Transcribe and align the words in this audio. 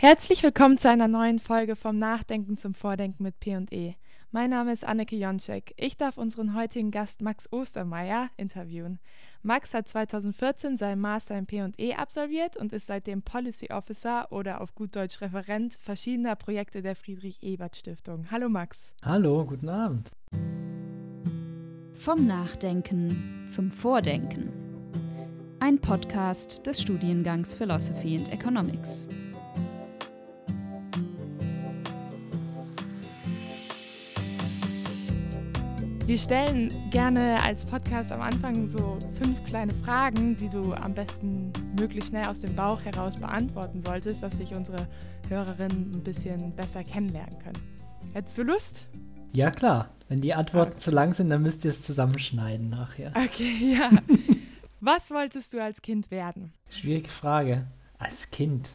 Herzlich 0.00 0.44
willkommen 0.44 0.78
zu 0.78 0.88
einer 0.88 1.08
neuen 1.08 1.40
Folge 1.40 1.74
vom 1.74 1.98
Nachdenken 1.98 2.56
zum 2.56 2.72
Vordenken 2.72 3.24
mit 3.24 3.40
P&E. 3.40 3.94
Mein 4.30 4.50
Name 4.50 4.70
ist 4.72 4.84
Anneke 4.84 5.16
Jonczek. 5.16 5.74
Ich 5.76 5.96
darf 5.96 6.18
unseren 6.18 6.54
heutigen 6.54 6.92
Gast 6.92 7.20
Max 7.20 7.52
Ostermeier 7.52 8.30
interviewen. 8.36 9.00
Max 9.42 9.74
hat 9.74 9.88
2014 9.88 10.76
seinen 10.76 11.00
Master 11.00 11.36
in 11.36 11.46
P&E 11.46 11.94
absolviert 11.94 12.56
und 12.56 12.72
ist 12.72 12.86
seitdem 12.86 13.22
Policy 13.22 13.72
Officer 13.72 14.30
oder 14.30 14.60
auf 14.60 14.76
gut 14.76 14.94
Deutsch 14.94 15.20
Referent 15.20 15.74
verschiedener 15.74 16.36
Projekte 16.36 16.80
der 16.80 16.94
Friedrich-Ebert-Stiftung. 16.94 18.30
Hallo 18.30 18.48
Max. 18.48 18.94
Hallo, 19.02 19.44
guten 19.44 19.68
Abend. 19.68 20.12
Vom 21.94 22.24
Nachdenken 22.24 23.42
zum 23.48 23.72
Vordenken. 23.72 24.52
Ein 25.58 25.80
Podcast 25.80 26.64
des 26.64 26.80
Studiengangs 26.80 27.52
Philosophy 27.52 28.16
and 28.16 28.32
Economics. 28.32 29.08
Wir 36.08 36.16
stellen 36.16 36.72
gerne 36.90 37.36
als 37.44 37.66
Podcast 37.66 38.14
am 38.14 38.22
Anfang 38.22 38.70
so 38.70 38.98
fünf 39.22 39.44
kleine 39.44 39.74
Fragen, 39.84 40.38
die 40.38 40.48
du 40.48 40.72
am 40.72 40.94
besten 40.94 41.52
möglichst 41.78 42.08
schnell 42.08 42.24
aus 42.24 42.40
dem 42.40 42.56
Bauch 42.56 42.82
heraus 42.82 43.20
beantworten 43.20 43.82
solltest, 43.82 44.22
dass 44.22 44.38
sich 44.38 44.56
unsere 44.56 44.88
Hörerinnen 45.28 45.90
ein 45.94 46.02
bisschen 46.02 46.56
besser 46.56 46.82
kennenlernen 46.82 47.38
können. 47.40 47.60
Hättest 48.14 48.38
du 48.38 48.42
Lust? 48.42 48.86
Ja, 49.34 49.50
klar. 49.50 49.90
Wenn 50.08 50.22
die 50.22 50.32
Antworten 50.32 50.72
okay. 50.72 50.80
zu 50.80 50.90
lang 50.92 51.12
sind, 51.12 51.28
dann 51.28 51.42
müsst 51.42 51.66
ihr 51.66 51.72
es 51.72 51.82
zusammenschneiden 51.82 52.70
nachher. 52.70 53.12
Okay, 53.14 53.76
ja. 53.78 53.90
Was 54.80 55.10
wolltest 55.10 55.52
du 55.52 55.62
als 55.62 55.82
Kind 55.82 56.10
werden? 56.10 56.54
Schwierige 56.70 57.10
Frage. 57.10 57.66
Als 57.98 58.30
Kind? 58.30 58.70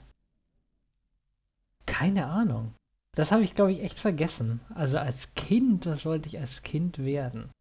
Keine 1.88 2.28
Ahnung. 2.28 2.76
Das 3.16 3.32
habe 3.32 3.44
ich, 3.44 3.54
glaube 3.56 3.72
ich, 3.72 3.82
echt 3.84 4.00
vergessen. 4.00 4.60
Also 4.74 4.98
als 4.98 5.36
Kind, 5.36 5.86
was 5.86 6.06
wollte 6.06 6.28
ich 6.28 6.40
als 6.40 6.64
Kind 6.64 6.98
werden? 7.00 7.52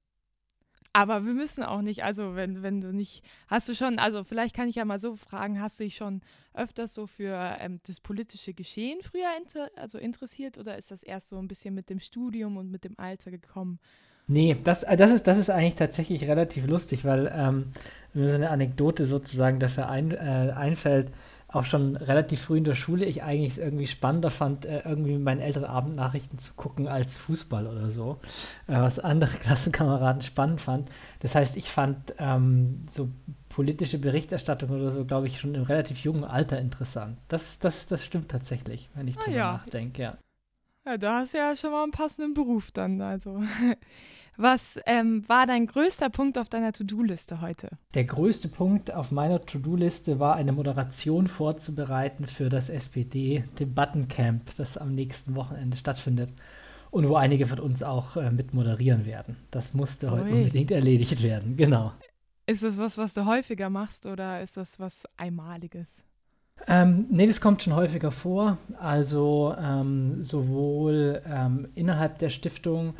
Aber 0.95 1.25
wir 1.25 1.33
müssen 1.33 1.63
auch 1.63 1.81
nicht, 1.81 2.05
also 2.05 2.37
wenn, 2.37 2.63
wenn 2.63 2.83
du 2.83 2.93
nicht, 2.93 3.23
hast 3.49 3.69
du 3.69 3.75
schon, 3.75 3.99
also 3.99 4.25
vielleicht 4.25 4.55
kann 4.55 4.69
ich 4.69 4.75
ja 4.75 4.85
mal 4.85 4.99
so 4.99 5.17
fragen, 5.17 5.61
hast 5.61 5.81
du 5.81 5.85
dich 5.85 5.97
schon 5.97 6.21
öfters 6.53 6.93
so 6.93 7.07
für 7.07 7.57
ähm, 7.61 7.81
das 7.87 8.01
politische 8.01 8.53
Geschehen 8.53 9.01
früher 9.01 9.29
inter, 9.41 9.71
also 9.77 9.97
interessiert 9.97 10.59
oder 10.59 10.77
ist 10.77 10.91
das 10.91 11.03
erst 11.03 11.31
so 11.31 11.39
ein 11.39 11.49
bisschen 11.49 11.75
mit 11.75 11.89
dem 11.89 11.99
Studium 11.99 12.59
und 12.59 12.71
mit 12.71 12.85
dem 12.85 12.99
Alter 12.99 13.31
gekommen? 13.31 13.79
Nee, 14.27 14.57
das, 14.63 14.83
äh, 14.83 14.97
das, 14.99 15.11
ist, 15.13 15.27
das 15.27 15.39
ist 15.39 15.49
eigentlich 15.49 15.77
tatsächlich 15.77 16.25
relativ 16.29 16.67
lustig, 16.67 17.07
weil 17.07 17.33
ähm, 17.35 17.73
mir 18.13 18.29
so 18.29 18.35
eine 18.35 18.51
Anekdote 18.51 19.07
sozusagen 19.07 19.61
dafür 19.61 19.89
ein, 19.89 20.11
äh, 20.11 20.53
einfällt 20.55 21.11
auch 21.53 21.65
schon 21.65 21.97
relativ 21.97 22.41
früh 22.41 22.59
in 22.59 22.65
der 22.65 22.75
Schule 22.75 23.05
ich 23.05 23.23
eigentlich 23.23 23.53
es 23.53 23.59
irgendwie 23.59 23.87
spannender 23.87 24.31
fand, 24.31 24.65
äh, 24.65 24.83
irgendwie 24.85 25.13
mit 25.13 25.23
meinen 25.23 25.41
Eltern 25.41 25.65
Abendnachrichten 25.65 26.39
zu 26.39 26.55
gucken 26.55 26.89
als 26.89 27.17
Fußball 27.17 27.67
oder 27.67 27.91
so, 27.91 28.19
äh, 28.67 28.75
was 28.75 28.99
andere 28.99 29.37
Klassenkameraden 29.41 30.23
spannend 30.23 30.61
fand. 30.61 30.91
Das 31.21 31.35
heißt, 31.35 31.57
ich 31.57 31.71
fand 31.71 32.15
ähm, 32.19 32.87
so 32.91 33.11
politische 33.49 33.99
Berichterstattung 33.99 34.71
oder 34.71 34.91
so, 34.91 35.05
glaube 35.05 35.27
ich, 35.27 35.39
schon 35.39 35.55
im 35.55 35.65
relativ 35.65 35.99
jungen 35.99 36.25
Alter 36.25 36.59
interessant. 36.59 37.19
Das, 37.29 37.59
das, 37.59 37.87
das 37.87 38.05
stimmt 38.05 38.31
tatsächlich, 38.31 38.89
wenn 38.95 39.09
ich 39.09 39.19
ah, 39.19 39.25
drüber 39.25 39.37
ja. 39.37 39.53
nachdenke, 39.53 40.03
ja. 40.03 40.19
Ja, 40.85 40.97
da 40.97 41.21
hast 41.21 41.35
du 41.35 41.39
ja 41.39 41.55
schon 41.55 41.71
mal 41.71 41.85
einen 41.85 41.93
passenden 41.93 42.35
Beruf 42.35 42.71
dann, 42.73 43.01
also. 43.01 43.43
Was 44.39 44.81
ähm, 44.87 45.29
war 45.29 45.47
dein 45.47 45.67
größter 45.67 46.09
Punkt 46.09 46.39
auf 46.39 46.49
deiner 46.49 46.73
To-Do-Liste 46.73 47.43
heute? 47.43 47.69
Der 47.95 48.05
größte 48.05 48.49
Punkt 48.49 48.93
auf 48.93 49.11
meiner 49.11 49.45
To-Do-Liste 49.45 50.19
war 50.19 50.37
eine 50.37 50.53
Moderation 50.53 51.27
vorzubereiten 51.27 52.27
für 52.27 52.49
das 52.49 52.71
SPD-Debattencamp, 52.71 54.55
das 54.57 54.79
am 54.79 54.95
nächsten 54.95 55.35
Wochenende 55.35 55.77
stattfindet 55.77 56.31
und 56.91 57.09
wo 57.09 57.17
einige 57.17 57.47
von 57.47 57.59
uns 57.59 57.83
auch 57.83 58.17
äh, 58.17 58.31
mit 58.31 58.55
moderieren 58.55 59.05
werden. 59.05 59.37
Das 59.51 59.75
musste 59.75 60.07
Ui. 60.07 60.13
heute 60.13 60.35
unbedingt 60.35 60.71
erledigt 60.71 61.23
werden, 61.23 61.57
genau. 61.57 61.93
Ist 62.47 62.63
das 62.63 62.79
was, 62.79 62.97
was 62.99 63.15
du 63.15 63.27
häufiger 63.27 63.69
machst 63.71 64.07
oder 64.07 64.41
ist 64.41 64.57
das 64.57 64.81
was 64.81 65.05
Einmaliges? 65.17 66.03
Ähm, 66.67 67.07
nee, 67.11 67.27
das 67.27 67.41
kommt 67.41 67.63
schon 67.63 67.75
häufiger 67.75 68.11
vor. 68.11 68.59
Also 68.79 69.55
ähm, 69.59 70.23
sowohl 70.23 71.23
ähm, 71.27 71.69
innerhalb 71.75 72.19
der 72.19 72.31
Stiftung 72.31 72.95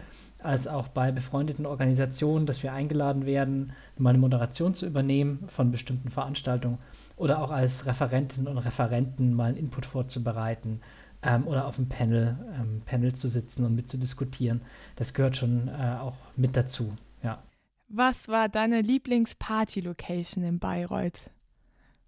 als 0.45 0.67
auch 0.67 0.89
bei 0.89 1.13
befreundeten 1.13 1.67
Organisationen, 1.67 2.47
dass 2.47 2.63
wir 2.63 2.73
eingeladen 2.73 3.27
werden, 3.27 3.73
mal 3.97 4.11
eine 4.11 4.19
Moderation 4.19 4.75
zu 4.75 4.87
übernehmen 4.87 5.45
von 5.49 5.71
bestimmten 5.71 6.11
Veranstaltungen 6.11 6.79
oder 7.17 7.43
auch 7.43 7.51
als 7.51 7.87
Referentinnen 7.87 8.49
und 8.49 8.59
Referenten 8.59 9.35
mal 9.35 9.51
einen 9.51 9.57
Input 9.57 9.87
vorzubereiten 9.87 10.81
ähm, 11.23 11.47
oder 11.47 11.67
auf 11.67 11.79
einem 11.79 11.89
Panel, 11.89 12.37
ähm, 12.59 12.83
Panel 12.85 13.15
zu 13.15 13.29
sitzen 13.29 13.65
und 13.65 13.75
mitzudiskutieren. 13.75 14.63
Das 14.97 15.15
gehört 15.15 15.37
schon 15.37 15.69
äh, 15.69 15.97
auch 16.01 16.17
mit 16.37 16.57
dazu, 16.57 16.95
ja. 17.23 17.43
Was 17.89 18.29
war 18.29 18.49
deine 18.49 18.81
Lieblingsparty-Location 18.81 20.43
in 20.45 20.59
Bayreuth? 20.59 21.31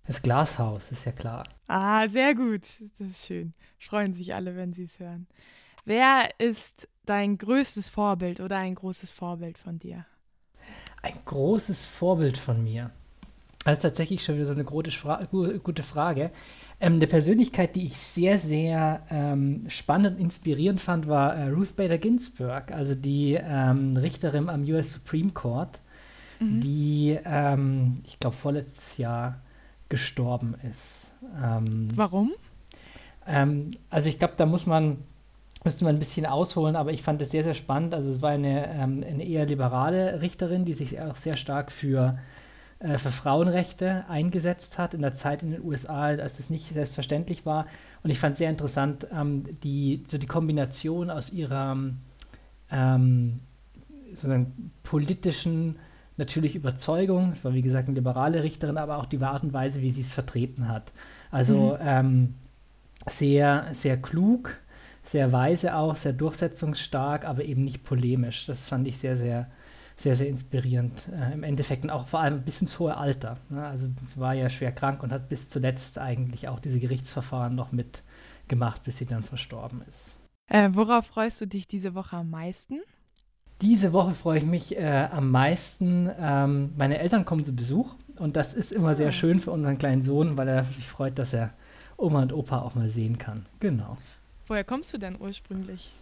Das 0.07 0.23
Glashaus, 0.23 0.91
ist 0.93 1.05
ja 1.05 1.13
klar. 1.13 1.45
Ah, 1.67 2.09
sehr 2.09 2.35
gut. 2.35 2.63
Das 2.99 3.09
ist 3.09 3.27
schön. 3.27 3.55
Freuen 3.79 4.13
sich 4.13 4.35
alle, 4.35 4.57
wenn 4.57 4.73
sie 4.73 4.85
es 4.85 4.99
hören. 4.99 5.27
Wer 5.85 6.29
ist 6.39 6.89
dein 7.07 7.39
größtes 7.39 7.89
Vorbild 7.89 8.41
oder 8.41 8.59
ein 8.59 8.75
großes 8.75 9.11
Vorbild 9.11 9.59
von 9.59 9.79
dir? 9.79 10.07
Ein 11.03 11.15
großes 11.25 11.85
Vorbild 11.85 12.39
von 12.39 12.63
mir. 12.63 12.91
Das 13.65 13.75
ist 13.75 13.83
tatsächlich 13.83 14.23
schon 14.23 14.37
wieder 14.37 14.47
so 14.47 14.53
eine 14.53 14.65
gute, 14.65 14.91
Fra 14.91 15.27
gute 15.63 15.83
Frage. 15.83 16.31
Ähm, 16.81 16.95
eine 16.95 17.07
Persönlichkeit, 17.07 17.77
die 17.77 17.85
ich 17.85 17.97
sehr, 17.97 18.39
sehr 18.39 19.03
ähm, 19.11 19.65
spannend 19.69 20.17
und 20.17 20.23
inspirierend 20.23 20.81
fand, 20.81 21.09
war 21.09 21.35
äh, 21.35 21.49
Ruth 21.49 21.77
Bader 21.77 21.99
Ginsburg, 21.99 22.73
also 22.73 22.95
die 22.95 23.39
ähm, 23.41 23.97
Richterin 23.97 24.49
am 24.49 24.65
US 24.65 24.93
Supreme 24.93 25.31
Court, 25.31 25.81
mhm. 26.41 26.61
die, 26.61 27.19
ähm, 27.25 28.03
ich 28.07 28.19
glaube, 28.19 28.37
vorletztes 28.37 28.99
Jahr 28.99 29.41
gestorben 29.89 30.57
ist. 30.71 31.07
Ähm, 31.43 31.89
Warum? 31.95 32.33
Ähm, 33.27 33.71
also 33.89 34.09
ich 34.09 34.19
glaube, 34.19 34.35
da 34.37 34.45
muss 34.45 34.67
man 34.67 34.99
müsste 35.65 35.85
man 35.85 35.97
ein 35.97 35.99
bisschen 35.99 36.27
ausholen, 36.27 36.77
aber 36.77 36.93
ich 36.93 37.03
fand 37.03 37.21
es 37.23 37.31
sehr, 37.31 37.43
sehr 37.43 37.55
spannend. 37.55 37.95
Also 37.95 38.11
es 38.11 38.23
war 38.23 38.31
eine, 38.31 38.71
ähm, 38.71 39.03
eine 39.07 39.25
eher 39.25 39.47
liberale 39.47 40.21
Richterin, 40.21 40.65
die 40.65 40.75
sich 40.75 41.01
auch 41.01 41.17
sehr 41.17 41.37
stark 41.37 41.73
für, 41.73 42.19
äh, 42.81 42.99
für 42.99 43.11
Frauenrechte 43.11 44.05
eingesetzt 44.09 44.79
hat 44.79 44.93
in 44.95 45.01
der 45.01 45.15
Zeit 45.15 45.43
in 45.43 45.53
den 45.53 45.65
USA, 45.65 46.03
als 46.03 46.37
das 46.37 46.51
nicht 46.51 46.69
selbstverständlich 46.69 47.47
war. 47.47 47.67
Und 48.03 48.11
ich 48.11 48.19
fand 48.19 48.33
es 48.35 48.39
sehr 48.39 48.51
interessant, 48.51 49.07
ähm, 49.13 49.45
die, 49.63 50.05
so 50.07 50.19
die 50.19 50.27
Kombination 50.27 51.11
aus 51.11 51.31
ihrer 51.31 51.77
ähm, 52.71 53.41
sozusagen 54.11 54.71
politischen 54.83 55.77
natürlich 56.17 56.55
Überzeugung, 56.55 57.33
es 57.33 57.45
war 57.45 57.55
wie 57.55 57.63
gesagt 57.63 57.89
eine 57.89 57.97
liberale 57.97 58.43
Richterin, 58.43 58.79
aber 58.79 58.99
auch 58.99 59.07
die 59.07 59.21
Art 59.21 59.43
und 59.43 59.53
Weise, 59.53 59.81
wie 59.81 59.91
sie 59.91 60.03
es 60.03 60.13
vertreten 60.13 60.69
hat. 60.69 60.93
Also 61.31 61.77
mhm. 61.81 61.87
ähm, 61.87 62.35
sehr, 63.07 63.67
sehr 63.73 63.97
klug, 64.01 64.57
sehr 65.05 65.33
weise 65.33 65.77
auch, 65.77 65.97
sehr 65.97 66.13
durchsetzungsstark, 66.13 67.25
aber 67.25 67.45
eben 67.45 67.65
nicht 67.65 67.85
polemisch. 67.85 68.47
Das 68.47 68.69
fand 68.69 68.89
ich 68.89 68.99
sehr, 68.99 69.17
sehr, 69.17 69.51
sehr, 69.97 70.17
sehr 70.17 70.29
inspirierend 70.29 71.09
äh, 71.13 71.33
im 71.35 71.43
Endeffekt 71.43 71.85
und 71.85 71.91
auch 71.91 72.09
vor 72.09 72.21
allem 72.21 72.43
bis 72.43 72.61
ins 72.61 72.79
hohe 72.79 72.97
Alter. 72.97 73.37
Ne? 73.51 73.65
Also 73.65 73.87
war 74.17 74.35
ja 74.35 74.49
schwer 74.49 74.73
krank 74.73 75.03
und 75.03 75.13
hat 75.13 75.29
bis 75.29 75.51
zuletzt 75.51 75.99
eigentlich 75.99 76.49
auch 76.49 76.59
diese 76.59 76.81
Gerichtsverfahren 76.81 77.55
noch 77.55 77.71
mitgemacht, 77.71 78.83
bis 78.83 78.99
sie 78.99 79.07
dann 79.07 79.23
verstorben 79.23 79.83
ist. 79.91 80.15
Äh, 80.47 80.71
worauf 80.73 81.07
freust 81.07 81.41
du 81.41 81.47
dich 81.47 81.69
diese 81.69 81.95
Woche 81.95 82.17
am 82.17 82.31
meisten? 82.31 82.81
Diese 83.63 83.93
Woche 83.93 84.15
freue 84.15 84.39
ich 84.39 84.45
mich 84.45 84.77
äh, 84.77 85.09
am 85.11 85.31
meisten. 85.31 86.11
Ähm, 86.19 86.73
meine 86.77 86.99
Eltern 86.99 87.25
kommen 87.25 87.45
zu 87.45 87.55
Besuch 87.55 87.95
und 88.19 88.37
das 88.37 88.53
ist 88.53 88.73
immer 88.73 88.95
sehr 88.95 89.09
ah. 89.09 89.13
schön 89.13 89.39
für 89.39 89.53
unseren 89.53 89.79
kleinen 89.79 90.03
Sohn, 90.03 90.37
weil 90.37 90.49
er 90.49 90.65
sich 90.65 90.89
freut, 90.89 91.19
dass 91.19 91.33
er 91.33 91.51
Oma 91.97 92.23
und 92.23 92.33
Opa 92.33 92.61
auch 92.61 92.75
mal 92.75 92.89
sehen 92.89 93.19
kann. 93.19 93.47
Genau. 93.61 93.97
Woher 94.47 94.65
kommst 94.65 94.93
du 94.93 94.99
denn 94.99 95.17
ursprünglich? 95.19 95.93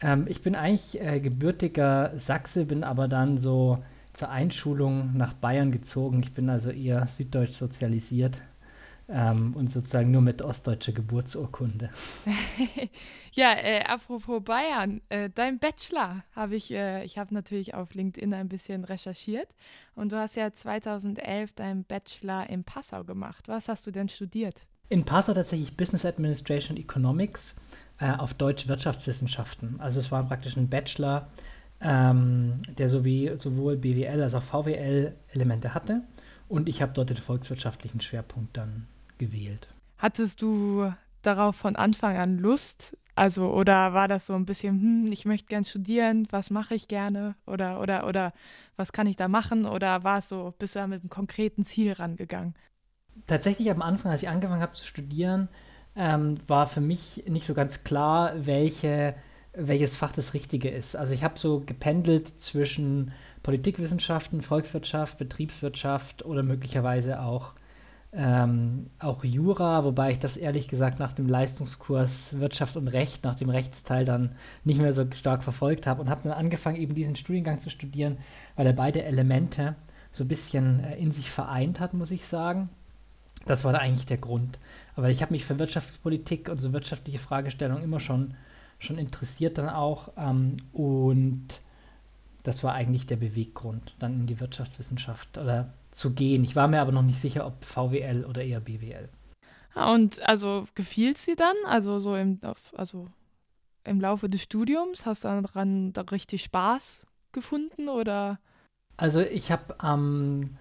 Ähm, 0.00 0.26
ich 0.28 0.42
bin 0.42 0.54
eigentlich 0.54 1.00
äh, 1.00 1.20
gebürtiger 1.20 2.12
Sachse, 2.18 2.66
bin 2.66 2.84
aber 2.84 3.08
dann 3.08 3.38
so 3.38 3.82
zur 4.12 4.30
Einschulung 4.30 5.16
nach 5.16 5.32
Bayern 5.32 5.72
gezogen. 5.72 6.22
Ich 6.22 6.32
bin 6.32 6.48
also 6.48 6.70
eher 6.70 7.06
süddeutsch 7.06 7.52
sozialisiert 7.52 8.40
ähm, 9.08 9.54
und 9.54 9.70
sozusagen 9.70 10.10
nur 10.10 10.22
mit 10.22 10.42
ostdeutscher 10.42 10.92
Geburtsurkunde. 10.92 11.90
ja, 13.32 13.52
äh, 13.54 13.82
apropos 13.84 14.42
Bayern, 14.42 15.00
äh, 15.08 15.30
dein 15.32 15.58
Bachelor 15.58 16.24
habe 16.34 16.56
ich, 16.56 16.70
äh, 16.72 17.04
ich 17.04 17.18
habe 17.18 17.32
natürlich 17.32 17.74
auf 17.74 17.94
LinkedIn 17.94 18.34
ein 18.34 18.48
bisschen 18.48 18.84
recherchiert 18.84 19.48
und 19.94 20.12
du 20.12 20.18
hast 20.18 20.36
ja 20.36 20.52
2011 20.52 21.52
deinen 21.52 21.84
Bachelor 21.84 22.48
in 22.50 22.64
Passau 22.64 23.04
gemacht. 23.04 23.48
Was 23.48 23.68
hast 23.68 23.86
du 23.86 23.90
denn 23.90 24.08
studiert? 24.08 24.66
In 24.88 25.04
Passau 25.04 25.34
tatsächlich 25.34 25.76
Business 25.76 26.04
Administration 26.04 26.76
Economics 26.76 27.56
äh, 27.98 28.10
auf 28.12 28.34
Deutsch 28.34 28.68
Wirtschaftswissenschaften. 28.68 29.80
Also 29.80 30.00
es 30.00 30.10
war 30.10 30.24
praktisch 30.24 30.56
ein 30.56 30.68
Bachelor, 30.68 31.28
ähm, 31.80 32.62
der 32.76 32.88
sowie, 32.88 33.32
sowohl 33.36 33.76
BWL 33.76 34.22
als 34.22 34.34
auch 34.34 34.42
VWL-Elemente 34.42 35.74
hatte. 35.74 36.02
Und 36.48 36.68
ich 36.68 36.82
habe 36.82 36.92
dort 36.94 37.10
den 37.10 37.16
volkswirtschaftlichen 37.16 38.00
Schwerpunkt 38.00 38.56
dann 38.56 38.86
gewählt. 39.18 39.68
Hattest 39.98 40.42
du 40.42 40.92
darauf 41.22 41.56
von 41.56 41.76
Anfang 41.76 42.16
an 42.16 42.38
Lust? 42.38 42.96
Also, 43.14 43.50
oder 43.50 43.94
war 43.94 44.08
das 44.08 44.26
so 44.26 44.34
ein 44.34 44.44
bisschen, 44.44 44.80
hm, 44.80 45.12
ich 45.12 45.24
möchte 45.24 45.48
gern 45.48 45.64
studieren, 45.64 46.28
was 46.30 46.50
mache 46.50 46.74
ich 46.74 46.86
gerne? 46.86 47.34
Oder, 47.46 47.80
oder, 47.80 48.06
oder 48.06 48.32
was 48.76 48.92
kann 48.92 49.06
ich 49.06 49.16
da 49.16 49.26
machen? 49.26 49.64
Oder 49.64 50.04
war 50.04 50.18
es 50.18 50.28
so, 50.28 50.54
bist 50.58 50.74
du 50.74 50.80
da 50.80 50.86
mit 50.86 51.00
einem 51.00 51.08
konkreten 51.08 51.64
Ziel 51.64 51.92
rangegangen? 51.92 52.54
Tatsächlich 53.26 53.70
am 53.70 53.80
Anfang, 53.80 54.12
als 54.12 54.22
ich 54.22 54.28
angefangen 54.28 54.60
habe 54.60 54.72
zu 54.72 54.84
studieren, 54.84 55.48
ähm, 55.96 56.38
war 56.46 56.66
für 56.66 56.80
mich 56.80 57.24
nicht 57.28 57.46
so 57.46 57.54
ganz 57.54 57.84
klar, 57.84 58.32
welche, 58.36 59.14
welches 59.54 59.96
Fach 59.96 60.12
das 60.12 60.34
Richtige 60.34 60.68
ist. 60.68 60.96
Also 60.96 61.14
ich 61.14 61.24
habe 61.24 61.38
so 61.38 61.60
gependelt 61.60 62.40
zwischen 62.40 63.12
Politikwissenschaften, 63.42 64.42
Volkswirtschaft, 64.42 65.18
Betriebswirtschaft 65.18 66.24
oder 66.24 66.42
möglicherweise 66.42 67.20
auch 67.20 67.54
ähm, 68.12 68.88
auch 68.98 69.24
Jura, 69.24 69.84
wobei 69.84 70.12
ich 70.12 70.18
das 70.18 70.38
ehrlich 70.38 70.68
gesagt 70.68 70.98
nach 70.98 71.12
dem 71.12 71.28
Leistungskurs 71.28 72.38
Wirtschaft 72.40 72.76
und 72.76 72.88
Recht, 72.88 73.24
nach 73.24 73.34
dem 73.34 73.50
Rechtsteil 73.50 74.06
dann 74.06 74.36
nicht 74.64 74.80
mehr 74.80 74.94
so 74.94 75.04
stark 75.12 75.42
verfolgt 75.42 75.86
habe 75.86 76.00
und 76.00 76.08
habe 76.08 76.22
dann 76.22 76.32
angefangen, 76.32 76.76
eben 76.76 76.94
diesen 76.94 77.16
Studiengang 77.16 77.58
zu 77.58 77.68
studieren, 77.68 78.16
weil 78.54 78.66
er 78.66 78.72
beide 78.72 79.02
Elemente 79.02 79.74
so 80.12 80.24
ein 80.24 80.28
bisschen 80.28 80.82
äh, 80.82 80.96
in 80.96 81.10
sich 81.12 81.30
vereint 81.30 81.78
hat, 81.78 81.92
muss 81.92 82.10
ich 82.10 82.26
sagen. 82.26 82.70
Das 83.44 83.64
war 83.64 83.72
da 83.72 83.78
eigentlich 83.78 84.06
der 84.06 84.16
Grund. 84.16 84.58
Aber 84.96 85.10
ich 85.10 85.22
habe 85.22 85.32
mich 85.32 85.44
für 85.44 85.58
Wirtschaftspolitik 85.58 86.48
und 86.48 86.60
so 86.60 86.72
wirtschaftliche 86.72 87.18
Fragestellungen 87.18 87.84
immer 87.84 88.00
schon, 88.00 88.34
schon 88.78 88.98
interessiert 88.98 89.58
dann 89.58 89.68
auch. 89.68 90.12
Ähm, 90.16 90.56
und 90.72 91.48
das 92.42 92.64
war 92.64 92.74
eigentlich 92.74 93.06
der 93.06 93.16
Beweggrund, 93.16 93.94
dann 93.98 94.20
in 94.20 94.26
die 94.26 94.40
Wirtschaftswissenschaft 94.40 95.36
oder 95.36 95.74
zu 95.90 96.12
gehen. 96.12 96.44
Ich 96.44 96.56
war 96.56 96.68
mir 96.68 96.80
aber 96.80 96.92
noch 96.92 97.02
nicht 97.02 97.20
sicher, 97.20 97.46
ob 97.46 97.64
VWL 97.64 98.24
oder 98.24 98.42
eher 98.42 98.60
BWL. 98.60 99.08
Ah, 99.74 99.92
und 99.92 100.26
also 100.26 100.66
gefiel 100.74 101.12
es 101.12 101.24
dir 101.24 101.36
dann? 101.36 101.56
Also 101.66 102.00
so 102.00 102.16
im, 102.16 102.40
also 102.74 103.06
im 103.84 104.00
Laufe 104.00 104.28
des 104.28 104.42
Studiums 104.42 105.06
hast 105.06 105.24
du 105.24 105.28
daran 105.28 105.92
da 105.92 106.02
richtig 106.02 106.44
Spaß 106.44 107.06
gefunden 107.32 107.88
oder? 107.88 108.38
Also 108.96 109.20
ich 109.20 109.50
habe 109.50 109.78
am, 109.78 110.56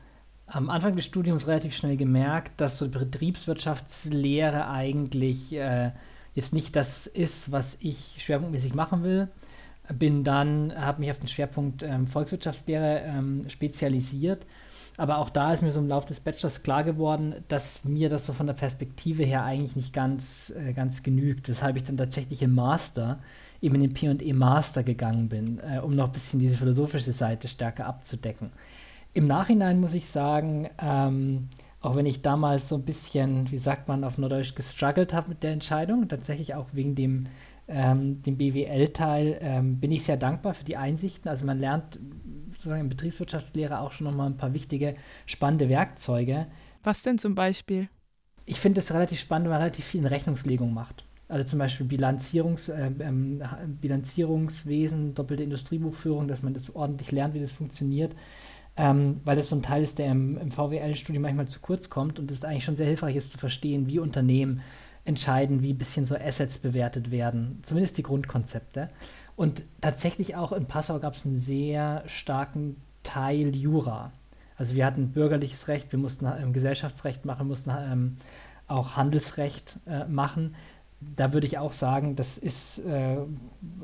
am 0.47 0.69
Anfang 0.69 0.95
des 0.95 1.05
Studiums 1.05 1.47
relativ 1.47 1.75
schnell 1.75 1.97
gemerkt, 1.97 2.59
dass 2.61 2.77
so 2.77 2.87
Betriebswirtschaftslehre 2.87 4.69
eigentlich 4.69 5.53
äh, 5.53 5.91
jetzt 6.33 6.53
nicht 6.53 6.75
das 6.75 7.07
ist, 7.07 7.51
was 7.51 7.77
ich 7.79 8.15
schwerpunktmäßig 8.17 8.73
machen 8.73 9.03
will. 9.03 9.27
Bin 9.93 10.23
dann, 10.23 10.73
habe 10.75 11.01
mich 11.01 11.11
auf 11.11 11.19
den 11.19 11.27
Schwerpunkt 11.27 11.83
ähm, 11.83 12.07
Volkswirtschaftslehre 12.07 13.01
ähm, 13.05 13.45
spezialisiert 13.49 14.45
aber 14.97 15.17
auch 15.17 15.29
da 15.29 15.51
ist 15.53 15.61
mir 15.61 15.71
so 15.71 15.79
im 15.79 15.89
Laufe 15.89 16.07
des 16.07 16.21
Bachelors 16.21 16.63
klar 16.63 16.83
geworden, 16.83 17.35
dass 17.49 17.83
mir 17.83 18.09
das 18.09 18.25
so 18.25 18.33
von 18.33 18.47
der 18.47 18.53
Perspektive 18.53 19.23
her 19.23 19.43
eigentlich 19.43 19.75
nicht 19.75 19.93
ganz, 19.93 20.53
äh, 20.55 20.71
ganz 20.73 21.03
genügt, 21.03 21.49
weshalb 21.49 21.75
ich 21.75 21.83
dann 21.83 21.97
tatsächlich 21.97 22.41
im 22.41 22.55
Master, 22.55 23.19
eben 23.61 23.75
in 23.75 23.81
den 23.81 23.93
P&E 23.93 24.33
Master 24.33 24.83
gegangen 24.83 25.27
bin, 25.27 25.59
äh, 25.59 25.79
um 25.79 25.95
noch 25.95 26.05
ein 26.05 26.11
bisschen 26.11 26.39
diese 26.39 26.55
philosophische 26.55 27.11
Seite 27.11 27.47
stärker 27.47 27.85
abzudecken. 27.87 28.51
Im 29.15 29.27
Nachhinein 29.27 29.79
muss 29.79 29.93
ich 29.93 30.09
sagen, 30.09 30.69
ähm, 30.77 31.47
auch 31.79 31.95
wenn 31.95 32.05
ich 32.05 32.21
damals 32.21 32.67
so 32.67 32.75
ein 32.75 32.83
bisschen, 32.83 33.49
wie 33.49 33.57
sagt 33.57 33.87
man 33.87 34.03
auf 34.03 34.17
Norddeutsch, 34.17 34.55
gestruggelt 34.55 35.13
habe 35.13 35.29
mit 35.29 35.41
der 35.41 35.53
Entscheidung, 35.53 36.09
tatsächlich 36.09 36.53
auch 36.53 36.67
wegen 36.73 36.95
dem, 36.95 37.27
ähm, 37.69 38.21
dem 38.23 38.35
BWL-Teil, 38.35 39.37
ähm, 39.39 39.79
bin 39.79 39.93
ich 39.93 40.03
sehr 40.03 40.17
dankbar 40.17 40.53
für 40.53 40.65
die 40.65 40.75
Einsichten. 40.75 41.29
Also 41.29 41.45
man 41.45 41.59
lernt 41.59 41.97
sozusagen 42.51 42.81
in 42.81 42.89
Betriebswirtschaftslehre 42.89 43.79
auch 43.79 43.93
schon 43.93 44.05
nochmal 44.05 44.27
ein 44.27 44.35
paar 44.35 44.53
wichtige, 44.53 44.95
spannende 45.25 45.69
Werkzeuge. 45.69 46.47
Was 46.83 47.01
denn 47.01 47.17
zum 47.17 47.35
Beispiel? 47.35 47.87
Ich 48.45 48.59
finde 48.59 48.81
es 48.81 48.93
relativ 48.93 49.21
spannend, 49.21 49.45
wenn 49.45 49.53
man 49.53 49.61
relativ 49.61 49.85
viel 49.85 50.01
in 50.01 50.07
Rechnungslegung 50.07 50.73
macht. 50.73 51.05
Also 51.29 51.47
zum 51.47 51.59
Beispiel 51.59 51.85
Bilanzierungs, 51.85 52.67
äh, 52.67 52.91
ähm, 52.99 53.41
Bilanzierungswesen, 53.79 55.15
doppelte 55.15 55.43
Industriebuchführung, 55.43 56.27
dass 56.27 56.43
man 56.43 56.53
das 56.53 56.75
ordentlich 56.75 57.13
lernt, 57.13 57.33
wie 57.33 57.39
das 57.39 57.53
funktioniert. 57.53 58.13
Ähm, 58.77 59.21
weil 59.23 59.37
das 59.37 59.49
so 59.49 59.55
ein 59.55 59.63
Teil 59.63 59.83
ist, 59.83 59.99
der 59.99 60.11
im, 60.11 60.37
im 60.37 60.51
VWL-Studium 60.51 61.21
manchmal 61.21 61.47
zu 61.47 61.59
kurz 61.59 61.89
kommt 61.89 62.19
und 62.19 62.29
es 62.29 62.43
eigentlich 62.43 62.65
schon 62.65 62.75
sehr 62.75 62.87
hilfreich 62.87 63.15
ist 63.15 63.31
zu 63.31 63.37
verstehen, 63.37 63.87
wie 63.87 63.99
Unternehmen 63.99 64.61
entscheiden, 65.05 65.61
wie 65.61 65.71
ein 65.71 65.77
bisschen 65.77 66.05
so 66.05 66.15
Assets 66.15 66.57
bewertet 66.57 67.11
werden. 67.11 67.59
Zumindest 67.61 67.97
die 67.97 68.03
Grundkonzepte. 68.03 68.89
Und 69.35 69.61
tatsächlich 69.81 70.35
auch 70.35 70.51
in 70.51 70.65
Passau 70.65 70.99
gab 70.99 71.13
es 71.13 71.25
einen 71.25 71.37
sehr 71.37 72.03
starken 72.07 72.77
Teil 73.03 73.55
Jura. 73.55 74.11
Also 74.57 74.75
wir 74.75 74.85
hatten 74.85 75.11
bürgerliches 75.11 75.67
Recht, 75.67 75.91
wir 75.91 75.99
mussten 75.99 76.25
ähm, 76.25 76.53
Gesellschaftsrecht 76.53 77.25
machen, 77.25 77.47
mussten 77.47 77.71
ähm, 77.71 78.17
auch 78.67 78.95
Handelsrecht 78.95 79.79
äh, 79.85 80.05
machen. 80.05 80.55
Da 81.01 81.33
würde 81.33 81.45
ich 81.45 81.57
auch 81.57 81.73
sagen, 81.73 82.15
das 82.15 82.37
ist 82.37 82.79
äh, 82.79 83.17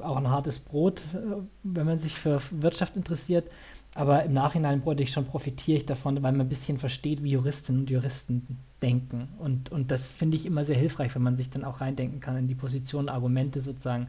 auch 0.02 0.16
ein 0.18 0.30
hartes 0.30 0.60
Brot, 0.60 1.02
äh, 1.14 1.42
wenn 1.64 1.86
man 1.86 2.00
sich 2.00 2.16
für 2.16 2.42
Wirtschaft 2.52 2.96
interessiert. 2.96 3.50
Aber 3.94 4.24
im 4.24 4.34
Nachhinein 4.34 4.86
wollte 4.86 5.04
ich 5.04 5.12
schon 5.12 5.26
profitiere 5.26 5.78
ich 5.78 5.86
davon, 5.86 6.16
weil 6.24 6.32
man 6.32 6.42
ein 6.42 6.50
bisschen 6.50 6.78
versteht, 6.78 7.24
wie 7.24 7.32
Juristinnen 7.32 7.82
und 7.82 7.90
Juristen 7.90 8.60
denken. 8.82 9.28
Und, 9.38 9.72
und 9.72 9.92
das 9.92 10.12
finde 10.12 10.38
ich 10.38 10.46
immer 10.46 10.64
sehr 10.64 10.78
hilfreich, 10.78 11.14
wenn 11.14 11.22
man 11.22 11.36
sich 11.36 11.50
dann 11.50 11.66
auch 11.66 11.82
reindenken 11.82 12.22
kann 12.22 12.38
in 12.38 12.48
die 12.48 12.56
Position, 12.56 13.10
Argumente 13.10 13.60
sozusagen 13.60 14.08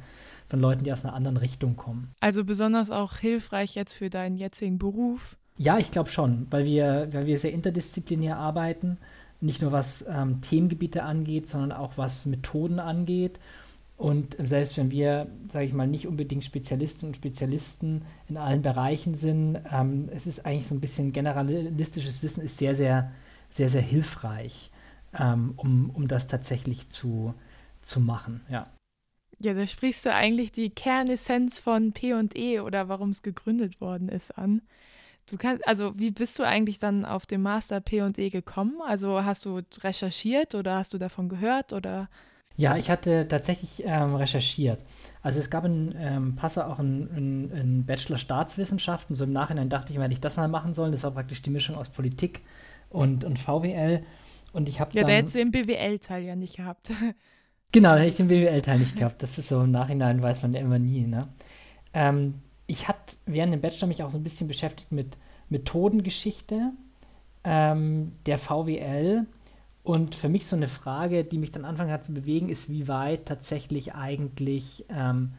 von 0.48 0.60
Leuten, 0.60 0.84
die 0.84 0.92
aus 0.92 1.04
einer 1.04 1.14
anderen 1.14 1.36
Richtung 1.36 1.76
kommen. 1.76 2.12
Also 2.20 2.44
besonders 2.44 2.90
auch 2.90 3.16
hilfreich 3.16 3.74
jetzt 3.74 3.94
für 3.94 4.08
deinen 4.08 4.36
jetzigen 4.36 4.78
Beruf? 4.78 5.36
Ja, 5.58 5.78
ich 5.78 5.90
glaube 5.90 6.10
schon, 6.10 6.46
weil 6.50 6.64
wir, 6.64 7.08
weil 7.12 7.26
wir 7.26 7.38
sehr 7.38 7.52
interdisziplinär 7.52 8.36
arbeiten, 8.36 8.98
nicht 9.40 9.62
nur 9.62 9.72
was 9.72 10.06
ähm, 10.08 10.40
Themengebiete 10.42 11.02
angeht, 11.02 11.48
sondern 11.48 11.72
auch 11.72 11.92
was 11.96 12.26
Methoden 12.26 12.78
angeht. 12.78 13.40
Und 14.02 14.34
selbst 14.36 14.76
wenn 14.78 14.90
wir, 14.90 15.28
sage 15.48 15.64
ich 15.64 15.72
mal, 15.72 15.86
nicht 15.86 16.08
unbedingt 16.08 16.44
Spezialistinnen 16.44 17.10
und 17.10 17.16
Spezialisten 17.16 18.04
in 18.28 18.36
allen 18.36 18.60
Bereichen 18.60 19.14
sind, 19.14 19.60
ähm, 19.70 20.08
es 20.12 20.26
ist 20.26 20.44
eigentlich 20.44 20.66
so 20.66 20.74
ein 20.74 20.80
bisschen 20.80 21.12
generalistisches 21.12 22.20
Wissen 22.20 22.42
ist 22.42 22.58
sehr, 22.58 22.74
sehr, 22.74 23.12
sehr, 23.48 23.68
sehr 23.68 23.80
hilfreich, 23.80 24.72
ähm, 25.16 25.54
um, 25.56 25.90
um 25.90 26.08
das 26.08 26.26
tatsächlich 26.26 26.88
zu, 26.88 27.32
zu 27.80 28.00
machen. 28.00 28.40
Ja. 28.48 28.64
Ja, 29.38 29.54
da 29.54 29.68
sprichst 29.68 30.04
du 30.04 30.12
eigentlich 30.12 30.50
die 30.50 30.70
Kernessenz 30.70 31.60
von 31.60 31.92
P&E 31.92 32.58
oder 32.58 32.88
warum 32.88 33.10
es 33.10 33.22
gegründet 33.22 33.80
worden 33.80 34.08
ist 34.08 34.36
an. 34.36 34.62
Du 35.26 35.36
kannst, 35.36 35.64
also 35.68 35.96
wie 35.96 36.10
bist 36.10 36.40
du 36.40 36.42
eigentlich 36.42 36.80
dann 36.80 37.04
auf 37.04 37.24
dem 37.24 37.42
Master 37.42 37.80
P&E 37.80 38.30
gekommen? 38.30 38.80
Also 38.84 39.22
hast 39.22 39.44
du 39.44 39.60
recherchiert 39.84 40.56
oder 40.56 40.74
hast 40.74 40.92
du 40.92 40.98
davon 40.98 41.28
gehört 41.28 41.72
oder? 41.72 42.08
Ja, 42.56 42.76
ich 42.76 42.90
hatte 42.90 43.26
tatsächlich 43.28 43.82
ähm, 43.84 44.14
recherchiert. 44.14 44.80
Also 45.22 45.40
es 45.40 45.50
gab 45.50 45.64
in 45.64 45.94
ähm, 45.96 46.36
Passau 46.36 46.62
auch 46.62 46.78
einen, 46.78 47.84
Bachelor 47.86 48.18
Staatswissenschaften. 48.18 49.14
So 49.14 49.24
im 49.24 49.32
Nachhinein 49.32 49.68
dachte 49.68 49.92
ich, 49.92 49.98
werde 49.98 50.12
ich 50.12 50.20
das 50.20 50.36
mal 50.36 50.48
machen 50.48 50.74
sollen. 50.74 50.92
Das 50.92 51.04
war 51.04 51.12
praktisch 51.12 51.42
die 51.42 51.50
Mischung 51.50 51.76
aus 51.76 51.88
Politik 51.88 52.40
und, 52.90 53.24
und 53.24 53.38
VWL. 53.38 54.02
Und 54.52 54.68
ich 54.68 54.80
habe 54.80 54.90
Ja, 54.94 55.04
da 55.04 55.12
hättest 55.12 55.34
du 55.34 55.38
den 55.38 55.50
BWL-Teil 55.50 56.24
ja 56.24 56.36
nicht 56.36 56.56
gehabt. 56.56 56.90
Genau, 57.74 57.92
da 57.92 58.00
hätte 58.00 58.08
ich 58.10 58.16
den 58.16 58.28
BWL-Teil 58.28 58.80
nicht 58.80 58.96
gehabt. 58.96 59.22
Das 59.22 59.38
ist 59.38 59.48
so 59.48 59.62
im 59.62 59.70
Nachhinein, 59.70 60.20
weiß 60.20 60.42
man 60.42 60.52
ja 60.52 60.60
immer 60.60 60.78
nie. 60.78 61.06
Ne? 61.06 61.26
Ähm, 61.94 62.34
ich 62.66 62.86
hatte 62.86 63.16
während 63.24 63.54
dem 63.54 63.62
Bachelor 63.62 63.88
mich 63.88 64.02
auch 64.02 64.10
so 64.10 64.18
ein 64.18 64.22
bisschen 64.22 64.46
beschäftigt 64.46 64.92
mit 64.92 65.16
Methodengeschichte 65.48 66.72
ähm, 67.44 68.12
der 68.26 68.36
VWL. 68.36 69.26
Und 69.82 70.14
für 70.14 70.28
mich 70.28 70.46
so 70.46 70.54
eine 70.54 70.68
Frage, 70.68 71.24
die 71.24 71.38
mich 71.38 71.50
dann 71.50 71.64
anfangen 71.64 71.90
hat 71.90 72.04
zu 72.04 72.14
bewegen, 72.14 72.48
ist, 72.48 72.68
wie 72.68 72.86
weit 72.86 73.26
tatsächlich 73.26 73.94
eigentlich 73.94 74.84
ähm, 74.88 75.32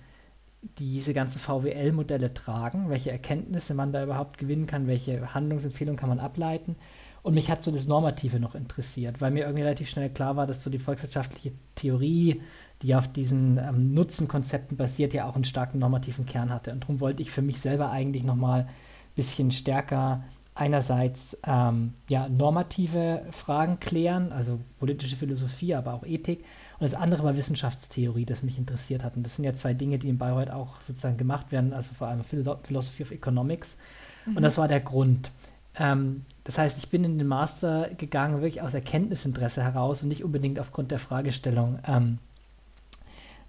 diese 0.80 1.14
ganzen 1.14 1.40
VWL-Modelle 1.40 2.34
tragen, 2.34 2.90
welche 2.90 3.12
Erkenntnisse 3.12 3.74
man 3.74 3.94
da 3.94 4.04
überhaupt 4.04 4.38
gewinnen 4.38 4.68
kann, 4.68 4.88
welche 4.88 5.34
Handlungsempfehlungen 5.34 5.98
kann 5.98 6.10
man 6.10 6.20
ableiten? 6.20 6.76
Und 7.22 7.36
mich 7.36 7.50
hat 7.50 7.64
so 7.64 7.72
das 7.72 7.88
Normative 7.88 8.38
noch 8.40 8.54
interessiert, 8.54 9.22
weil 9.22 9.32
mir 9.32 9.46
irgendwie 9.46 9.64
relativ 9.64 9.90
schnell 9.90 10.10
klar 10.10 10.36
war, 10.36 10.46
dass 10.46 10.62
so 10.62 10.70
die 10.70 10.78
volkswirtschaftliche 10.78 11.54
Theorie, 11.76 12.42
die 12.82 12.96
auf 12.96 13.08
diesen 13.08 13.58
ähm, 13.58 13.94
Nutzenkonzepten 13.94 14.76
basiert, 14.76 15.14
ja 15.14 15.26
auch 15.26 15.36
einen 15.36 15.46
starken 15.46 15.80
normativen 15.80 16.26
Kern 16.26 16.50
hatte. 16.50 16.74
Und 16.74 16.84
darum 16.84 17.00
wollte 17.00 17.22
ich 17.22 17.32
für 17.32 17.42
mich 17.42 17.62
selber 17.62 17.92
eigentlich 17.92 18.24
nochmal 18.24 18.62
ein 18.64 18.70
bisschen 19.16 19.52
stärker 19.52 20.26
einerseits 20.56 21.38
ähm, 21.46 21.94
ja, 22.08 22.30
normative 22.30 23.26
Fragen 23.32 23.80
klären, 23.80 24.32
also 24.32 24.60
politische 24.80 25.16
Philosophie, 25.16 25.74
aber 25.74 25.94
auch 25.94 26.06
Ethik. 26.06 26.40
Und 26.80 26.92
das 26.92 26.94
andere 26.94 27.24
war 27.24 27.36
Wissenschaftstheorie, 27.36 28.26
das 28.26 28.44
mich 28.44 28.58
interessiert 28.58 29.04
hat. 29.04 29.16
Und 29.16 29.24
das 29.24 29.36
sind 29.36 29.46
ja 29.46 29.54
zwei 29.54 29.74
Dinge, 29.74 29.98
die 29.98 30.10
in 30.10 30.18
Bayreuth 30.18 30.52
auch 30.52 30.82
sozusagen 30.82 31.18
gemacht 31.18 31.52
werden, 31.52 31.74
also 31.74 31.94
vor 31.94 32.08
allem 32.08 32.24
Philosophy 32.24 33.04
of 33.04 33.12
Economics. 33.12 33.78
Mhm. 34.26 34.38
Und 34.38 34.44
das 34.44 34.58
war 34.58 34.68
der 34.68 34.82
Grund. 34.82 35.32
Ähm, 35.76 36.26
das 36.44 36.58
heißt, 36.58 36.78
ich 36.78 36.90
bin 36.90 37.04
in 37.04 37.18
den 37.18 37.28
Master 37.28 37.90
gegangen 37.98 38.42
wirklich 38.42 38.62
aus 38.62 38.74
Erkenntnisinteresse 38.74 39.64
heraus 39.64 40.04
und 40.04 40.10
nicht 40.10 40.24
unbedingt 40.24 40.60
aufgrund 40.60 40.92
der 40.92 41.00
Fragestellung, 41.00 41.80
ähm, 41.88 42.20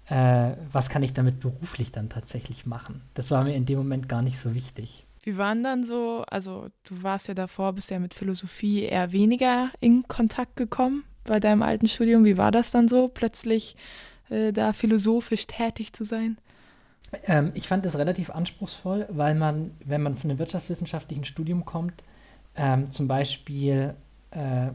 äh, 0.07 0.55
was 0.71 0.89
kann 0.89 1.03
ich 1.03 1.13
damit 1.13 1.39
beruflich 1.39 1.91
dann 1.91 2.09
tatsächlich 2.09 2.65
machen. 2.65 3.01
Das 3.13 3.31
war 3.31 3.43
mir 3.43 3.55
in 3.55 3.65
dem 3.65 3.77
Moment 3.77 4.07
gar 4.07 4.21
nicht 4.21 4.39
so 4.39 4.55
wichtig. 4.55 5.05
Wie 5.25 5.37
waren 5.37 5.63
dann 5.63 5.83
so, 5.83 6.23
also 6.29 6.67
du 6.83 7.01
warst 7.01 7.27
ja 7.27 7.33
davor, 7.33 7.73
bist 7.73 7.89
ja 7.89 7.97
mit 7.97 8.13
Philosophie 8.13 8.83
eher 8.83 9.11
weniger 9.11 9.71
in 9.79 10.07
Kontakt 10.07 10.55
gekommen. 10.55 11.03
bei 11.23 11.39
deinem 11.39 11.63
alten 11.63 11.87
Studium? 11.87 12.23
Wie 12.23 12.37
war 12.37 12.51
das 12.51 12.69
dann 12.69 12.87
so, 12.87 13.07
plötzlich 13.07 13.75
äh, 14.29 14.53
da 14.53 14.73
philosophisch 14.73 15.47
tätig 15.47 15.91
zu 15.93 16.03
sein? 16.03 16.37
Ähm, 17.23 17.51
ich 17.55 17.67
fand 17.67 17.83
das 17.83 17.97
relativ 17.97 18.29
anspruchsvoll, 18.29 19.07
weil 19.09 19.33
man, 19.33 19.71
wenn 19.83 20.03
man 20.03 20.15
von 20.15 20.29
einem 20.29 20.37
wirtschaftswissenschaftlichen 20.37 21.23
Studium 21.23 21.65
kommt, 21.65 22.03
ähm, 22.55 22.91
zum 22.91 23.07
Beispiel, 23.07 23.95
äh, 24.29 24.67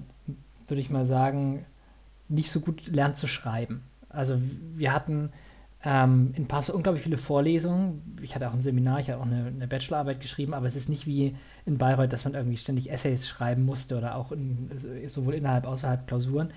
würde 0.66 0.80
ich 0.80 0.90
mal 0.90 1.07
sagen, 1.07 1.64
nicht 2.28 2.50
so 2.50 2.59
gut 2.59 2.88
lernt 2.88 3.16
zu 3.16 3.28
schreiben. 3.28 3.85
Also 4.09 4.40
wir 4.75 4.92
hatten 4.92 5.33
ähm, 5.83 6.33
in 6.37 6.47
Passau 6.47 6.75
unglaublich 6.75 7.05
viele 7.05 7.17
Vorlesungen. 7.17 8.17
Ich 8.23 8.35
hatte 8.35 8.49
auch 8.49 8.53
ein 8.53 8.61
Seminar, 8.61 9.01
ich 9.01 9.09
hatte 9.09 9.19
auch 9.19 9.27
eine, 9.27 9.47
eine, 9.47 9.67
Bachelorarbeit 9.67 10.21
geschrieben, 10.21 10.53
aber 10.53 10.67
es 10.67 10.77
ist 10.77 10.91
nicht 10.91 11.07
wie 11.07 11.35
in 11.65 11.79
Bayreuth, 11.79 12.13
dass 12.13 12.25
man 12.25 12.35
irgendwie 12.35 12.59
ständig 12.59 12.91
Essays 12.91 13.27
schreiben 13.27 13.65
musste 13.65 13.97
oder 13.97 14.17
auch 14.17 14.31
in, 14.31 14.71
sowohl 15.09 15.35
innerhalb, 15.35 15.67
außerhalb 15.67 16.07
Klausuren. 16.07 16.53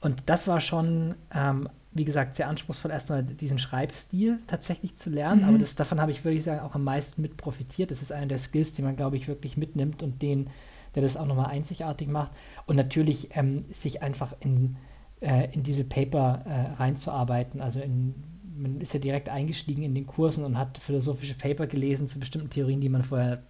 Und 0.00 0.24
das 0.26 0.46
war 0.46 0.60
schon, 0.60 1.14
ähm, 1.34 1.70
wie 1.92 2.04
gesagt, 2.04 2.34
sehr 2.34 2.48
anspruchsvoll, 2.48 2.90
erstmal 2.90 3.24
diesen 3.24 3.58
Schreibstil 3.58 4.40
tatsächlich 4.46 4.94
zu 4.94 5.08
lernen. 5.08 5.42
Mhm. 5.42 5.48
Aber 5.48 5.58
das, 5.58 5.74
davon 5.74 5.98
habe 5.98 6.10
ich, 6.10 6.22
würde 6.22 6.36
ich 6.36 6.44
sagen, 6.44 6.60
auch 6.60 6.74
am 6.74 6.84
meisten 6.84 7.22
mit 7.22 7.38
profitiert. 7.38 7.90
Das 7.90 8.02
ist 8.02 8.12
einer 8.12 8.26
der 8.26 8.38
Skills, 8.38 8.74
die 8.74 8.82
man, 8.82 8.96
glaube 8.96 9.16
ich, 9.16 9.26
wirklich 9.26 9.56
mitnimmt 9.56 10.02
und 10.02 10.20
den, 10.20 10.50
der 10.94 11.02
das 11.02 11.16
auch 11.16 11.26
nochmal 11.26 11.46
einzigartig 11.46 12.08
macht. 12.08 12.32
Und 12.66 12.76
natürlich 12.76 13.28
ähm, 13.36 13.64
sich 13.72 14.02
einfach 14.02 14.34
in, 14.40 14.76
äh, 15.20 15.50
in 15.54 15.62
diese 15.62 15.84
Paper 15.84 16.42
äh, 16.44 16.74
reinzuarbeiten, 16.74 17.62
also 17.62 17.80
in 17.80 18.35
man 18.56 18.80
ist 18.80 18.94
ja 18.94 19.00
direkt 19.00 19.28
eingestiegen 19.28 19.82
in 19.82 19.94
den 19.94 20.06
Kursen 20.06 20.44
und 20.44 20.58
hat 20.58 20.78
philosophische 20.78 21.34
Paper 21.34 21.66
gelesen 21.66 22.06
zu 22.06 22.18
bestimmten 22.18 22.50
Theorien, 22.50 22.80
die 22.80 22.88
man 22.88 23.02
vorher 23.02 23.42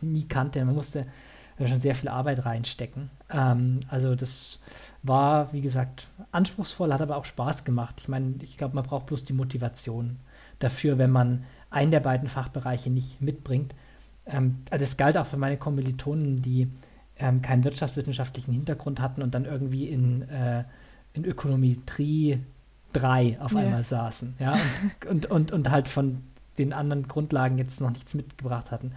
nie 0.00 0.24
kannte. 0.24 0.64
Man 0.64 0.74
musste 0.74 1.06
schon 1.64 1.80
sehr 1.80 1.94
viel 1.94 2.08
Arbeit 2.08 2.44
reinstecken. 2.44 3.10
Ähm, 3.30 3.80
also 3.88 4.14
das 4.14 4.60
war, 5.02 5.52
wie 5.52 5.60
gesagt, 5.60 6.08
anspruchsvoll, 6.32 6.92
hat 6.92 7.00
aber 7.00 7.16
auch 7.16 7.24
Spaß 7.24 7.64
gemacht. 7.64 7.96
Ich 8.00 8.08
meine, 8.08 8.34
ich 8.42 8.56
glaube, 8.56 8.74
man 8.74 8.84
braucht 8.84 9.06
bloß 9.06 9.24
die 9.24 9.32
Motivation 9.32 10.18
dafür, 10.58 10.98
wenn 10.98 11.10
man 11.10 11.44
einen 11.70 11.90
der 11.90 12.00
beiden 12.00 12.28
Fachbereiche 12.28 12.90
nicht 12.90 13.20
mitbringt. 13.20 13.74
Ähm, 14.26 14.58
also 14.70 14.84
das 14.84 14.96
galt 14.96 15.16
auch 15.16 15.26
für 15.26 15.36
meine 15.36 15.56
Kommilitonen, 15.56 16.42
die 16.42 16.68
ähm, 17.18 17.42
keinen 17.42 17.64
wirtschaftswissenschaftlichen 17.64 18.52
Hintergrund 18.52 19.00
hatten 19.00 19.22
und 19.22 19.34
dann 19.34 19.44
irgendwie 19.44 19.88
in, 19.88 20.22
äh, 20.28 20.64
in 21.12 21.24
Ökonometrie 21.24 22.40
drei 22.94 23.38
auf 23.40 23.52
ja. 23.52 23.58
einmal 23.58 23.84
saßen, 23.84 24.34
ja, 24.38 24.58
und, 25.08 25.26
und, 25.26 25.30
und, 25.30 25.52
und 25.52 25.70
halt 25.70 25.88
von 25.88 26.22
den 26.56 26.72
anderen 26.72 27.08
Grundlagen 27.08 27.58
jetzt 27.58 27.80
noch 27.80 27.90
nichts 27.90 28.14
mitgebracht 28.14 28.70
hatten. 28.70 28.92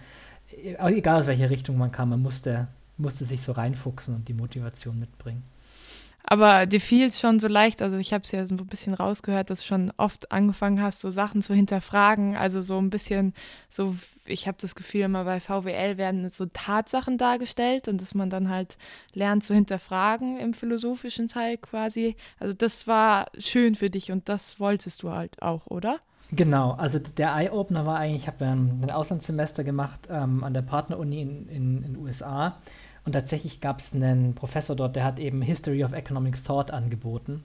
Egal 0.78 1.20
aus 1.20 1.26
welcher 1.26 1.50
Richtung 1.50 1.76
man 1.76 1.92
kam, 1.92 2.10
man 2.10 2.22
musste, 2.22 2.68
musste 2.96 3.24
sich 3.24 3.42
so 3.42 3.52
reinfuchsen 3.52 4.14
und 4.14 4.28
die 4.28 4.34
Motivation 4.34 4.98
mitbringen. 4.98 5.42
Aber 6.30 6.66
dir 6.66 6.80
fiel 6.80 7.06
es 7.06 7.18
schon 7.18 7.40
so 7.40 7.48
leicht, 7.48 7.80
also 7.80 7.96
ich 7.96 8.12
habe 8.12 8.22
es 8.22 8.32
ja 8.32 8.44
so 8.44 8.54
ein 8.54 8.66
bisschen 8.66 8.92
rausgehört, 8.92 9.48
dass 9.48 9.60
du 9.60 9.66
schon 9.66 9.90
oft 9.96 10.30
angefangen 10.30 10.82
hast, 10.82 11.00
so 11.00 11.10
Sachen 11.10 11.40
zu 11.40 11.54
hinterfragen, 11.54 12.36
also 12.36 12.60
so 12.60 12.78
ein 12.78 12.90
bisschen 12.90 13.32
so, 13.70 13.96
ich 14.26 14.46
habe 14.46 14.58
das 14.60 14.74
Gefühl, 14.74 15.02
immer 15.02 15.24
bei 15.24 15.40
VWL 15.40 15.96
werden 15.96 16.28
so 16.28 16.44
Tatsachen 16.44 17.16
dargestellt 17.16 17.88
und 17.88 18.02
dass 18.02 18.14
man 18.14 18.28
dann 18.28 18.50
halt 18.50 18.76
lernt 19.14 19.42
zu 19.42 19.54
hinterfragen 19.54 20.38
im 20.38 20.52
philosophischen 20.52 21.28
Teil 21.28 21.56
quasi. 21.56 22.14
Also 22.38 22.52
das 22.52 22.86
war 22.86 23.28
schön 23.38 23.74
für 23.74 23.88
dich 23.88 24.12
und 24.12 24.28
das 24.28 24.60
wolltest 24.60 25.02
du 25.02 25.10
halt 25.10 25.40
auch, 25.40 25.66
oder? 25.68 25.98
Genau, 26.30 26.72
also 26.72 26.98
der 26.98 27.34
Eye-Opener 27.34 27.86
war 27.86 28.00
eigentlich, 28.00 28.22
ich 28.22 28.28
habe 28.28 28.44
ein 28.44 28.90
Auslandssemester 28.90 29.64
gemacht 29.64 30.00
ähm, 30.10 30.44
an 30.44 30.52
der 30.52 30.60
Partneruni 30.60 31.22
in 31.22 31.82
den 31.82 31.96
USA 31.96 32.58
und 33.04 33.12
tatsächlich 33.12 33.60
gab 33.60 33.78
es 33.78 33.94
einen 33.94 34.34
Professor 34.34 34.76
dort, 34.76 34.96
der 34.96 35.04
hat 35.04 35.18
eben 35.18 35.42
History 35.42 35.84
of 35.84 35.92
Economic 35.92 36.42
Thought 36.44 36.70
angeboten. 36.70 37.44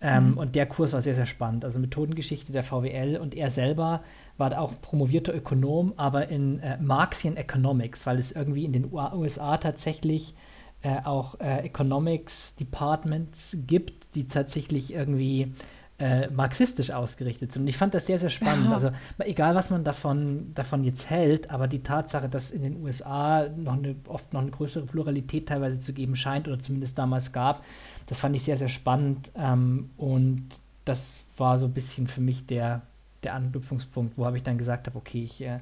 Ähm, 0.00 0.32
mhm. 0.32 0.38
Und 0.38 0.54
der 0.56 0.66
Kurs 0.66 0.92
war 0.92 1.02
sehr, 1.02 1.14
sehr 1.14 1.26
spannend. 1.26 1.64
Also 1.64 1.78
Methodengeschichte 1.78 2.52
der 2.52 2.64
VWL 2.64 3.18
und 3.18 3.34
er 3.36 3.50
selber 3.50 4.02
war 4.36 4.58
auch 4.58 4.72
promovierter 4.82 5.34
Ökonom, 5.34 5.94
aber 5.96 6.28
in 6.28 6.58
äh, 6.58 6.76
Marxian 6.80 7.36
Economics, 7.36 8.04
weil 8.06 8.18
es 8.18 8.32
irgendwie 8.32 8.64
in 8.64 8.72
den 8.72 8.92
USA 8.92 9.58
tatsächlich 9.58 10.34
äh, 10.82 10.96
auch 11.04 11.38
äh, 11.38 11.64
Economics 11.64 12.56
Departments 12.56 13.56
gibt, 13.66 14.16
die 14.16 14.26
tatsächlich 14.26 14.92
irgendwie 14.92 15.54
äh, 15.98 16.28
marxistisch 16.30 16.90
ausgerichtet 16.90 17.52
sind. 17.52 17.62
Und 17.62 17.68
ich 17.68 17.76
fand 17.76 17.94
das 17.94 18.06
sehr, 18.06 18.18
sehr 18.18 18.30
spannend. 18.30 18.66
Ja. 18.66 18.74
Also 18.74 18.90
egal, 19.18 19.54
was 19.54 19.70
man 19.70 19.84
davon, 19.84 20.52
davon 20.54 20.84
jetzt 20.84 21.10
hält, 21.10 21.50
aber 21.50 21.68
die 21.68 21.82
Tatsache, 21.82 22.28
dass 22.28 22.50
in 22.50 22.62
den 22.62 22.82
USA 22.82 23.48
noch 23.56 23.74
eine, 23.74 23.94
oft 24.08 24.32
noch 24.32 24.40
eine 24.40 24.50
größere 24.50 24.86
Pluralität 24.86 25.48
teilweise 25.48 25.78
zu 25.78 25.92
geben 25.92 26.16
scheint 26.16 26.48
oder 26.48 26.58
zumindest 26.58 26.98
damals 26.98 27.32
gab, 27.32 27.64
das 28.06 28.18
fand 28.18 28.34
ich 28.34 28.42
sehr, 28.42 28.56
sehr 28.56 28.68
spannend. 28.68 29.30
Ähm, 29.36 29.90
und 29.96 30.48
das 30.84 31.24
war 31.36 31.58
so 31.58 31.66
ein 31.66 31.72
bisschen 31.72 32.08
für 32.08 32.20
mich 32.20 32.46
der, 32.46 32.82
der 33.22 33.34
Anknüpfungspunkt, 33.34 34.18
wo 34.18 34.26
habe 34.26 34.36
ich 34.36 34.42
dann 34.42 34.58
gesagt 34.58 34.88
habe, 34.88 34.98
okay, 34.98 35.22
ich 35.22 35.40
äh, 35.42 35.60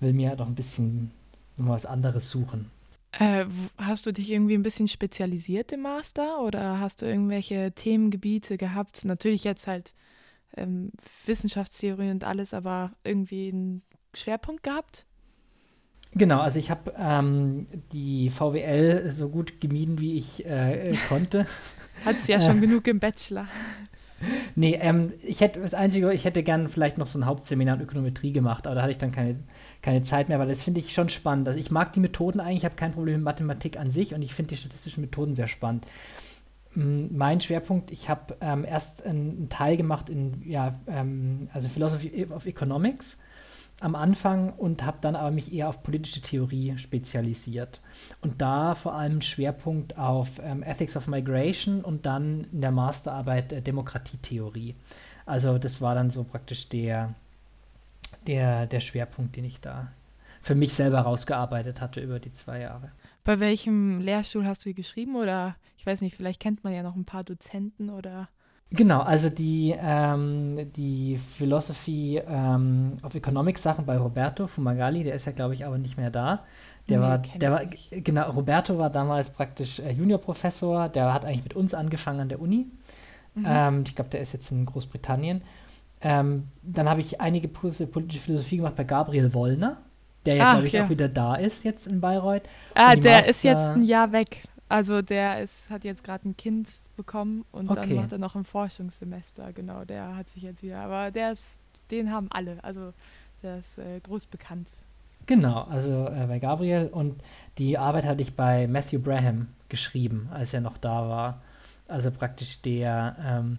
will 0.00 0.12
mir 0.12 0.36
doch 0.36 0.46
ein 0.46 0.54
bisschen 0.54 1.10
was 1.56 1.86
anderes 1.86 2.30
suchen. 2.30 2.70
Äh, 3.18 3.44
hast 3.76 4.06
du 4.06 4.12
dich 4.12 4.30
irgendwie 4.30 4.54
ein 4.54 4.62
bisschen 4.62 4.88
spezialisiert 4.88 5.72
im 5.72 5.82
Master 5.82 6.40
oder 6.42 6.80
hast 6.80 7.02
du 7.02 7.06
irgendwelche 7.06 7.72
Themengebiete 7.72 8.56
gehabt? 8.56 9.04
Natürlich 9.04 9.44
jetzt 9.44 9.66
halt 9.66 9.92
ähm, 10.56 10.92
Wissenschaftstheorie 11.26 12.10
und 12.10 12.24
alles, 12.24 12.54
aber 12.54 12.92
irgendwie 13.04 13.48
einen 13.48 13.82
Schwerpunkt 14.14 14.62
gehabt? 14.62 15.04
Genau, 16.14 16.40
also 16.40 16.58
ich 16.58 16.70
habe 16.70 16.92
ähm, 16.98 17.66
die 17.92 18.28
VWL 18.28 19.10
so 19.10 19.30
gut 19.30 19.60
gemieden, 19.60 19.98
wie 19.98 20.16
ich 20.16 20.44
äh, 20.44 20.94
konnte. 21.08 21.46
Hattest 22.04 22.28
ja 22.28 22.40
schon 22.40 22.60
genug 22.60 22.86
im 22.86 23.00
Bachelor. 23.00 23.46
Nee, 24.54 24.78
ähm, 24.80 25.12
ich 25.22 25.40
hätte 25.40 25.60
das 25.60 25.74
Einzige, 25.74 26.12
ich 26.12 26.24
hätte 26.24 26.42
gern 26.42 26.68
vielleicht 26.68 26.98
noch 26.98 27.06
so 27.06 27.18
ein 27.18 27.26
Hauptseminar 27.26 27.76
in 27.76 27.82
Ökonometrie 27.82 28.32
gemacht, 28.32 28.66
aber 28.66 28.76
da 28.76 28.82
hatte 28.82 28.92
ich 28.92 28.98
dann 28.98 29.12
keine 29.12 29.36
keine 29.82 30.02
Zeit 30.02 30.28
mehr, 30.28 30.38
weil 30.38 30.48
das 30.48 30.62
finde 30.62 30.80
ich 30.80 30.94
schon 30.94 31.08
spannend. 31.08 31.48
Also 31.48 31.58
ich 31.58 31.70
mag 31.70 31.92
die 31.92 32.00
Methoden 32.00 32.40
eigentlich, 32.40 32.58
ich 32.58 32.64
habe 32.64 32.76
kein 32.76 32.92
Problem 32.92 33.16
mit 33.16 33.24
Mathematik 33.24 33.78
an 33.78 33.90
sich 33.90 34.14
und 34.14 34.22
ich 34.22 34.32
finde 34.32 34.50
die 34.50 34.56
statistischen 34.56 35.02
Methoden 35.02 35.34
sehr 35.34 35.48
spannend. 35.48 35.84
Mein 36.74 37.40
Schwerpunkt, 37.40 37.90
ich 37.90 38.08
habe 38.08 38.36
ähm, 38.40 38.64
erst 38.64 39.04
einen 39.04 39.50
Teil 39.50 39.76
gemacht 39.76 40.08
in, 40.08 40.42
ja, 40.48 40.80
ähm, 40.86 41.50
also 41.52 41.68
Philosophy 41.68 42.26
of 42.30 42.46
Economics 42.46 43.18
am 43.80 43.94
Anfang 43.94 44.50
und 44.50 44.84
habe 44.84 44.98
dann 45.00 45.16
aber 45.16 45.32
mich 45.32 45.52
eher 45.52 45.68
auf 45.68 45.82
politische 45.82 46.22
Theorie 46.22 46.78
spezialisiert. 46.78 47.80
Und 48.20 48.40
da 48.40 48.74
vor 48.74 48.94
allem 48.94 49.20
Schwerpunkt 49.20 49.98
auf 49.98 50.40
ähm, 50.42 50.62
Ethics 50.62 50.96
of 50.96 51.08
Migration 51.08 51.82
und 51.82 52.06
dann 52.06 52.46
in 52.52 52.60
der 52.60 52.70
Masterarbeit 52.70 53.52
äh, 53.52 53.60
Demokratietheorie. 53.60 54.76
Also 55.26 55.58
das 55.58 55.80
war 55.80 55.94
dann 55.94 56.10
so 56.10 56.24
praktisch 56.24 56.68
der, 56.68 57.14
der, 58.26 58.66
der 58.66 58.80
Schwerpunkt, 58.80 59.36
den 59.36 59.44
ich 59.44 59.60
da 59.60 59.92
für 60.42 60.54
mich 60.54 60.74
selber 60.74 61.00
rausgearbeitet 61.00 61.80
hatte 61.80 62.00
über 62.00 62.18
die 62.18 62.32
zwei 62.32 62.60
Jahre. 62.60 62.90
Bei 63.24 63.38
welchem 63.38 64.00
Lehrstuhl 64.00 64.44
hast 64.44 64.66
du 64.66 64.74
geschrieben? 64.74 65.14
Oder 65.16 65.54
ich 65.78 65.86
weiß 65.86 66.00
nicht, 66.00 66.16
vielleicht 66.16 66.40
kennt 66.40 66.64
man 66.64 66.72
ja 66.72 66.82
noch 66.82 66.96
ein 66.96 67.04
paar 67.04 67.22
Dozenten 67.24 67.90
oder. 67.90 68.28
Genau, 68.70 69.00
also 69.00 69.28
die, 69.28 69.76
ähm, 69.78 70.72
die 70.72 71.16
Philosophy 71.16 72.20
ähm, 72.26 72.96
of 73.02 73.14
Economics 73.14 73.62
Sachen 73.62 73.84
bei 73.84 73.98
Roberto 73.98 74.46
Fumagalli, 74.46 75.04
der 75.04 75.14
ist 75.14 75.26
ja, 75.26 75.32
glaube 75.32 75.54
ich, 75.54 75.66
aber 75.66 75.76
nicht 75.76 75.98
mehr 75.98 76.10
da. 76.10 76.44
Der 76.88 76.98
nee, 76.98 77.04
war, 77.04 77.18
der 77.18 77.52
war, 77.52 77.60
genau, 77.90 78.30
Roberto 78.30 78.78
war 78.78 78.90
damals 78.90 79.30
praktisch 79.30 79.78
äh, 79.78 79.92
Juniorprofessor, 79.92 80.88
der 80.88 81.12
hat 81.12 81.24
eigentlich 81.24 81.44
mit 81.44 81.54
uns 81.54 81.74
angefangen 81.74 82.20
an 82.20 82.28
der 82.30 82.40
Uni. 82.40 82.66
Mhm. 83.34 83.44
Ähm, 83.46 83.84
ich 83.86 83.94
glaube, 83.94 84.10
der 84.10 84.20
ist 84.20 84.32
jetzt 84.32 84.50
in 84.50 84.64
Großbritannien. 84.64 85.42
Ähm, 86.02 86.48
dann 86.62 86.88
habe 86.88 87.00
ich 87.00 87.20
einige 87.20 87.48
politische 87.48 87.86
Philosophie 87.86 88.56
gemacht 88.56 88.76
bei 88.76 88.84
Gabriel 88.84 89.32
Wollner, 89.34 89.78
der 90.26 90.36
ja, 90.36 90.52
glaube 90.52 90.66
ich, 90.66 90.72
ja. 90.72 90.84
auch 90.84 90.90
wieder 90.90 91.08
da 91.08 91.36
ist 91.36 91.64
jetzt 91.64 91.86
in 91.86 92.00
Bayreuth. 92.00 92.42
Ah, 92.74 92.96
der 92.96 93.18
Master 93.18 93.30
ist 93.30 93.44
jetzt 93.44 93.72
ein 93.72 93.84
Jahr 93.84 94.12
weg. 94.12 94.42
Also 94.68 95.02
der 95.02 95.42
ist, 95.42 95.70
hat 95.70 95.84
jetzt 95.84 96.02
gerade 96.02 96.28
ein 96.28 96.36
Kind 96.36 96.70
bekommen 96.96 97.44
und 97.52 97.70
okay. 97.70 97.80
dann 97.80 97.94
macht 97.96 98.12
er 98.12 98.18
noch 98.18 98.34
ein 98.34 98.44
Forschungssemester. 98.44 99.52
Genau, 99.52 99.84
der 99.84 100.16
hat 100.16 100.30
sich 100.30 100.42
jetzt 100.42 100.62
wieder. 100.62 100.80
Aber 100.80 101.10
der 101.10 101.32
ist, 101.32 101.58
den 101.90 102.10
haben 102.10 102.28
alle. 102.30 102.62
Also 102.62 102.92
der 103.42 103.58
ist 103.58 103.78
äh, 103.78 104.00
groß 104.00 104.26
bekannt. 104.26 104.70
Genau, 105.26 105.62
also 105.64 106.06
äh, 106.06 106.26
bei 106.26 106.38
Gabriel 106.38 106.88
und 106.90 107.20
die 107.58 107.78
Arbeit 107.78 108.04
hatte 108.04 108.22
ich 108.22 108.34
bei 108.34 108.66
Matthew 108.66 108.98
Braham 108.98 109.48
geschrieben, 109.68 110.28
als 110.32 110.52
er 110.52 110.60
noch 110.60 110.78
da 110.78 111.08
war. 111.08 111.42
Also 111.86 112.10
praktisch 112.10 112.62
der 112.62 113.16
ähm, 113.24 113.58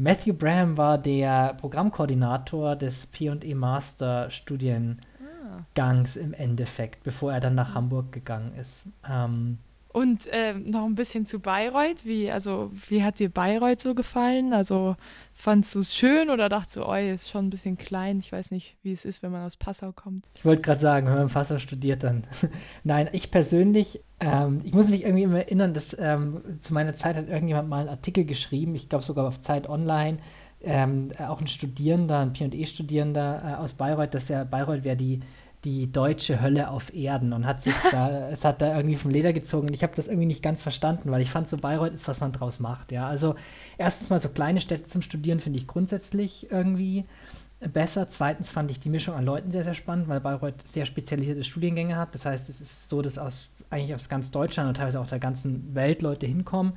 Matthew 0.00 0.32
Braham 0.34 0.76
war 0.76 0.96
der 0.96 1.54
Programmkoordinator 1.54 2.76
des 2.76 3.08
P&E 3.08 3.54
Master 3.54 4.30
Studiengangs 4.30 6.14
im 6.14 6.32
Endeffekt, 6.34 7.02
bevor 7.02 7.32
er 7.32 7.40
dann 7.40 7.56
nach 7.56 7.74
Hamburg 7.74 8.12
gegangen 8.12 8.54
ist. 8.54 8.86
Ähm, 9.08 9.58
Und 9.90 10.26
äh, 10.26 10.52
noch 10.52 10.84
ein 10.84 10.94
bisschen 10.94 11.24
zu 11.24 11.40
Bayreuth. 11.40 12.04
Wie, 12.04 12.30
also, 12.30 12.70
wie 12.88 13.02
hat 13.02 13.18
dir 13.18 13.30
Bayreuth 13.30 13.80
so 13.80 13.94
gefallen? 13.94 14.52
Also 14.52 14.96
fandst 15.32 15.74
du 15.74 15.80
es 15.80 15.94
schön 15.94 16.28
oder 16.28 16.50
dachtest 16.50 16.76
du, 16.76 16.84
oh, 16.84 16.94
ist 16.94 17.30
schon 17.30 17.46
ein 17.46 17.50
bisschen 17.50 17.78
klein? 17.78 18.18
Ich 18.18 18.30
weiß 18.30 18.50
nicht, 18.50 18.76
wie 18.82 18.92
es 18.92 19.06
ist, 19.06 19.22
wenn 19.22 19.32
man 19.32 19.46
aus 19.46 19.56
Passau 19.56 19.92
kommt. 19.92 20.26
Ich 20.36 20.44
wollte 20.44 20.60
gerade 20.62 20.80
sagen, 20.80 21.06
wenn 21.06 21.14
man 21.14 21.28
Passau 21.28 21.56
studiert, 21.56 22.02
dann. 22.02 22.24
Nein, 22.84 23.08
ich 23.12 23.30
persönlich, 23.30 24.00
ähm, 24.20 24.60
ich 24.62 24.74
muss 24.74 24.90
mich 24.90 25.04
irgendwie 25.04 25.22
immer 25.22 25.38
erinnern, 25.38 25.72
dass 25.72 25.96
ähm, 25.98 26.42
zu 26.60 26.74
meiner 26.74 26.92
Zeit 26.92 27.16
hat 27.16 27.28
irgendjemand 27.28 27.70
mal 27.70 27.80
einen 27.80 27.88
Artikel 27.88 28.26
geschrieben, 28.26 28.74
ich 28.74 28.90
glaube 28.90 29.04
sogar 29.04 29.26
auf 29.26 29.40
Zeit 29.40 29.68
Online, 29.70 30.18
ähm, 30.60 31.12
auch 31.18 31.40
ein 31.40 31.46
Studierender, 31.46 32.18
ein 32.18 32.32
PE-Studierender 32.32 33.42
äh, 33.44 33.54
aus 33.62 33.72
Bayreuth, 33.72 34.12
dass 34.12 34.28
ja 34.28 34.44
Bayreuth 34.44 34.84
wäre 34.84 34.96
die 34.96 35.20
die 35.64 35.90
deutsche 35.90 36.40
Hölle 36.40 36.70
auf 36.70 36.94
Erden 36.94 37.32
und 37.32 37.46
hat 37.46 37.62
sich 37.62 37.74
da, 37.90 38.28
es 38.30 38.44
hat 38.44 38.60
da 38.60 38.76
irgendwie 38.76 38.96
vom 38.96 39.10
Leder 39.10 39.32
gezogen. 39.32 39.68
Und 39.68 39.74
ich 39.74 39.82
habe 39.82 39.94
das 39.94 40.08
irgendwie 40.08 40.26
nicht 40.26 40.42
ganz 40.42 40.60
verstanden, 40.60 41.10
weil 41.10 41.20
ich 41.20 41.30
fand, 41.30 41.48
so 41.48 41.56
Bayreuth 41.56 41.94
ist, 41.94 42.08
was 42.08 42.20
man 42.20 42.32
draus 42.32 42.60
macht. 42.60 42.92
Ja, 42.92 43.08
also 43.08 43.34
erstens 43.76 44.10
mal 44.10 44.20
so 44.20 44.28
kleine 44.28 44.60
Städte 44.60 44.84
zum 44.84 45.02
Studieren 45.02 45.40
finde 45.40 45.58
ich 45.58 45.66
grundsätzlich 45.66 46.50
irgendwie 46.50 47.04
besser. 47.60 48.08
Zweitens 48.08 48.50
fand 48.50 48.70
ich 48.70 48.80
die 48.80 48.88
Mischung 48.88 49.14
an 49.14 49.24
Leuten 49.24 49.50
sehr, 49.50 49.64
sehr 49.64 49.74
spannend, 49.74 50.08
weil 50.08 50.20
Bayreuth 50.20 50.66
sehr 50.66 50.86
spezialisierte 50.86 51.44
Studiengänge 51.44 51.96
hat. 51.96 52.14
Das 52.14 52.24
heißt, 52.24 52.48
es 52.48 52.60
ist 52.60 52.88
so, 52.88 53.02
dass 53.02 53.18
aus, 53.18 53.48
eigentlich 53.70 53.94
aus 53.94 54.08
ganz 54.08 54.30
Deutschland 54.30 54.68
und 54.68 54.76
teilweise 54.76 55.00
auch 55.00 55.08
der 55.08 55.18
ganzen 55.18 55.74
Welt 55.74 56.02
Leute 56.02 56.26
hinkommen. 56.26 56.74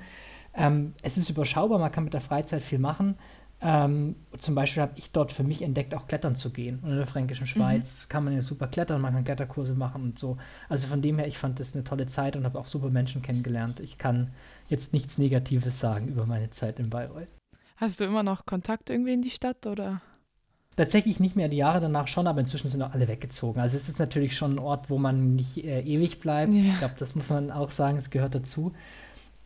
Ähm, 0.53 0.93
es 1.01 1.17
ist 1.17 1.29
überschaubar, 1.29 1.79
man 1.79 1.91
kann 1.91 2.03
mit 2.03 2.13
der 2.13 2.21
Freizeit 2.21 2.63
viel 2.63 2.79
machen. 2.79 3.15
Ähm, 3.63 4.15
zum 4.39 4.55
Beispiel 4.55 4.81
habe 4.81 4.93
ich 4.95 5.11
dort 5.11 5.31
für 5.31 5.43
mich 5.43 5.61
entdeckt, 5.61 5.93
auch 5.93 6.07
klettern 6.07 6.35
zu 6.35 6.49
gehen. 6.49 6.79
Und 6.81 6.91
in 6.91 6.97
der 6.97 7.05
Fränkischen 7.05 7.43
mhm. 7.43 7.49
Schweiz 7.49 8.05
mhm. 8.05 8.09
kann 8.09 8.23
man 8.23 8.33
ja 8.33 8.41
super 8.41 8.67
klettern, 8.67 9.01
man 9.01 9.13
kann 9.13 9.23
Kletterkurse 9.23 9.75
machen 9.75 10.03
und 10.03 10.19
so. 10.19 10.37
Also 10.67 10.87
von 10.87 11.01
dem 11.01 11.19
her, 11.19 11.27
ich 11.27 11.37
fand 11.37 11.59
das 11.59 11.75
eine 11.75 11.83
tolle 11.83 12.07
Zeit 12.07 12.35
und 12.35 12.43
habe 12.43 12.59
auch 12.59 12.67
super 12.67 12.89
Menschen 12.89 13.21
kennengelernt. 13.21 13.79
Ich 13.79 13.97
kann 13.97 14.31
jetzt 14.67 14.93
nichts 14.93 15.17
Negatives 15.17 15.79
sagen 15.79 16.07
über 16.07 16.25
meine 16.25 16.49
Zeit 16.49 16.79
in 16.79 16.89
Bayreuth. 16.89 17.27
Hast 17.77 17.99
du 17.99 18.03
immer 18.03 18.23
noch 18.23 18.45
Kontakt 18.45 18.89
irgendwie 18.89 19.13
in 19.13 19.21
die 19.21 19.29
Stadt 19.29 19.65
oder? 19.67 20.01
Tatsächlich 20.75 21.19
nicht 21.19 21.35
mehr 21.35 21.49
die 21.49 21.57
Jahre 21.57 21.81
danach 21.81 22.07
schon, 22.07 22.27
aber 22.27 22.39
inzwischen 22.39 22.69
sind 22.69 22.81
auch 22.81 22.93
alle 22.93 23.07
weggezogen. 23.07 23.59
Also 23.59 23.77
es 23.77 23.89
ist 23.89 23.99
natürlich 23.99 24.35
schon 24.35 24.55
ein 24.55 24.59
Ort, 24.59 24.89
wo 24.89 24.97
man 24.97 25.35
nicht 25.35 25.63
äh, 25.63 25.81
ewig 25.81 26.19
bleibt. 26.19 26.53
Ja. 26.53 26.61
Ich 26.61 26.77
glaube, 26.79 26.95
das 26.97 27.13
muss 27.13 27.29
man 27.29 27.51
auch 27.51 27.71
sagen, 27.71 27.97
es 27.97 28.09
gehört 28.09 28.33
dazu. 28.33 28.71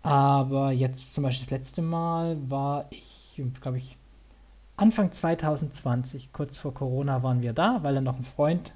Aber 0.03 0.71
jetzt 0.71 1.13
zum 1.13 1.23
Beispiel 1.23 1.45
das 1.45 1.51
letzte 1.51 1.81
Mal 1.81 2.37
war 2.47 2.85
ich, 2.91 3.41
glaube 3.59 3.79
ich, 3.79 3.97
Anfang 4.77 5.11
2020, 5.11 6.33
kurz 6.33 6.57
vor 6.57 6.73
Corona, 6.73 7.23
waren 7.23 7.41
wir 7.41 7.53
da, 7.53 7.79
weil 7.81 7.95
er 7.95 8.01
noch 8.01 8.17
ein 8.17 8.23
Freund 8.23 8.73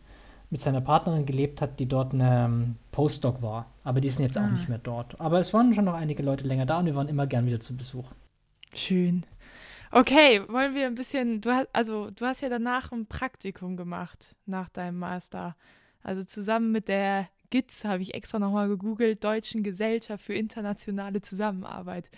mit 0.49 0.61
seiner 0.61 0.81
Partnerin 0.81 1.25
gelebt 1.25 1.61
hat, 1.61 1.79
die 1.79 1.87
dort 1.87 2.13
eine 2.13 2.45
um, 2.45 2.75
Postdoc 2.91 3.41
war. 3.41 3.67
Aber 3.83 4.01
die 4.01 4.09
sind 4.09 4.23
jetzt 4.23 4.37
ah. 4.37 4.45
auch 4.45 4.51
nicht 4.51 4.69
mehr 4.69 4.79
dort. 4.79 5.19
Aber 5.19 5.39
es 5.39 5.53
waren 5.53 5.73
schon 5.73 5.85
noch 5.85 5.93
einige 5.93 6.23
Leute 6.23 6.47
länger 6.47 6.65
da 6.65 6.79
und 6.79 6.85
wir 6.85 6.95
waren 6.95 7.07
immer 7.07 7.27
gern 7.27 7.45
wieder 7.45 7.59
zu 7.59 7.75
Besuch. 7.75 8.05
Schön. 8.73 9.25
Okay, 9.91 10.41
wollen 10.47 10.75
wir 10.75 10.85
ein 10.85 10.95
bisschen, 10.95 11.41
du 11.41 11.51
hast, 11.51 11.67
also 11.73 12.11
du 12.11 12.25
hast 12.25 12.41
ja 12.41 12.49
danach 12.49 12.91
ein 12.91 13.07
Praktikum 13.07 13.75
gemacht 13.75 14.35
nach 14.45 14.69
deinem 14.69 14.99
Master. 14.99 15.55
Also 16.03 16.23
zusammen 16.23 16.71
mit 16.71 16.87
der 16.87 17.27
GITS 17.49 17.83
habe 17.85 18.01
ich 18.01 18.13
extra 18.13 18.37
nochmal 18.37 18.67
gegoogelt, 18.67 19.23
Deutschen 19.23 19.63
Gesellschaft 19.63 20.23
für 20.23 20.33
internationale 20.33 21.21
Zusammenarbeit. 21.21 22.09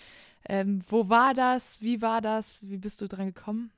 Ähm, 0.48 0.81
wo 0.89 1.10
war 1.10 1.33
das? 1.33 1.81
Wie 1.81 2.01
war 2.01 2.21
das? 2.21 2.60
Wie 2.62 2.77
bist 2.77 3.01
du 3.01 3.07
dran 3.07 3.27
gekommen? 3.27 3.71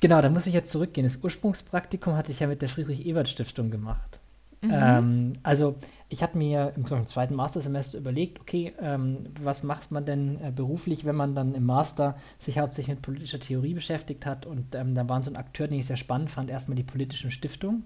Genau, 0.00 0.20
da 0.20 0.28
muss 0.28 0.46
ich 0.46 0.54
jetzt 0.54 0.70
zurückgehen. 0.70 1.06
Das 1.06 1.22
Ursprungspraktikum 1.22 2.14
hatte 2.14 2.32
ich 2.32 2.40
ja 2.40 2.46
mit 2.46 2.60
der 2.62 2.68
Friedrich-Ebert-Stiftung 2.68 3.70
gemacht. 3.70 4.18
Mhm. 4.64 4.70
Ähm, 4.72 5.32
also 5.42 5.76
ich 6.08 6.22
hatte 6.22 6.38
mir 6.38 6.72
im, 6.76 6.86
zweiten 7.06 7.34
Mastersemester 7.34 7.98
überlegt, 7.98 8.40
okay, 8.40 8.72
ähm, 8.80 9.26
was 9.40 9.62
macht 9.62 9.90
man 9.90 10.04
denn 10.04 10.40
äh, 10.42 10.50
beruflich, 10.50 11.04
wenn 11.04 11.16
man 11.16 11.34
dann 11.34 11.54
im 11.54 11.64
Master 11.64 12.16
sich 12.38 12.58
hauptsächlich 12.58 12.96
mit 12.96 13.02
politischer 13.02 13.40
Theorie 13.40 13.74
beschäftigt 13.74 14.26
hat? 14.26 14.46
Und 14.46 14.74
ähm, 14.74 14.94
da 14.94 15.08
waren 15.08 15.22
so 15.22 15.30
ein 15.30 15.36
Akteur, 15.36 15.68
den 15.68 15.78
ich 15.78 15.86
sehr 15.86 15.96
spannend 15.96 16.30
fand, 16.30 16.50
erstmal 16.50 16.76
die 16.76 16.82
politischen 16.82 17.30
Stiftungen, 17.30 17.84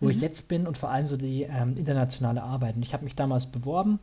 wo 0.00 0.06
mhm. 0.06 0.12
ich 0.12 0.20
jetzt 0.20 0.48
bin 0.48 0.66
und 0.66 0.76
vor 0.78 0.90
allem 0.90 1.06
so 1.06 1.16
die 1.16 1.42
ähm, 1.42 1.76
internationale 1.76 2.42
Arbeit. 2.42 2.76
Und 2.76 2.82
ich 2.82 2.92
habe 2.92 3.04
mich 3.04 3.16
damals 3.16 3.46
beworben 3.46 3.98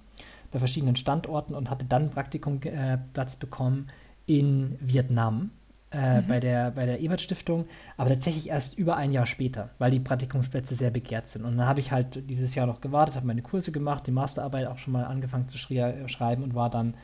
bei 0.53 0.59
verschiedenen 0.59 0.95
Standorten 0.95 1.55
und 1.55 1.69
hatte 1.69 1.83
dann 1.83 2.11
Praktikumsplatz 2.11 3.33
äh, 3.33 3.37
bekommen 3.39 3.87
in 4.25 4.77
Vietnam. 4.79 5.51
Äh, 5.91 6.21
mhm. 6.21 6.27
bei 6.27 6.39
der, 6.39 6.71
bei 6.71 6.87
der 6.87 7.01
Ebert 7.01 7.21
Stiftung, 7.21 7.65
aber 7.97 8.09
tatsächlich 8.09 8.49
erst 8.49 8.75
über 8.79 8.95
ein 8.95 9.11
Jahr 9.11 9.27
später, 9.27 9.69
weil 9.77 9.91
die 9.91 9.99
Praktikumsplätze 9.99 10.73
sehr 10.73 10.89
begehrt 10.89 11.27
sind. 11.27 11.45
Und 11.45 11.55
dann 11.55 11.67
habe 11.67 11.81
ich 11.81 11.91
halt 11.91 12.27
dieses 12.31 12.55
Jahr 12.55 12.65
noch 12.65 12.81
gewartet, 12.81 13.13
habe 13.13 13.27
meine 13.27 13.43
Kurse 13.43 13.71
gemacht, 13.71 14.07
die 14.07 14.11
Masterarbeit 14.11 14.65
auch 14.65 14.79
schon 14.79 14.93
mal 14.93 15.05
angefangen 15.05 15.49
zu 15.49 15.59
schrie- 15.59 16.07
schreiben 16.07 16.41
und 16.41 16.55
war 16.55 16.71
dann 16.71 16.95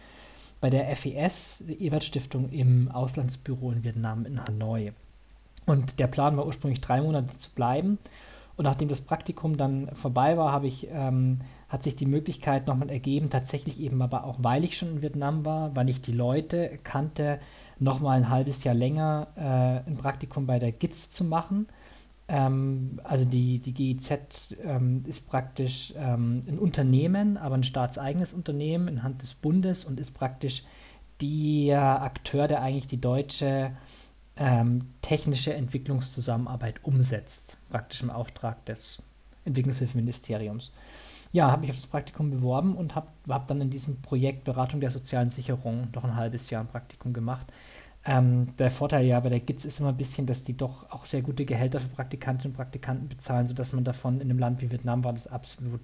bei 0.60 0.72
der 0.72 0.88
FES, 0.96 1.60
der 1.68 1.80
Ebert 1.80 2.04
Stiftung, 2.04 2.50
im 2.50 2.90
Auslandsbüro 2.90 3.72
in 3.72 3.84
Vietnam, 3.84 4.26
in 4.26 4.44
Hanoi. 4.44 4.92
Und 5.68 6.00
der 6.00 6.08
Plan 6.08 6.36
war 6.36 6.48
ursprünglich 6.48 6.82
drei 6.82 7.00
Monate 7.00 7.38
zu 7.38 7.52
bleiben. 7.52 8.00
Und 8.58 8.64
nachdem 8.66 8.90
das 8.90 9.02
Praktikum 9.02 9.56
dann 9.56 9.90
vorbei 9.94 10.36
war, 10.36 10.52
habe 10.52 10.66
ich 10.66 10.88
ähm, 10.92 11.42
hat 11.70 11.84
sich 11.84 11.96
die 11.96 12.08
Möglichkeit 12.08 12.68
nochmal 12.68 12.90
ergeben, 12.90 13.30
tatsächlich 13.30 13.80
eben 13.80 14.02
aber 14.02 14.24
auch, 14.24 14.38
weil 14.40 14.64
ich 14.64 14.76
schon 14.76 14.90
in 14.90 15.02
Vietnam 15.02 15.46
war, 15.46 15.76
weil 15.76 15.88
ich 15.90 16.02
die 16.02 16.12
Leute 16.12 16.80
kannte, 16.84 17.40
nochmal 17.78 18.18
ein 18.18 18.30
halbes 18.30 18.64
Jahr 18.64 18.76
länger 18.76 19.28
äh, 19.36 19.90
ein 19.90 19.96
Praktikum 19.96 20.46
bei 20.46 20.60
der 20.60 20.72
GITS 20.72 21.10
zu 21.10 21.24
machen. 21.24 21.68
Ähm, 22.28 23.00
also 23.04 23.24
die, 23.24 23.60
die 23.60 23.74
GIZ 23.74 24.12
ähm, 24.64 25.04
ist 25.08 25.28
praktisch 25.28 25.94
ähm, 25.96 26.44
ein 26.48 26.60
Unternehmen, 26.60 27.38
aber 27.38 27.56
ein 27.56 27.64
staatseigenes 27.64 28.34
Unternehmen 28.34 28.88
in 28.88 29.04
Hand 29.04 29.22
des 29.22 29.34
Bundes 29.34 29.86
und 29.86 30.00
ist 30.00 30.12
praktisch 30.14 30.64
der 31.22 32.02
Akteur, 32.02 32.48
der 32.48 32.62
eigentlich 32.62 32.88
die 32.88 33.02
deutsche 33.02 33.72
ähm, 34.38 34.94
technische 35.02 35.54
Entwicklungszusammenarbeit 35.54 36.84
umsetzt, 36.84 37.58
praktisch 37.70 38.02
im 38.02 38.10
Auftrag 38.10 38.66
des 38.66 39.02
Entwicklungshilfeministeriums 39.46 40.72
ja, 41.32 41.52
habe 41.52 41.62
mich 41.62 41.70
auf 41.70 41.78
das 41.78 41.88
Praktikum 41.88 42.32
beworben 42.32 42.76
und 42.76 42.96
habe 42.96 43.08
hab 43.28 43.48
dann 43.48 43.62
in 43.62 43.70
diesem 43.70 44.02
Projekt 44.02 44.44
Beratung 44.44 44.80
der 44.80 44.92
sozialen 44.92 45.30
Sicherung 45.30 45.90
noch 45.94 46.04
ein 46.04 46.16
halbes 46.16 46.50
Jahr 46.50 46.64
ein 46.64 46.68
Praktikum 46.68 47.14
gemacht. 47.14 47.48
Ähm, 48.06 48.56
der 48.58 48.72
Vorteil 48.72 49.06
ja 49.06 49.20
bei 49.20 49.30
der 49.30 49.42
GITS 49.42 49.66
ist 49.66 49.80
immer 49.80 49.90
ein 49.90 49.98
bisschen, 49.98 50.26
dass 50.26 50.44
die 50.44 50.56
doch 50.56 50.90
auch 50.90 51.06
sehr 51.06 51.22
gute 51.22 51.46
Gehälter 51.46 51.80
für 51.80 51.90
Praktikantinnen 51.90 52.54
und 52.54 52.58
Praktikanten 52.58 53.10
bezahlen, 53.10 53.46
sodass 53.46 53.74
man 53.74 53.84
davon 53.84 54.22
in 54.22 54.30
einem 54.30 54.40
Land 54.40 54.62
wie 54.62 54.72
Vietnam 54.72 55.04
war 55.04 55.14
das 55.14 55.28
absolut 55.28 55.82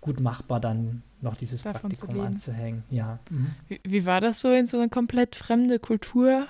gut 0.00 0.20
machbar, 0.20 0.60
dann 0.60 1.02
noch 1.20 1.36
dieses 1.36 1.62
davon 1.62 1.90
Praktikum 1.90 2.20
anzuhängen. 2.20 2.84
Ja. 2.90 3.18
Mhm. 3.28 3.54
Wie, 3.68 3.80
wie 3.84 4.06
war 4.06 4.20
das 4.20 4.40
so, 4.40 4.52
in 4.52 4.66
so 4.66 4.78
eine 4.78 4.88
komplett 4.88 5.34
fremde 5.34 5.78
Kultur 5.78 6.46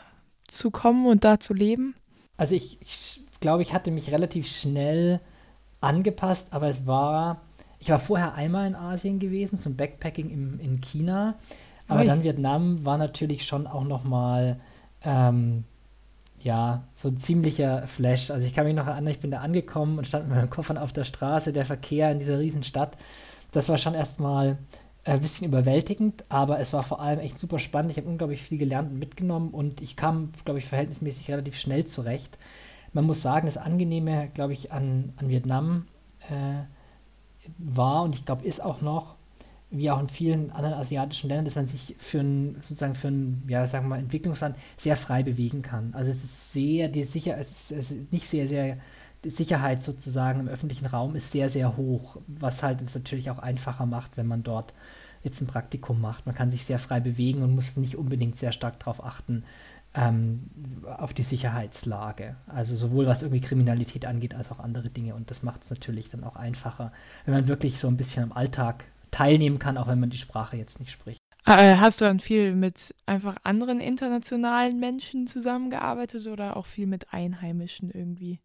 zu 0.47 0.71
kommen 0.71 1.07
und 1.07 1.25
da 1.25 1.41
zu 1.41 1.55
leben? 1.55 1.95
Also 2.37 2.55
ich, 2.55 2.79
ich 2.83 3.25
glaube, 3.41 3.63
ich 3.63 3.73
hatte 3.73 3.91
mich 3.91 4.11
relativ 4.11 4.47
schnell 4.47 5.21
angepasst, 5.81 6.53
aber 6.53 6.69
es 6.69 6.87
war 6.87 7.41
ich 7.79 7.91
war 7.91 7.99
vorher 7.99 8.35
einmal 8.35 8.67
in 8.67 8.75
Asien 8.75 9.19
gewesen, 9.19 9.59
zum 9.59 9.77
Backpacking 9.77 10.31
im, 10.31 10.61
in 10.61 10.81
China. 10.81 11.35
Aber 11.89 12.01
Ui. 12.01 12.07
dann 12.07 12.23
Vietnam 12.23 12.85
war 12.85 12.99
natürlich 12.99 13.47
schon 13.47 13.67
auch 13.67 13.85
noch 13.85 14.05
mal 14.05 14.59
ähm, 15.03 15.65
ja, 16.41 16.85
so 16.95 17.09
ein 17.09 17.19
ziemlicher 17.19 17.87
Flash. 17.87 18.31
Also 18.31 18.47
ich 18.47 18.55
kann 18.55 18.67
mich 18.67 18.75
noch 18.75 18.87
erinnern, 18.87 19.13
ich 19.13 19.21
bin 19.21 19.31
da 19.31 19.41
angekommen 19.41 19.99
und 19.99 20.07
stand 20.07 20.29
mit 20.29 20.37
meinen 20.37 20.51
Koffern 20.51 20.79
auf 20.79 20.93
der 20.93 21.05
Straße, 21.05 21.53
der 21.53 21.67
Verkehr 21.67 22.11
in 22.11 22.19
dieser 22.19 22.39
riesen 22.39 22.63
Stadt. 22.63 22.97
Das 23.53 23.69
war 23.69 23.79
schon 23.79 23.95
erstmal 23.95 24.59
ein 25.05 25.21
bisschen 25.21 25.47
überwältigend, 25.47 26.25
aber 26.29 26.59
es 26.59 26.73
war 26.73 26.83
vor 26.83 27.01
allem 27.01 27.21
echt 27.21 27.39
super 27.39 27.59
spannend. 27.59 27.93
Ich 27.93 27.97
habe 27.97 28.09
unglaublich 28.09 28.43
viel 28.43 28.59
gelernt 28.59 28.91
und 28.91 28.99
mitgenommen 28.99 29.51
und 29.51 29.81
ich 29.81 29.97
kam, 29.97 30.31
glaube 30.45 30.59
ich, 30.59 30.67
verhältnismäßig 30.67 31.31
relativ 31.31 31.59
schnell 31.59 31.85
zurecht. 31.85 32.39
Man 32.93 33.05
muss 33.05 33.23
sagen, 33.23 33.47
das 33.47 33.57
Angenehme, 33.57 34.29
glaube 34.35 34.53
ich, 34.53 34.73
an, 34.73 35.13
an 35.17 35.29
Vietnam 35.29 35.87
äh, 36.29 36.65
war 37.59 38.03
und 38.03 38.15
ich 38.15 38.25
glaube 38.25 38.45
ist 38.45 38.63
auch 38.63 38.81
noch, 38.81 39.17
wie 39.71 39.91
auch 39.91 40.01
in 40.01 40.09
vielen 40.09 40.51
anderen 40.53 40.75
asiatischen 40.75 41.29
Ländern, 41.29 41.45
dass 41.45 41.57
man 41.57 41.67
sich 41.67 41.97
für 41.99 42.21
ein, 42.21 42.57
sozusagen 42.63 42.95
für 42.95 43.09
ein, 43.09 43.43
ja, 43.49 43.67
sagen 43.67 43.87
wir 43.87 43.91
mal, 43.91 43.99
Entwicklungsland 43.99 44.57
sehr 44.77 44.97
frei 44.97 45.23
bewegen 45.23 45.63
kann. 45.63 45.93
Also 45.93 46.11
es 46.11 46.23
ist 46.23 46.53
sehr, 46.53 46.89
die 46.89 47.05
Sicher 47.05 47.37
es 47.39 47.51
ist, 47.51 47.73
es 47.73 47.91
ist 47.91 48.13
nicht 48.13 48.29
sehr, 48.29 48.47
sehr, 48.47 48.79
die 49.25 49.31
Sicherheit 49.31 49.83
sozusagen 49.83 50.41
im 50.41 50.49
öffentlichen 50.49 50.87
Raum 50.87 51.17
ist 51.17 51.33
sehr, 51.33 51.49
sehr 51.51 51.77
hoch, 51.77 52.19
was 52.27 52.63
halt 52.63 52.81
es 52.81 52.95
natürlich 52.95 53.31
auch 53.31 53.39
einfacher 53.39 53.87
macht, 53.87 54.17
wenn 54.17 54.27
man 54.27 54.43
dort 54.45 54.73
jetzt 55.25 55.41
ein 55.41 55.49
Praktikum 55.49 56.01
macht. 56.01 56.27
Man 56.27 56.35
kann 56.35 56.51
sich 56.51 56.65
sehr 56.65 56.79
frei 56.79 57.01
bewegen 57.01 57.43
und 57.43 57.55
muss 57.55 57.77
nicht 57.77 57.97
unbedingt 57.97 58.37
sehr 58.37 58.53
stark 58.53 58.79
darauf 58.79 59.05
achten, 59.05 59.43
ähm, 59.97 60.51
auf 60.99 61.15
die 61.15 61.23
Sicherheitslage. 61.23 62.37
Also 62.47 62.77
sowohl 62.77 63.07
was 63.07 63.23
irgendwie 63.23 63.41
Kriminalität 63.41 64.05
angeht, 64.05 64.35
als 64.35 64.51
auch 64.51 64.59
andere 64.59 64.89
Dinge. 64.89 65.15
Und 65.15 65.31
das 65.31 65.43
macht 65.43 65.63
es 65.63 65.71
natürlich 65.71 66.11
dann 66.11 66.25
auch 66.25 66.37
einfacher, 66.37 66.93
wenn 67.25 67.35
man 67.35 67.49
wirklich 67.49 67.79
so 67.79 67.89
ein 67.89 67.97
bisschen 67.97 68.25
am 68.25 68.33
Alltag 68.33 68.85
teilnehmen 69.11 69.59
kann, 69.59 69.79
auch 69.79 69.87
wenn 69.87 70.01
man 70.01 70.11
die 70.11 70.19
Sprache 70.19 70.57
jetzt 70.57 70.79
nicht 70.79 70.91
spricht. 70.91 71.19
Äh, 71.47 71.77
hast 71.77 72.01
du 72.01 72.05
dann 72.05 72.21
viel 72.21 72.55
mit 72.55 72.95
einfach 73.07 73.37
anderen 73.45 73.81
internationalen 73.81 74.81
Menschen 74.81 75.27
zusammengearbeitet 75.29 76.27
oder 76.27 76.57
auch 76.57 76.67
viel 76.67 76.87
mit 76.87 77.13
Einheimischen 77.13 77.91
irgendwie? 77.91 78.41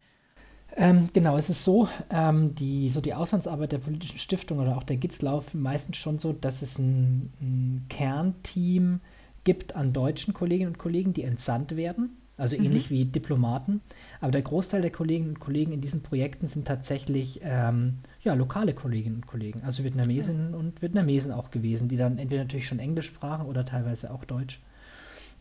Ähm, 0.77 1.09
genau, 1.11 1.35
es 1.35 1.49
ist 1.49 1.65
so, 1.65 1.89
ähm, 2.09 2.55
die, 2.55 2.89
so 2.91 3.01
die 3.01 3.13
Auslandsarbeit 3.13 3.73
der 3.73 3.79
politischen 3.79 4.19
Stiftung 4.19 4.59
oder 4.59 4.77
auch 4.77 4.83
der 4.83 4.97
GITS 4.97 5.21
laufen 5.21 5.61
meistens 5.61 5.97
schon 5.97 6.17
so, 6.17 6.31
dass 6.31 6.61
es 6.61 6.77
ein, 6.77 7.33
ein 7.41 7.85
Kernteam 7.89 9.01
gibt 9.43 9.75
an 9.75 9.93
deutschen 9.93 10.33
Kolleginnen 10.33 10.71
und 10.71 10.77
Kollegen, 10.77 11.13
die 11.13 11.23
entsandt 11.23 11.75
werden, 11.75 12.17
also 12.37 12.57
mhm. 12.57 12.65
ähnlich 12.65 12.89
wie 12.89 13.05
Diplomaten. 13.05 13.81
Aber 14.19 14.31
der 14.31 14.41
Großteil 14.41 14.81
der 14.81 14.91
Kolleginnen 14.91 15.29
und 15.29 15.39
Kollegen 15.39 15.71
in 15.71 15.81
diesen 15.81 16.01
Projekten 16.01 16.47
sind 16.47 16.67
tatsächlich 16.67 17.41
ähm, 17.43 17.99
ja, 18.23 18.33
lokale 18.33 18.73
Kolleginnen 18.73 19.17
und 19.17 19.27
Kollegen, 19.27 19.61
also 19.63 19.83
Vietnamesinnen 19.83 20.51
ja. 20.51 20.57
und 20.57 20.81
Vietnamesen 20.81 21.31
auch 21.31 21.51
gewesen, 21.51 21.87
die 21.87 21.97
dann 21.97 22.17
entweder 22.17 22.43
natürlich 22.43 22.67
schon 22.67 22.79
Englisch 22.79 23.07
sprachen 23.07 23.45
oder 23.45 23.65
teilweise 23.65 24.11
auch 24.11 24.25
Deutsch. 24.25 24.59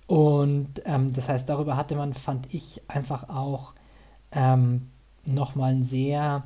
Und 0.07 0.83
ähm, 0.87 1.15
das 1.15 1.29
heißt, 1.29 1.49
darüber 1.49 1.77
hatte 1.77 1.95
man, 1.95 2.15
fand 2.15 2.53
ich, 2.53 2.83
einfach 2.89 3.29
auch 3.29 3.75
ähm, 4.33 4.89
nochmal 5.25 5.71
einen 5.71 5.85
sehr, 5.85 6.43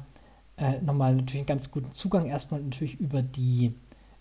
äh, 0.59 0.83
nochmal 0.83 1.15
natürlich 1.15 1.41
einen 1.41 1.47
ganz 1.47 1.71
guten 1.71 1.93
Zugang 1.93 2.27
erstmal 2.27 2.61
natürlich 2.61 3.01
über 3.01 3.23
die, 3.23 3.75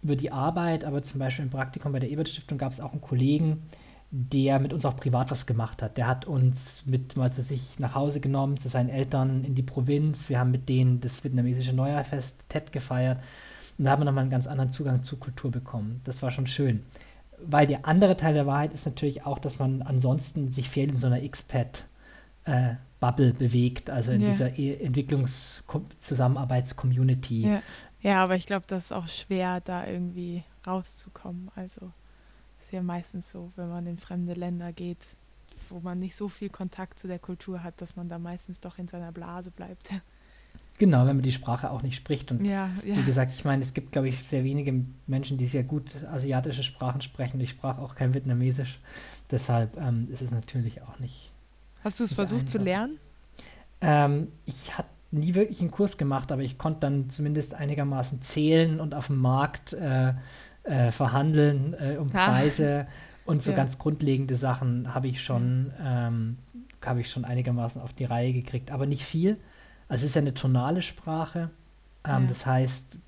über 0.03 0.15
die 0.15 0.31
Arbeit, 0.31 0.83
aber 0.83 1.03
zum 1.03 1.19
Beispiel 1.19 1.45
im 1.45 1.51
Praktikum 1.51 1.91
bei 1.91 1.99
der 1.99 2.09
Ebert 2.09 2.29
Stiftung 2.29 2.57
gab 2.57 2.71
es 2.71 2.79
auch 2.79 2.91
einen 2.91 3.01
Kollegen, 3.01 3.63
der 4.11 4.59
mit 4.59 4.73
uns 4.73 4.85
auch 4.85 4.95
privat 4.95 5.31
was 5.31 5.47
gemacht 5.47 5.81
hat. 5.81 5.97
Der 5.97 6.07
hat 6.07 6.25
uns 6.25 6.85
mit 6.85 7.17
mal 7.17 7.33
zu 7.33 7.41
sich 7.41 7.79
nach 7.79 7.95
Hause 7.95 8.19
genommen, 8.19 8.57
zu 8.57 8.69
seinen 8.69 8.89
Eltern 8.89 9.43
in 9.43 9.55
die 9.55 9.63
Provinz. 9.63 10.29
Wir 10.29 10.39
haben 10.39 10.51
mit 10.51 10.69
denen 10.69 11.01
das 11.01 11.23
vietnamesische 11.23 11.73
Neujahrfest 11.73 12.47
Tet 12.47 12.71
gefeiert. 12.71 13.19
Und 13.77 13.85
da 13.85 13.91
haben 13.91 14.01
wir 14.01 14.05
nochmal 14.05 14.21
einen 14.21 14.31
ganz 14.31 14.45
anderen 14.45 14.69
Zugang 14.69 15.01
zur 15.01 15.19
Kultur 15.19 15.49
bekommen. 15.49 16.01
Das 16.03 16.21
war 16.21 16.29
schon 16.29 16.45
schön. 16.45 16.83
Weil 17.43 17.65
der 17.65 17.87
andere 17.87 18.15
Teil 18.15 18.35
der 18.35 18.45
Wahrheit 18.45 18.73
ist 18.73 18.85
natürlich 18.85 19.25
auch, 19.25 19.39
dass 19.39 19.57
man 19.57 19.81
ansonsten 19.81 20.51
sich 20.51 20.69
fehlt 20.69 20.91
in 20.91 20.97
so 20.97 21.07
einer 21.07 21.23
X-Pad 21.23 21.85
äh, 22.45 22.75
Bubble 22.99 23.33
bewegt, 23.33 23.89
also 23.89 24.11
in 24.13 24.21
ja. 24.21 24.29
dieser 24.29 24.57
e 24.57 24.75
Entwicklungszusammenarbeits-Community. 24.75 27.41
Ja. 27.41 27.61
Ja, 28.03 28.23
aber 28.23 28.35
ich 28.35 28.45
glaube, 28.45 28.65
das 28.67 28.85
ist 28.85 28.91
auch 28.91 29.07
schwer, 29.07 29.61
da 29.61 29.87
irgendwie 29.87 30.43
rauszukommen. 30.67 31.49
Also 31.55 31.91
ist 32.61 32.71
ja 32.71 32.83
meistens 32.83 33.31
so, 33.31 33.51
wenn 33.55 33.69
man 33.69 33.87
in 33.87 33.97
fremde 33.97 34.33
Länder 34.33 34.71
geht, 34.71 34.99
wo 35.69 35.79
man 35.79 35.99
nicht 35.99 36.15
so 36.15 36.29
viel 36.29 36.49
Kontakt 36.49 36.99
zu 36.99 37.07
der 37.07 37.19
Kultur 37.19 37.63
hat, 37.63 37.81
dass 37.81 37.95
man 37.95 38.09
da 38.09 38.19
meistens 38.19 38.59
doch 38.59 38.77
in 38.77 38.87
seiner 38.87 39.11
Blase 39.11 39.51
bleibt. 39.51 39.93
Genau, 40.79 41.05
wenn 41.05 41.17
man 41.17 41.23
die 41.23 41.31
Sprache 41.31 41.69
auch 41.69 41.83
nicht 41.83 41.95
spricht. 41.95 42.31
Und 42.31 42.43
ja, 42.45 42.71
ja. 42.83 42.97
wie 42.97 43.03
gesagt, 43.03 43.31
ich 43.35 43.45
meine, 43.45 43.61
es 43.61 43.75
gibt, 43.75 43.91
glaube 43.91 44.07
ich, 44.07 44.27
sehr 44.27 44.43
wenige 44.43 44.83
Menschen, 45.05 45.37
die 45.37 45.45
sehr 45.45 45.61
gut 45.61 45.91
asiatische 46.11 46.63
Sprachen 46.63 47.01
sprechen. 47.01 47.39
Ich 47.41 47.51
sprach 47.51 47.77
auch 47.77 47.93
kein 47.93 48.15
Vietnamesisch. 48.15 48.79
Deshalb 49.29 49.77
ähm, 49.77 50.07
ist 50.11 50.23
es 50.23 50.31
natürlich 50.31 50.81
auch 50.81 50.97
nicht 50.97 51.31
Hast 51.83 51.99
du 51.99 52.05
es 52.05 52.13
versucht 52.13 52.49
zu 52.49 52.57
lernen? 52.57 52.97
Ähm, 53.81 54.29
ich 54.45 54.77
hatte 54.77 54.89
nie 55.13 55.35
wirklich 55.35 55.61
einen 55.61 55.71
Kurs 55.71 55.97
gemacht, 55.97 56.31
aber 56.31 56.41
ich 56.41 56.57
konnte 56.57 56.81
dann 56.81 57.09
zumindest 57.09 57.53
einigermaßen 57.53 58.21
zählen 58.21 58.79
und 58.79 58.95
auf 58.95 59.07
dem 59.07 59.17
Markt 59.17 59.73
äh, 59.73 60.13
äh, 60.63 60.91
verhandeln 60.91 61.75
äh, 61.79 61.97
um 61.97 62.09
ah. 62.13 62.29
Preise 62.29 62.87
und 63.25 63.41
so 63.41 63.51
ja. 63.51 63.57
ganz 63.57 63.77
grundlegende 63.77 64.35
Sachen 64.35 64.93
habe 64.93 65.07
ich 65.07 65.21
schon 65.21 65.71
ähm, 65.81 66.37
habe 66.83 66.99
ich 67.01 67.09
schon 67.09 67.23
einigermaßen 67.23 67.81
auf 67.81 67.93
die 67.93 68.03
Reihe 68.03 68.33
gekriegt, 68.33 68.69
aber 68.69 68.85
nicht 68.85 69.05
viel. 69.05 69.37
Also 69.87 70.03
es 70.03 70.09
ist 70.09 70.15
ja 70.15 70.21
eine 70.21 70.33
tonale 70.33 70.81
Sprache, 70.81 71.49
ähm, 72.05 72.23
ja. 72.23 72.27
das 72.27 72.45
heißt 72.45 72.99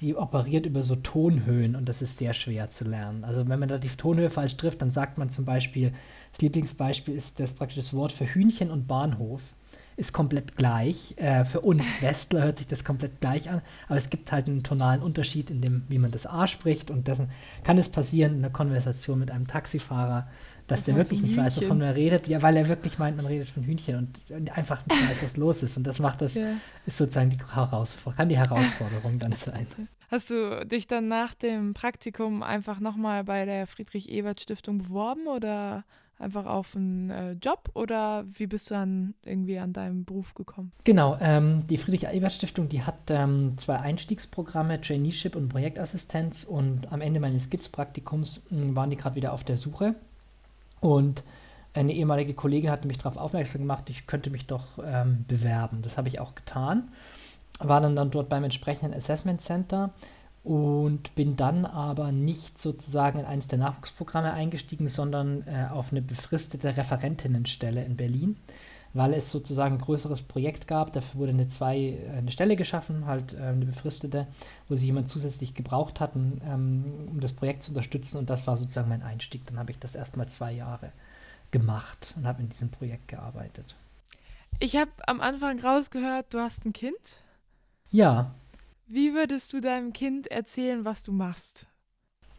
die 0.00 0.16
operiert 0.16 0.64
über 0.64 0.82
so 0.82 0.96
Tonhöhen 0.96 1.76
und 1.76 1.86
das 1.86 2.00
ist 2.00 2.18
sehr 2.18 2.32
schwer 2.32 2.70
zu 2.70 2.84
lernen. 2.84 3.22
Also 3.22 3.48
wenn 3.48 3.60
man 3.60 3.68
da 3.68 3.78
die 3.78 3.88
Tonhöhe 3.88 4.30
falsch 4.30 4.56
trifft, 4.56 4.80
dann 4.80 4.90
sagt 4.90 5.18
man 5.18 5.28
zum 5.30 5.44
Beispiel 5.44 5.92
das 6.32 6.40
Lieblingsbeispiel 6.40 7.14
ist 7.14 7.38
das 7.38 7.52
praktisch 7.52 7.76
das 7.76 7.94
Wort 7.94 8.12
für 8.12 8.24
Hühnchen 8.24 8.70
und 8.70 8.88
Bahnhof 8.88 9.54
ist 10.02 10.12
komplett 10.12 10.56
gleich. 10.56 11.14
Äh, 11.16 11.44
für 11.44 11.60
uns 11.60 11.84
Westler 12.02 12.42
hört 12.42 12.58
sich 12.58 12.66
das 12.66 12.84
komplett 12.84 13.20
gleich 13.20 13.48
an, 13.48 13.62
aber 13.86 13.96
es 13.96 14.10
gibt 14.10 14.32
halt 14.32 14.48
einen 14.48 14.62
tonalen 14.62 15.00
Unterschied 15.00 15.48
in 15.50 15.62
dem, 15.62 15.84
wie 15.88 15.98
man 15.98 16.10
das 16.10 16.26
A 16.26 16.46
spricht 16.46 16.90
und 16.90 17.08
dessen 17.08 17.30
kann 17.64 17.78
es 17.78 17.88
passieren 17.88 18.32
in 18.32 18.38
einer 18.40 18.52
Konversation 18.52 19.20
mit 19.20 19.30
einem 19.30 19.46
Taxifahrer, 19.46 20.28
dass 20.66 20.80
das 20.80 20.86
der 20.86 20.96
wirklich 20.96 21.22
nicht 21.22 21.36
weiß, 21.36 21.60
wovon 21.60 21.80
er 21.80 21.94
redet, 21.94 22.28
ja, 22.28 22.42
weil 22.42 22.56
er 22.56 22.68
wirklich 22.68 22.98
meint, 22.98 23.16
man 23.16 23.26
redet 23.26 23.50
von 23.50 23.62
Hühnchen 23.62 23.96
und, 23.96 24.30
und 24.30 24.56
einfach 24.56 24.84
nicht 24.86 25.08
weiß, 25.08 25.22
was 25.22 25.36
los 25.36 25.62
ist. 25.62 25.76
Und 25.76 25.86
das 25.86 25.98
macht 25.98 26.20
das, 26.20 26.34
ja. 26.34 26.52
ist 26.86 26.98
sozusagen 26.98 27.30
die 27.30 27.38
Herausforderung, 27.38 28.16
kann 28.16 28.28
die 28.28 28.38
Herausforderung 28.38 29.18
dann 29.18 29.32
sein. 29.32 29.66
Hast 30.10 30.30
du 30.30 30.66
dich 30.66 30.86
dann 30.86 31.08
nach 31.08 31.34
dem 31.34 31.74
Praktikum 31.74 32.42
einfach 32.42 32.80
nochmal 32.80 33.24
bei 33.24 33.44
der 33.44 33.66
Friedrich-Ebert-Stiftung 33.66 34.78
beworben 34.78 35.26
oder 35.26 35.84
einfach 36.22 36.46
auf 36.46 36.76
einen 36.76 37.10
äh, 37.10 37.32
Job 37.32 37.70
oder 37.74 38.24
wie 38.32 38.46
bist 38.46 38.70
du 38.70 38.74
dann 38.74 39.14
irgendwie 39.24 39.58
an 39.58 39.72
deinem 39.72 40.04
Beruf 40.04 40.34
gekommen? 40.34 40.72
Genau, 40.84 41.18
ähm, 41.20 41.66
die 41.66 41.76
Friedrich-Ebert-Stiftung, 41.76 42.68
die 42.68 42.82
hat 42.82 43.10
ähm, 43.10 43.54
zwei 43.58 43.78
Einstiegsprogramme, 43.78 44.80
Traineeship 44.80 45.36
und 45.36 45.48
Projektassistenz 45.48 46.44
und 46.44 46.90
am 46.92 47.00
Ende 47.00 47.20
meines 47.20 47.44
Skizz-Praktikums 47.44 48.42
hm, 48.48 48.74
waren 48.76 48.90
die 48.90 48.96
gerade 48.96 49.16
wieder 49.16 49.32
auf 49.32 49.44
der 49.44 49.56
Suche 49.56 49.94
und 50.80 51.22
eine 51.74 51.92
ehemalige 51.92 52.34
Kollegin 52.34 52.70
hatte 52.70 52.86
mich 52.86 52.98
darauf 52.98 53.16
aufmerksam 53.16 53.62
gemacht, 53.62 53.88
ich 53.88 54.06
könnte 54.06 54.30
mich 54.30 54.46
doch 54.46 54.78
ähm, 54.84 55.24
bewerben. 55.26 55.80
Das 55.82 55.96
habe 55.96 56.08
ich 56.08 56.20
auch 56.20 56.34
getan. 56.34 56.90
War 57.58 57.80
dann, 57.80 57.96
dann 57.96 58.10
dort 58.10 58.28
beim 58.28 58.44
entsprechenden 58.44 58.92
Assessment 58.92 59.40
Center 59.40 59.94
und 60.44 61.14
bin 61.14 61.36
dann 61.36 61.64
aber 61.64 62.10
nicht 62.10 62.60
sozusagen 62.60 63.20
in 63.20 63.24
eines 63.24 63.48
der 63.48 63.58
Nachwuchsprogramme 63.58 64.32
eingestiegen, 64.32 64.88
sondern 64.88 65.46
äh, 65.46 65.68
auf 65.70 65.92
eine 65.92 66.02
befristete 66.02 66.76
Referentinnenstelle 66.76 67.84
in 67.84 67.96
Berlin, 67.96 68.36
weil 68.92 69.14
es 69.14 69.30
sozusagen 69.30 69.76
ein 69.76 69.80
größeres 69.80 70.22
Projekt 70.22 70.66
gab. 70.66 70.92
Dafür 70.92 71.20
wurde 71.20 71.32
eine, 71.32 71.46
zwei, 71.46 71.78
äh, 71.78 72.10
eine 72.10 72.32
Stelle 72.32 72.56
geschaffen, 72.56 73.06
halt 73.06 73.34
äh, 73.34 73.36
eine 73.36 73.66
befristete, 73.66 74.26
wo 74.68 74.74
sie 74.74 74.86
jemand 74.86 75.10
zusätzlich 75.10 75.54
gebraucht 75.54 76.00
hatten, 76.00 76.40
ähm, 76.44 77.08
um 77.08 77.20
das 77.20 77.32
Projekt 77.32 77.62
zu 77.62 77.70
unterstützen. 77.70 78.18
Und 78.18 78.28
das 78.28 78.46
war 78.48 78.56
sozusagen 78.56 78.88
mein 78.88 79.02
Einstieg. 79.02 79.46
Dann 79.46 79.60
habe 79.60 79.70
ich 79.70 79.78
das 79.78 79.94
erstmal 79.94 80.28
zwei 80.28 80.52
Jahre 80.52 80.90
gemacht 81.52 82.14
und 82.16 82.26
habe 82.26 82.42
in 82.42 82.48
diesem 82.48 82.70
Projekt 82.70 83.06
gearbeitet. 83.06 83.76
Ich 84.58 84.74
habe 84.76 84.90
am 85.06 85.20
Anfang 85.20 85.60
rausgehört, 85.60 86.26
du 86.30 86.40
hast 86.40 86.64
ein 86.64 86.72
Kind. 86.72 87.20
Ja, 87.90 88.34
wie 88.92 89.14
würdest 89.14 89.52
du 89.52 89.60
deinem 89.60 89.92
Kind 89.92 90.26
erzählen, 90.26 90.84
was 90.84 91.02
du 91.02 91.12
machst? 91.12 91.66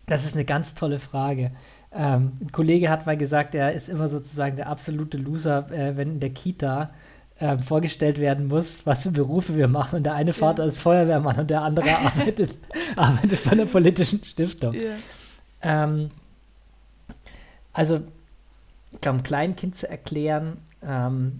Das 0.05 0.25
ist 0.25 0.35
eine 0.35 0.45
ganz 0.45 0.75
tolle 0.75 0.99
Frage. 0.99 1.51
Ähm, 1.91 2.33
ein 2.41 2.51
Kollege 2.51 2.89
hat 2.89 3.05
mal 3.05 3.17
gesagt, 3.17 3.55
er 3.55 3.73
ist 3.73 3.89
immer 3.89 4.09
sozusagen 4.09 4.55
der 4.55 4.67
absolute 4.67 5.17
Loser, 5.17 5.71
äh, 5.71 5.95
wenn 5.95 6.13
in 6.13 6.19
der 6.19 6.31
Kita 6.31 6.93
äh, 7.39 7.57
vorgestellt 7.57 8.19
werden 8.19 8.47
muss, 8.47 8.85
was 8.85 9.03
für 9.03 9.11
Berufe 9.11 9.55
wir 9.55 9.67
machen. 9.67 9.97
Und 9.97 10.03
der 10.03 10.13
eine 10.13 10.33
Vater 10.33 10.63
ja. 10.63 10.69
ist 10.69 10.79
Feuerwehrmann 10.79 11.39
und 11.39 11.49
der 11.49 11.61
andere 11.61 11.95
arbeitet, 11.97 12.57
arbeitet 12.95 13.43
bei 13.43 13.51
einer 13.51 13.65
politischen 13.65 14.23
Stiftung. 14.23 14.73
Ja. 14.73 14.95
Ähm, 15.61 16.11
also, 17.71 18.01
ich 18.91 19.01
glaube, 19.01 19.19
ein 19.19 19.23
Kleinkind 19.23 19.75
zu 19.75 19.89
erklären, 19.89 20.57
ähm, 20.83 21.39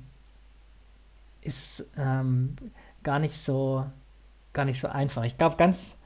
ist 1.41 1.86
ähm, 1.97 2.56
gar 3.04 3.19
nicht 3.19 3.36
so 3.36 3.86
gar 4.54 4.66
nicht 4.66 4.80
so 4.80 4.88
einfach. 4.88 5.24
Ich 5.24 5.38
glaube, 5.38 5.58
ganz, 5.58 5.98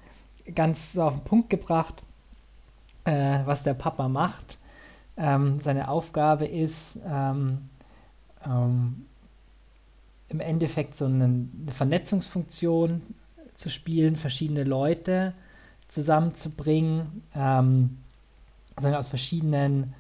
ganz 0.56 0.94
so 0.94 1.04
auf 1.04 1.14
den 1.14 1.24
Punkt 1.24 1.50
gebracht, 1.50 2.02
äh, 3.06 3.40
was 3.46 3.64
der 3.64 3.74
Papa 3.74 4.08
macht. 4.08 4.58
Ähm, 5.18 5.60
seine 5.60 5.90
Aufgabe 5.90 6.46
ist, 6.46 7.00
ähm, 7.08 7.70
ähm, 8.46 9.06
im 10.30 10.40
Endeffekt 10.40 10.96
so 10.96 11.06
eine, 11.06 11.24
eine, 11.24 11.72
Vernetzungsfunktion 11.72 13.02
zu 13.56 13.70
spielen, 13.70 14.16
verschiedene 14.16 14.64
Leute 14.64 15.34
zusammenzubringen, 15.88 17.24
ähm, 17.34 17.98
aus 18.76 19.08
verschiedenen 19.08 19.94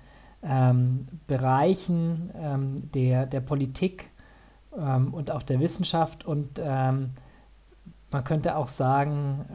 ähm, 0.43 1.07
Bereichen 1.25 2.29
ähm, 2.35 2.91
der, 2.91 3.25
der 3.25 3.39
Politik 3.39 4.09
ähm, 4.77 5.13
und 5.13 5.31
auch 5.31 5.43
der 5.43 5.59
Wissenschaft 5.59 6.25
und 6.25 6.59
ähm, 6.63 7.11
man 8.11 8.23
könnte 8.23 8.55
auch 8.55 8.69
sagen, 8.69 9.45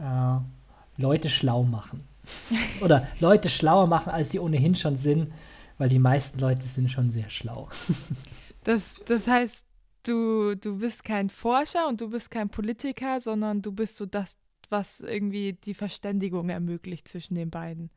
äh, 0.97 1.01
Leute 1.01 1.29
schlau 1.29 1.63
machen. 1.63 2.03
Oder 2.81 3.07
Leute 3.19 3.49
schlauer 3.49 3.87
machen, 3.87 4.11
als 4.11 4.31
sie 4.31 4.39
ohnehin 4.39 4.75
schon 4.75 4.97
sind, 4.97 5.33
weil 5.77 5.89
die 5.89 5.99
meisten 5.99 6.39
Leute 6.39 6.67
sind 6.67 6.89
schon 6.89 7.11
sehr 7.11 7.29
schlau. 7.29 7.69
das, 8.63 8.95
das 9.05 9.27
heißt, 9.27 9.65
du, 10.03 10.55
du 10.55 10.77
bist 10.79 11.03
kein 11.03 11.29
Forscher 11.29 11.87
und 11.87 12.01
du 12.01 12.09
bist 12.09 12.31
kein 12.31 12.49
Politiker, 12.49 13.19
sondern 13.19 13.61
du 13.61 13.71
bist 13.71 13.97
so 13.97 14.05
das, 14.05 14.37
was 14.69 15.01
irgendwie 15.01 15.53
die 15.53 15.73
Verständigung 15.73 16.49
ermöglicht 16.49 17.07
zwischen 17.07 17.35
den 17.35 17.49
beiden. 17.49 17.89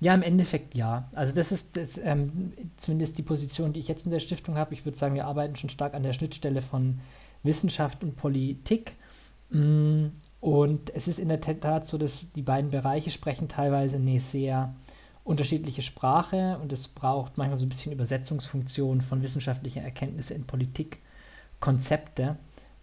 Ja, 0.00 0.14
im 0.14 0.22
Endeffekt 0.22 0.74
ja. 0.74 1.08
Also 1.14 1.34
das 1.34 1.50
ist 1.50 1.76
das, 1.76 1.98
ähm, 1.98 2.52
zumindest 2.76 3.18
die 3.18 3.22
Position, 3.22 3.72
die 3.72 3.80
ich 3.80 3.88
jetzt 3.88 4.04
in 4.04 4.12
der 4.12 4.20
Stiftung 4.20 4.56
habe. 4.56 4.72
Ich 4.74 4.84
würde 4.84 4.96
sagen, 4.96 5.14
wir 5.14 5.26
arbeiten 5.26 5.56
schon 5.56 5.70
stark 5.70 5.94
an 5.94 6.04
der 6.04 6.12
Schnittstelle 6.12 6.62
von 6.62 7.00
Wissenschaft 7.42 8.04
und 8.04 8.16
Politik. 8.16 8.94
Mm, 9.50 10.06
und 10.40 10.94
es 10.94 11.08
ist 11.08 11.18
in 11.18 11.28
der 11.28 11.40
Tat 11.40 11.86
so, 11.88 11.98
dass 11.98 12.26
die 12.34 12.42
beiden 12.42 12.70
Bereiche 12.70 13.10
sprechen 13.10 13.48
teilweise 13.48 13.96
eine 13.96 14.20
sehr 14.20 14.74
unterschiedliche 15.24 15.82
Sprache 15.82 16.58
und 16.62 16.72
es 16.72 16.88
braucht 16.88 17.36
manchmal 17.36 17.58
so 17.58 17.66
ein 17.66 17.68
bisschen 17.68 17.92
Übersetzungsfunktion 17.92 19.00
von 19.00 19.22
wissenschaftlicher 19.22 19.82
Erkenntnisse 19.82 20.34
in 20.34 20.46
Politik 20.46 21.00
Konzepte. 21.60 22.36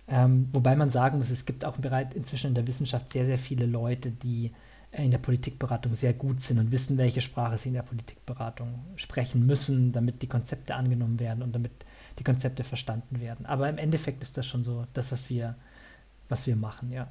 Ähm, 0.08 0.50
wobei 0.54 0.76
man 0.76 0.90
sagen 0.90 1.18
muss, 1.18 1.32
es 1.32 1.46
gibt 1.46 1.66
auch 1.66 1.78
bereits 1.78 2.16
inzwischen 2.16 2.48
in 2.48 2.56
der 2.56 2.68
Wissenschaft 2.68 3.10
sehr, 3.10 3.26
sehr 3.26 3.40
viele 3.40 3.66
Leute, 3.66 4.12
die 4.12 4.52
in 4.92 5.12
der 5.12 5.18
Politikberatung 5.18 5.94
sehr 5.94 6.14
gut 6.14 6.42
sind 6.42 6.60
und 6.60 6.72
wissen, 6.72 6.98
welche 6.98 7.22
Sprache 7.22 7.58
sie 7.58 7.70
in 7.70 7.74
der 7.74 7.82
Politikberatung 7.82 8.80
sprechen 8.96 9.46
müssen, 9.46 9.92
damit 9.92 10.22
die 10.22 10.28
Konzepte 10.28 10.76
angenommen 10.76 11.20
werden 11.20 11.42
und 11.44 11.54
damit 11.54 11.72
die 12.20 12.24
Konzepte 12.24 12.64
verstanden 12.64 13.20
werden. 13.20 13.46
Aber 13.46 13.68
im 13.68 13.78
Endeffekt 13.78 14.22
ist 14.22 14.38
das 14.38 14.46
schon 14.46 14.64
so 14.64 14.86
das, 14.94 15.12
was 15.12 15.30
wir, 15.30 15.56
was 16.30 16.48
wir 16.48 16.56
machen, 16.56 16.92
ja. 16.92 17.08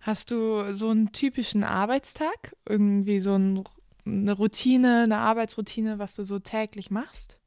Hast 0.00 0.30
du 0.30 0.72
so 0.72 0.90
einen 0.90 1.12
typischen 1.12 1.64
Arbeitstag? 1.64 2.54
Irgendwie 2.68 3.20
so 3.20 3.34
ein, 3.34 3.64
eine 4.04 4.32
Routine, 4.32 5.02
eine 5.04 5.18
Arbeitsroutine, 5.18 5.98
was 5.98 6.14
du 6.14 6.24
so 6.24 6.38
täglich 6.38 6.90
machst? 6.90 7.38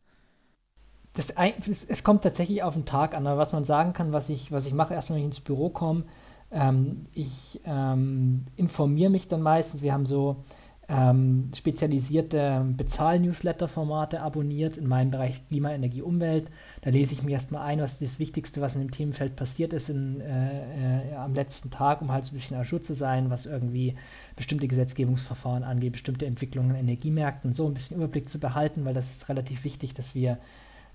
Das, 1.13 1.31
es 1.31 2.03
kommt 2.03 2.23
tatsächlich 2.23 2.63
auf 2.63 2.75
den 2.75 2.85
Tag 2.85 3.15
an, 3.15 3.25
aber 3.27 3.37
was 3.37 3.51
man 3.51 3.65
sagen 3.65 3.93
kann, 3.93 4.11
was 4.11 4.29
ich, 4.29 4.51
was 4.51 4.65
ich 4.65 4.73
mache, 4.73 4.93
erstmal, 4.93 5.17
wenn 5.17 5.23
ich 5.23 5.37
ins 5.37 5.39
Büro 5.39 5.69
komme, 5.69 6.03
ähm, 6.51 7.05
ich 7.13 7.61
ähm, 7.65 8.45
informiere 8.55 9.09
mich 9.09 9.27
dann 9.27 9.41
meistens. 9.41 9.81
Wir 9.81 9.93
haben 9.93 10.05
so 10.05 10.43
ähm, 10.89 11.51
spezialisierte 11.55 12.65
Bezahl-Newsletter-Formate 12.75 14.21
abonniert 14.21 14.75
in 14.75 14.87
meinem 14.87 15.11
Bereich 15.11 15.47
Klima, 15.47 15.71
Energie, 15.71 16.01
Umwelt. 16.01 16.49
Da 16.81 16.89
lese 16.89 17.13
ich 17.13 17.21
mir 17.21 17.33
erstmal 17.33 17.61
ein, 17.61 17.79
was 17.79 17.99
das 17.99 18.17
Wichtigste, 18.17 18.59
was 18.59 18.73
in 18.73 18.81
dem 18.81 18.91
Themenfeld 18.91 19.35
passiert 19.35 19.71
ist 19.73 19.89
in, 19.89 20.19
äh, 20.19 21.11
äh, 21.11 21.15
am 21.15 21.35
letzten 21.35 21.69
Tag, 21.69 22.01
um 22.01 22.11
halt 22.11 22.25
so 22.25 22.31
ein 22.31 22.35
bisschen 22.35 22.57
ajour 22.57 22.81
zu 22.81 22.95
sein, 22.95 23.29
was 23.29 23.45
irgendwie 23.45 23.95
bestimmte 24.35 24.67
Gesetzgebungsverfahren 24.67 25.63
angeht, 25.63 25.91
bestimmte 25.91 26.25
Entwicklungen 26.25 26.71
in 26.71 26.77
Energiemärkten, 26.77 27.53
so 27.53 27.67
ein 27.67 27.75
bisschen 27.75 27.97
Überblick 27.97 28.27
zu 28.27 28.39
behalten, 28.39 28.83
weil 28.83 28.95
das 28.95 29.11
ist 29.11 29.29
relativ 29.29 29.63
wichtig, 29.65 29.93
dass 29.93 30.15
wir 30.15 30.39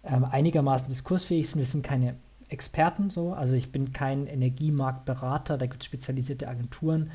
ähm, 0.03 0.25
einigermaßen 0.25 0.89
diskursfähig 0.89 1.49
sind. 1.49 1.59
Wir 1.59 1.67
sind 1.67 1.85
keine 1.85 2.17
Experten 2.49 3.11
so. 3.11 3.33
Also 3.33 3.55
ich 3.55 3.71
bin 3.71 3.93
kein 3.93 4.27
Energiemarktberater, 4.27 5.57
da 5.57 5.67
gibt 5.67 5.83
es 5.83 5.87
spezialisierte 5.87 6.49
Agenturen. 6.49 7.13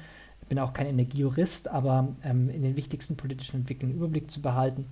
Ich 0.49 0.55
bin 0.55 0.63
auch 0.63 0.73
kein 0.73 0.87
Energiejurist, 0.87 1.67
aber 1.67 2.07
ähm, 2.23 2.49
in 2.49 2.63
den 2.63 2.75
wichtigsten 2.75 3.15
politischen 3.15 3.57
Entwicklungen 3.57 3.93
Überblick 3.93 4.31
zu 4.31 4.41
behalten. 4.41 4.87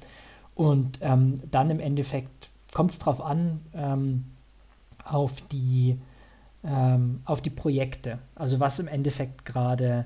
Und 0.54 1.00
ähm, 1.02 1.42
dann 1.50 1.72
im 1.72 1.80
Endeffekt 1.80 2.52
kommt 2.72 2.92
es 2.92 3.00
darauf 3.00 3.20
an, 3.20 3.62
ähm, 3.74 4.26
auf, 5.04 5.42
die, 5.48 5.98
ähm, 6.64 7.22
auf 7.26 7.42
die 7.42 7.50
Projekte, 7.50 8.20
also 8.36 8.60
was 8.60 8.78
im 8.78 8.88
Endeffekt 8.88 9.46
gerade 9.46 10.06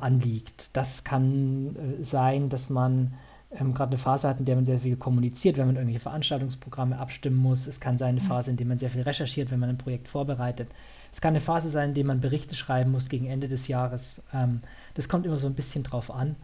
anliegt. 0.00 0.70
Das 0.72 1.04
kann 1.04 1.76
äh, 1.76 2.02
sein, 2.02 2.48
dass 2.48 2.70
man 2.70 3.12
ähm, 3.50 3.74
gerade 3.74 3.90
eine 3.90 3.98
Phase 3.98 4.26
hat, 4.26 4.38
in 4.38 4.46
der 4.46 4.56
man 4.56 4.64
sehr 4.64 4.80
viel 4.80 4.96
kommuniziert, 4.96 5.58
wenn 5.58 5.66
man 5.66 5.76
irgendwelche 5.76 6.00
Veranstaltungsprogramme 6.00 6.98
abstimmen 6.98 7.36
muss. 7.36 7.66
Es 7.66 7.78
kann 7.78 7.98
sein 7.98 8.16
eine 8.16 8.22
mhm. 8.22 8.26
Phase, 8.26 8.50
in 8.50 8.56
der 8.56 8.66
man 8.66 8.78
sehr 8.78 8.88
viel 8.88 9.02
recherchiert, 9.02 9.50
wenn 9.50 9.60
man 9.60 9.68
ein 9.68 9.76
Projekt 9.76 10.08
vorbereitet. 10.08 10.68
Es 11.12 11.20
kann 11.20 11.30
eine 11.30 11.40
Phase 11.40 11.70
sein, 11.70 11.90
in 11.90 11.94
der 11.94 12.04
man 12.04 12.20
Berichte 12.20 12.54
schreiben 12.54 12.90
muss 12.90 13.08
gegen 13.08 13.26
Ende 13.26 13.48
des 13.48 13.68
Jahres. 13.68 14.22
Ähm, 14.32 14.62
das 14.94 15.08
kommt 15.08 15.26
immer 15.26 15.38
so 15.38 15.46
ein 15.46 15.54
bisschen 15.54 15.84
drauf 15.84 16.10
an. 16.10 16.36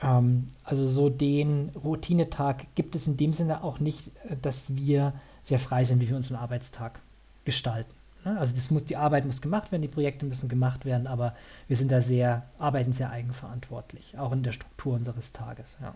Ähm, 0.00 0.48
also 0.62 0.88
so 0.88 1.10
den 1.10 1.70
Routinetag 1.70 2.66
gibt 2.74 2.94
es 2.94 3.06
in 3.06 3.16
dem 3.16 3.32
Sinne 3.32 3.64
auch 3.64 3.80
nicht, 3.80 4.08
äh, 4.28 4.36
dass 4.40 4.74
wir 4.74 5.12
sehr 5.42 5.58
frei 5.58 5.84
sind, 5.84 6.00
wie 6.00 6.08
wir 6.08 6.16
unseren 6.16 6.36
Arbeitstag 6.36 7.00
gestalten. 7.44 7.92
Ne? 8.24 8.38
Also 8.38 8.54
das 8.54 8.70
muss, 8.70 8.84
die 8.84 8.96
Arbeit 8.96 9.26
muss 9.26 9.40
gemacht 9.40 9.72
werden, 9.72 9.82
die 9.82 9.88
Projekte 9.88 10.24
müssen 10.26 10.48
gemacht 10.48 10.84
werden, 10.84 11.06
aber 11.06 11.34
wir 11.68 11.76
sind 11.76 11.90
da 11.90 12.00
sehr, 12.00 12.48
arbeiten 12.58 12.92
sehr 12.92 13.10
eigenverantwortlich, 13.10 14.16
auch 14.18 14.32
in 14.32 14.42
der 14.42 14.52
Struktur 14.52 14.94
unseres 14.94 15.32
Tages. 15.32 15.76
Ja. 15.80 15.94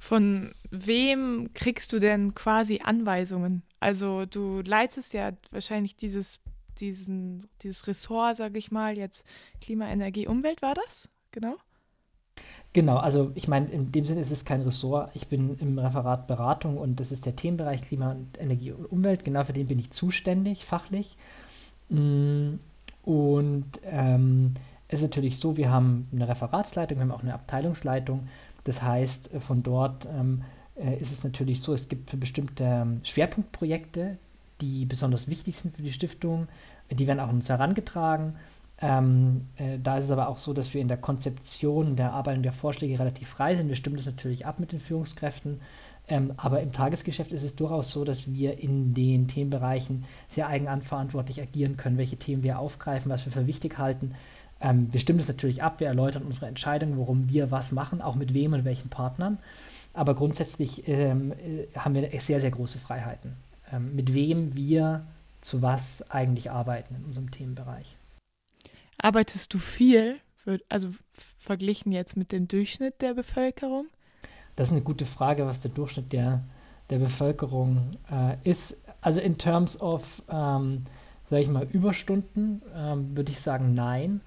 Von 0.00 0.52
wem 0.70 1.50
kriegst 1.54 1.92
du 1.92 1.98
denn 1.98 2.34
quasi 2.34 2.80
Anweisungen? 2.84 3.62
Also 3.80 4.24
du 4.26 4.60
leitest 4.64 5.14
ja 5.14 5.32
wahrscheinlich 5.50 5.96
dieses, 5.96 6.40
diesen, 6.80 7.46
dieses 7.62 7.86
Ressort, 7.86 8.36
sage 8.36 8.58
ich 8.58 8.70
mal, 8.70 8.96
jetzt 8.96 9.24
Klima, 9.60 9.88
Energie, 9.88 10.26
Umwelt 10.26 10.62
war 10.62 10.74
das? 10.74 11.08
Genau? 11.30 11.56
Genau, 12.72 12.96
also 12.96 13.30
ich 13.34 13.46
meine, 13.46 13.68
in 13.70 13.92
dem 13.92 14.04
Sinne 14.04 14.20
ist 14.20 14.32
es 14.32 14.44
kein 14.44 14.62
Ressort. 14.62 15.14
Ich 15.14 15.28
bin 15.28 15.56
im 15.58 15.78
Referat 15.78 16.26
Beratung 16.26 16.76
und 16.76 16.98
das 16.98 17.12
ist 17.12 17.26
der 17.26 17.36
Themenbereich 17.36 17.82
Klima, 17.82 18.16
Energie 18.38 18.72
und 18.72 18.86
Umwelt. 18.86 19.24
Genau 19.24 19.44
für 19.44 19.52
den 19.52 19.68
bin 19.68 19.78
ich 19.78 19.90
zuständig, 19.90 20.64
fachlich. 20.64 21.16
Mm, 21.88 22.54
und 23.02 23.66
ähm, 23.84 24.54
es 24.88 25.00
ist 25.00 25.10
natürlich 25.10 25.38
so, 25.38 25.56
wir 25.56 25.70
haben 25.70 26.08
eine 26.12 26.26
Referatsleitung, 26.26 26.98
wir 26.98 27.02
haben 27.02 27.12
auch 27.12 27.22
eine 27.22 27.34
Abteilungsleitung 27.34 28.28
das 28.64 28.82
heißt, 28.82 29.32
äh, 29.32 29.40
von 29.40 29.62
dort 29.62 30.06
ähm, 30.06 30.42
äh, 30.74 30.98
ist 30.98 31.12
es 31.12 31.22
natürlich 31.22 31.60
so, 31.60 31.72
es 31.72 31.88
gibt 31.88 32.10
für 32.10 32.16
bestimmte 32.16 32.64
ähm, 32.64 33.00
Schwerpunktprojekte, 33.04 34.18
die 34.60 34.86
besonders 34.86 35.28
wichtig 35.28 35.56
sind 35.56 35.76
für 35.76 35.82
die 35.82 35.92
Stiftung, 35.92 36.48
die 36.90 37.06
werden 37.06 37.20
auch 37.20 37.30
uns 37.30 37.48
herangetragen. 37.48 38.36
Ähm, 38.80 39.48
äh, 39.56 39.78
da 39.82 39.98
ist 39.98 40.06
es 40.06 40.10
aber 40.10 40.28
auch 40.28 40.38
so, 40.38 40.52
dass 40.52 40.74
wir 40.74 40.80
in 40.80 40.88
der 40.88 40.96
Konzeption, 40.96 41.96
der 41.96 42.12
Arbeit 42.12 42.36
und 42.36 42.42
der 42.42 42.52
Vorschläge 42.52 42.98
relativ 42.98 43.28
frei 43.28 43.54
sind. 43.54 43.68
Wir 43.68 43.76
stimmen 43.76 43.96
das 43.96 44.06
natürlich 44.06 44.46
ab 44.46 44.58
mit 44.58 44.72
den 44.72 44.80
Führungskräften. 44.80 45.60
Ähm, 46.06 46.34
aber 46.36 46.60
im 46.60 46.72
Tagesgeschäft 46.72 47.32
ist 47.32 47.44
es 47.44 47.56
durchaus 47.56 47.90
so, 47.90 48.04
dass 48.04 48.30
wir 48.32 48.58
in 48.58 48.92
den 48.92 49.26
Themenbereichen 49.26 50.04
sehr 50.28 50.48
eigenverantwortlich 50.48 51.40
agieren 51.40 51.76
können, 51.76 51.96
welche 51.96 52.16
Themen 52.16 52.42
wir 52.42 52.58
aufgreifen, 52.58 53.10
was 53.10 53.24
wir 53.24 53.32
für 53.32 53.46
wichtig 53.46 53.78
halten 53.78 54.14
ähm, 54.60 54.88
wir 54.92 55.00
stimmen 55.00 55.18
das 55.18 55.28
natürlich 55.28 55.62
ab, 55.62 55.80
wir 55.80 55.88
erläutern 55.88 56.22
unsere 56.22 56.46
Entscheidung, 56.46 56.98
warum 56.98 57.28
wir 57.28 57.50
was 57.50 57.70
machen, 57.70 58.00
auch 58.00 58.14
mit 58.14 58.34
wem 58.34 58.54
und 58.54 58.64
welchen 58.64 58.88
Partnern. 58.88 59.38
Aber 59.92 60.14
grundsätzlich 60.14 60.88
ähm, 60.88 61.32
äh, 61.32 61.66
haben 61.78 61.94
wir 61.94 62.08
sehr, 62.20 62.40
sehr 62.40 62.50
große 62.50 62.78
Freiheiten, 62.78 63.36
mit 63.78 64.14
wem 64.14 64.54
wir 64.54 65.06
zu 65.40 65.62
was 65.62 66.10
eigentlich 66.10 66.50
arbeiten 66.50 66.94
in 66.94 67.04
unserem 67.04 67.30
Themenbereich. 67.30 67.96
Arbeitest 68.98 69.52
du 69.52 69.58
viel, 69.58 70.20
also 70.68 70.90
verglichen 71.38 71.92
jetzt 71.92 72.16
mit 72.16 72.32
dem 72.32 72.48
Durchschnitt 72.48 73.00
der 73.02 73.14
Bevölkerung? 73.14 73.86
Das 74.56 74.68
ist 74.68 74.72
eine 74.72 74.82
gute 74.82 75.04
Frage, 75.04 75.46
was 75.46 75.60
der 75.60 75.70
Durchschnitt 75.70 76.12
der, 76.12 76.44
der 76.90 76.98
Bevölkerung 76.98 77.90
äh, 78.10 78.36
ist. 78.48 78.80
Also 79.00 79.20
in 79.20 79.36
terms 79.36 79.80
of, 79.80 80.22
ähm, 80.30 80.84
sage 81.24 81.42
ich 81.42 81.48
mal, 81.48 81.66
Überstunden, 81.70 82.62
ähm, 82.74 83.16
würde 83.16 83.32
ich 83.32 83.40
sagen, 83.40 83.74
nein. 83.74 84.20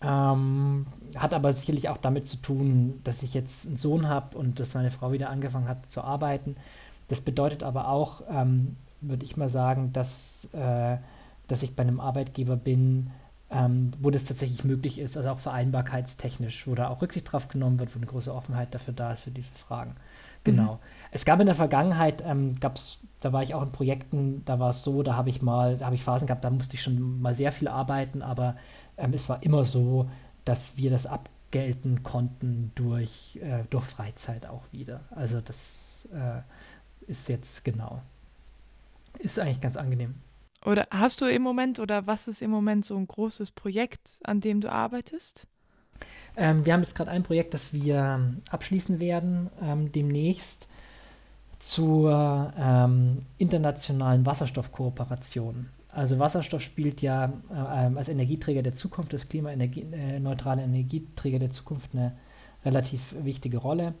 Ähm, 0.00 0.86
hat 1.16 1.32
aber 1.32 1.52
sicherlich 1.54 1.88
auch 1.88 1.96
damit 1.96 2.26
zu 2.26 2.36
tun, 2.36 3.00
dass 3.04 3.22
ich 3.22 3.32
jetzt 3.32 3.66
einen 3.66 3.78
Sohn 3.78 4.06
habe 4.06 4.36
und 4.36 4.60
dass 4.60 4.74
meine 4.74 4.90
Frau 4.90 5.12
wieder 5.12 5.30
angefangen 5.30 5.66
hat 5.68 5.90
zu 5.90 6.02
arbeiten. 6.02 6.56
Das 7.08 7.20
bedeutet 7.20 7.62
aber 7.62 7.88
auch, 7.88 8.22
ähm, 8.30 8.76
würde 9.00 9.24
ich 9.24 9.36
mal 9.36 9.48
sagen, 9.48 9.92
dass, 9.92 10.48
äh, 10.52 10.96
dass 11.48 11.62
ich 11.62 11.76
bei 11.76 11.82
einem 11.82 12.00
Arbeitgeber 12.00 12.56
bin, 12.56 13.10
ähm, 13.50 13.90
wo 14.00 14.10
das 14.10 14.24
tatsächlich 14.24 14.64
möglich 14.64 14.98
ist, 14.98 15.16
also 15.16 15.30
auch 15.30 15.38
vereinbarkeitstechnisch, 15.38 16.66
wo 16.66 16.74
da 16.74 16.88
auch 16.88 17.02
Rücksicht 17.02 17.30
drauf 17.30 17.48
genommen 17.48 17.78
wird, 17.78 17.94
wo 17.94 17.98
eine 17.98 18.06
große 18.06 18.34
Offenheit 18.34 18.74
dafür 18.74 18.94
da 18.94 19.12
ist 19.12 19.22
für 19.22 19.30
diese 19.30 19.52
Fragen. 19.52 19.94
Genau. 20.44 20.74
Mhm. 20.74 20.78
Es 21.10 21.24
gab 21.24 21.40
in 21.40 21.46
der 21.46 21.54
Vergangenheit, 21.54 22.22
ähm, 22.26 22.58
gab's, 22.60 23.00
da 23.20 23.32
war 23.32 23.42
ich 23.42 23.54
auch 23.54 23.62
in 23.62 23.72
Projekten, 23.72 24.42
da 24.44 24.58
war 24.58 24.70
es 24.70 24.82
so, 24.82 25.02
da 25.02 25.14
habe 25.14 25.30
ich 25.30 25.40
mal, 25.42 25.78
da 25.78 25.86
habe 25.86 25.94
ich 25.94 26.02
Phasen 26.02 26.26
gehabt, 26.26 26.44
da 26.44 26.50
musste 26.50 26.74
ich 26.74 26.82
schon 26.82 27.20
mal 27.20 27.34
sehr 27.34 27.52
viel 27.52 27.68
arbeiten, 27.68 28.22
aber 28.22 28.56
ähm, 28.96 29.12
es 29.14 29.28
war 29.28 29.42
immer 29.42 29.64
so, 29.64 30.10
dass 30.44 30.76
wir 30.76 30.90
das 30.90 31.06
abgelten 31.06 32.02
konnten 32.02 32.72
durch, 32.74 33.38
äh, 33.42 33.64
durch 33.70 33.84
Freizeit 33.84 34.46
auch 34.46 34.64
wieder. 34.72 35.00
Also 35.10 35.40
das 35.40 36.08
äh, 36.12 36.40
ist 37.06 37.28
jetzt 37.28 37.64
genau. 37.64 38.02
Ist 39.18 39.38
eigentlich 39.38 39.60
ganz 39.60 39.76
angenehm. 39.76 40.14
Oder 40.64 40.86
hast 40.90 41.20
du 41.20 41.26
im 41.26 41.42
Moment 41.42 41.78
oder 41.78 42.06
was 42.06 42.26
ist 42.26 42.42
im 42.42 42.50
Moment 42.50 42.84
so 42.84 42.96
ein 42.96 43.06
großes 43.06 43.50
Projekt, 43.50 44.10
an 44.24 44.40
dem 44.40 44.60
du 44.60 44.72
arbeitest? 44.72 45.46
Ähm, 46.36 46.64
wir 46.64 46.72
haben 46.72 46.80
jetzt 46.80 46.94
gerade 46.94 47.10
ein 47.10 47.22
Projekt, 47.22 47.54
das 47.54 47.72
wir 47.72 48.34
abschließen 48.50 48.98
werden 48.98 49.50
ähm, 49.62 49.92
demnächst 49.92 50.68
zur 51.58 52.52
ähm, 52.58 53.18
internationalen 53.38 54.26
Wasserstoffkooperation. 54.26 55.68
Also 55.88 56.18
Wasserstoff 56.18 56.60
spielt 56.60 57.02
ja 57.02 57.32
äh, 57.50 57.54
als 57.54 58.08
Energieträger 58.08 58.62
der 58.62 58.72
Zukunft, 58.72 59.14
als 59.14 59.28
klimaneutrale 59.28 60.62
äh, 60.62 60.64
Energieträger 60.64 61.38
der 61.38 61.50
Zukunft 61.50 61.90
eine 61.94 62.16
relativ 62.64 63.14
wichtige 63.22 63.58
Rolle. 63.58 63.94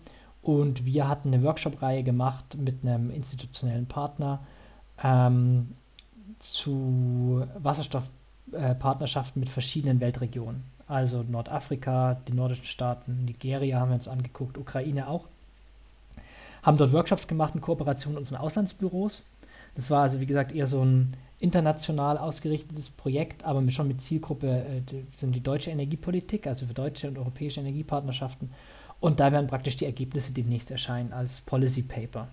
Und 0.44 0.84
wir 0.84 1.08
hatten 1.08 1.32
eine 1.32 1.42
Workshop-Reihe 1.42 2.02
gemacht 2.02 2.44
mit 2.54 2.84
einem 2.84 3.10
institutionellen 3.10 3.86
Partner 3.86 4.40
ähm, 5.02 5.70
zu 6.38 7.46
Wasserstoffpartnerschaften 7.58 9.40
äh, 9.40 9.44
mit 9.44 9.48
verschiedenen 9.48 10.00
Weltregionen. 10.00 10.62
Also 10.86 11.22
Nordafrika, 11.22 12.18
die 12.28 12.34
nordischen 12.34 12.66
Staaten, 12.66 13.24
Nigeria 13.24 13.80
haben 13.80 13.88
wir 13.88 13.94
uns 13.94 14.06
angeguckt, 14.06 14.58
Ukraine 14.58 15.08
auch. 15.08 15.24
Haben 16.62 16.76
dort 16.76 16.92
Workshops 16.92 17.26
gemacht 17.26 17.54
in 17.54 17.62
Kooperation 17.62 18.12
mit 18.12 18.18
unseren 18.18 18.36
Auslandsbüros. 18.36 19.22
Das 19.76 19.88
war 19.88 20.02
also, 20.02 20.20
wie 20.20 20.26
gesagt, 20.26 20.52
eher 20.52 20.66
so 20.66 20.84
ein 20.84 21.14
international 21.40 22.18
ausgerichtetes 22.18 22.90
Projekt, 22.90 23.44
aber 23.44 23.66
schon 23.70 23.88
mit 23.88 24.02
Zielgruppe 24.02 24.46
äh, 24.46 24.82
sind 25.16 25.34
die 25.34 25.42
deutsche 25.42 25.70
Energiepolitik, 25.70 26.46
also 26.46 26.66
für 26.66 26.74
deutsche 26.74 27.08
und 27.08 27.16
europäische 27.16 27.60
Energiepartnerschaften. 27.60 28.50
Und 29.04 29.20
da 29.20 29.32
werden 29.32 29.48
praktisch 29.48 29.76
die 29.76 29.84
Ergebnisse 29.84 30.32
demnächst 30.32 30.70
erscheinen 30.70 31.12
als 31.12 31.42
Policy 31.42 31.82
Paper. 31.82 32.26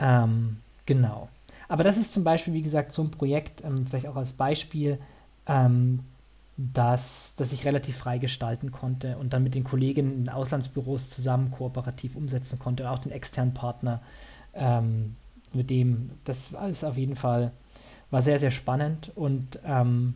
Ähm, 0.00 0.56
genau. 0.84 1.28
Aber 1.68 1.84
das 1.84 1.96
ist 1.96 2.12
zum 2.12 2.24
Beispiel, 2.24 2.54
wie 2.54 2.62
gesagt, 2.62 2.90
so 2.90 3.02
ein 3.02 3.12
Projekt, 3.12 3.62
ähm, 3.62 3.86
vielleicht 3.86 4.08
auch 4.08 4.16
als 4.16 4.32
Beispiel, 4.32 4.98
ähm, 5.46 6.00
dass, 6.56 7.36
dass 7.36 7.52
ich 7.52 7.64
relativ 7.64 7.98
frei 7.98 8.18
gestalten 8.18 8.72
konnte 8.72 9.16
und 9.18 9.32
dann 9.32 9.44
mit 9.44 9.54
den 9.54 9.62
Kollegen 9.62 10.22
in 10.22 10.28
Auslandsbüros 10.28 11.08
zusammen 11.08 11.52
kooperativ 11.52 12.16
umsetzen 12.16 12.58
konnte 12.58 12.82
und 12.82 12.88
auch 12.88 12.98
den 12.98 13.12
externen 13.12 13.54
Partner, 13.54 14.02
ähm, 14.54 15.14
mit 15.52 15.70
dem, 15.70 16.10
das 16.24 16.50
ist 16.68 16.84
auf 16.84 16.96
jeden 16.96 17.14
Fall, 17.14 17.52
war 18.10 18.22
sehr, 18.22 18.40
sehr 18.40 18.50
spannend 18.50 19.12
und 19.14 19.60
ähm, 19.64 20.14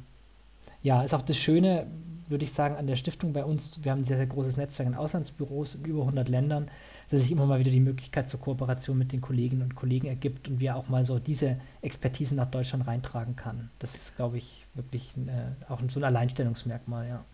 ja, 0.83 1.03
ist 1.03 1.15
auch 1.15 1.23
das 1.23 1.37
Schöne, 1.37 1.87
würde 2.29 2.45
ich 2.45 2.53
sagen, 2.53 2.77
an 2.77 2.87
der 2.87 2.97
Stiftung 2.97 3.33
bei 3.33 3.45
uns. 3.45 3.83
Wir 3.83 3.93
haben 3.93 4.03
ein 4.03 4.05
sehr, 4.05 4.17
sehr 4.17 4.27
großes 4.27 4.57
Netzwerk 4.57 4.89
in 4.89 4.95
Auslandsbüros 4.95 5.75
in 5.75 5.85
über 5.85 6.01
100 6.01 6.29
Ländern, 6.29 6.71
dass 7.11 7.23
sich 7.23 7.33
immer 7.33 7.47
mal 7.47 7.59
wieder 7.59 7.73
die 7.73 7.81
Möglichkeit 7.81 8.29
zur 8.29 8.41
Kooperation 8.41 8.97
mit 8.97 9.13
den 9.13 9.21
Kolleginnen 9.21 9.63
und 9.63 9.75
Kollegen 9.75 10.07
ergibt 10.07 10.49
und 10.49 10.61
wir 10.61 10.77
auch 10.77 10.89
mal 10.89 11.05
so 11.05 11.19
diese 11.19 11.57
Expertise 11.83 12.35
nach 12.35 12.51
Deutschland 12.51 12.87
reintragen 12.87 13.37
kann. 13.37 13.71
Das 13.81 13.95
ist, 13.95 14.17
glaube 14.17 14.39
ich, 14.39 14.65
wirklich 14.75 15.13
äh, 15.27 15.71
auch 15.71 15.81
so 15.89 16.01
ein 16.01 16.05
Alleinstellungsmerkmal, 16.05 17.09
ja. 17.09 17.25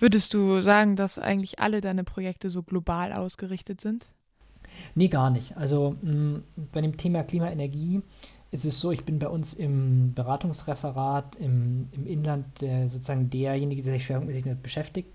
Würdest 0.00 0.34
du 0.34 0.60
sagen, 0.62 0.96
dass 0.96 1.18
eigentlich 1.18 1.60
alle 1.60 1.80
deine 1.80 2.02
Projekte 2.02 2.50
so 2.50 2.64
global 2.64 3.12
ausgerichtet 3.12 3.80
sind? 3.80 4.06
Nee, 4.94 5.08
gar 5.08 5.30
nicht. 5.30 5.56
Also 5.56 5.96
mh, 6.02 6.40
bei 6.72 6.80
dem 6.80 6.96
Thema 6.96 7.22
Klimaenergie 7.22 8.02
es 8.52 8.78
so, 8.78 8.92
ich 8.92 9.04
bin 9.04 9.18
bei 9.18 9.28
uns 9.28 9.54
im 9.54 10.12
Beratungsreferat 10.14 11.36
im, 11.36 11.88
im 11.92 12.06
Inland 12.06 12.60
der, 12.60 12.88
sozusagen 12.88 13.30
derjenige, 13.30 13.82
der 13.82 13.94
sich 13.94 14.04
schwerpunktmäßig 14.04 14.44
damit 14.44 14.62
beschäftigt. 14.62 15.08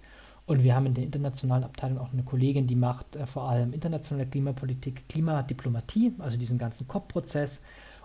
Und 0.47 0.63
wir 0.63 0.76
haben 0.76 0.88
in 0.88 0.93
der 0.93 1.04
internationalen 1.04 1.63
Abteilung 1.63 2.00
auch 2.00 2.12
eine 2.12 2.23
Kollegin, 2.23 2.67
die 2.67 2.76
macht 2.76 3.15
äh, 3.15 3.28
vor 3.28 3.50
allem 3.50 3.73
internationale 3.73 4.28
Klimapolitik, 4.28 5.08
Klimadiplomatie, 5.10 6.13
also 6.19 6.38
diesen 6.38 6.58
ganzen 6.58 6.88
COP-Prozess. 6.88 7.62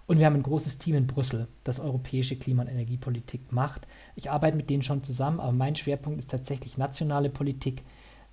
Und 0.07 0.19
wir 0.19 0.27
haben 0.27 0.35
ein 0.35 0.43
großes 0.43 0.79
Team 0.79 0.97
in 0.97 1.07
Brüssel, 1.07 1.47
das 1.65 1.81
europäische 1.81 2.37
Klima- 2.37 2.63
und 2.63 2.69
Energiepolitik 2.69 3.53
macht. 3.53 3.87
Ich 4.17 4.31
arbeite 4.31 4.57
mit 4.57 4.69
denen 4.69 4.83
schon 4.83 5.03
zusammen, 5.03 5.41
aber 5.41 5.53
mein 5.53 5.77
Schwerpunkt 5.77 6.19
ist 6.19 6.31
tatsächlich 6.31 6.77
nationale 6.77 7.31
Politik. 7.31 7.83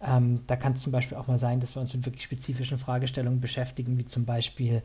Ähm, 0.01 0.41
da 0.47 0.55
kann 0.55 0.73
es 0.73 0.81
zum 0.81 0.91
Beispiel 0.91 1.17
auch 1.17 1.27
mal 1.27 1.37
sein, 1.37 1.59
dass 1.59 1.75
wir 1.75 1.81
uns 1.81 1.93
mit 1.93 2.05
wirklich 2.05 2.23
spezifischen 2.23 2.77
Fragestellungen 2.77 3.39
beschäftigen, 3.39 3.97
wie 3.97 4.05
zum 4.05 4.25
Beispiel 4.25 4.81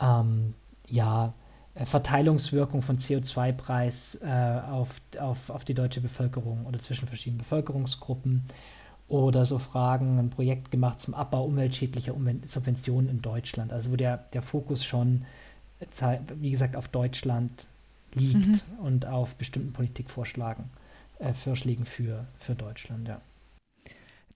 ähm, 0.00 0.54
ja, 0.88 1.34
Verteilungswirkung 1.74 2.82
von 2.82 2.98
CO2-Preis 2.98 4.18
äh, 4.22 4.60
auf, 4.70 5.00
auf, 5.18 5.48
auf 5.48 5.64
die 5.64 5.74
deutsche 5.74 6.00
Bevölkerung 6.00 6.66
oder 6.66 6.78
zwischen 6.78 7.08
verschiedenen 7.08 7.38
Bevölkerungsgruppen 7.38 8.44
oder 9.08 9.46
so 9.46 9.58
Fragen, 9.58 10.18
ein 10.18 10.30
Projekt 10.30 10.70
gemacht 10.70 11.00
zum 11.00 11.14
Abbau 11.14 11.44
umweltschädlicher 11.44 12.14
Subventionen 12.46 13.10
in 13.10 13.22
Deutschland, 13.22 13.72
also 13.72 13.90
wo 13.90 13.96
der, 13.96 14.18
der 14.32 14.42
Fokus 14.42 14.84
schon, 14.84 15.24
wie 16.40 16.50
gesagt, 16.50 16.76
auf 16.76 16.88
Deutschland 16.88 17.66
liegt 18.14 18.46
mhm. 18.46 18.78
und 18.78 19.06
auf 19.06 19.34
bestimmten 19.36 19.72
Politikvorschlägen 19.72 20.64
äh, 21.18 21.32
Vorschlägen 21.32 21.86
für, 21.86 22.26
für 22.38 22.54
Deutschland, 22.54 23.08
ja. 23.08 23.20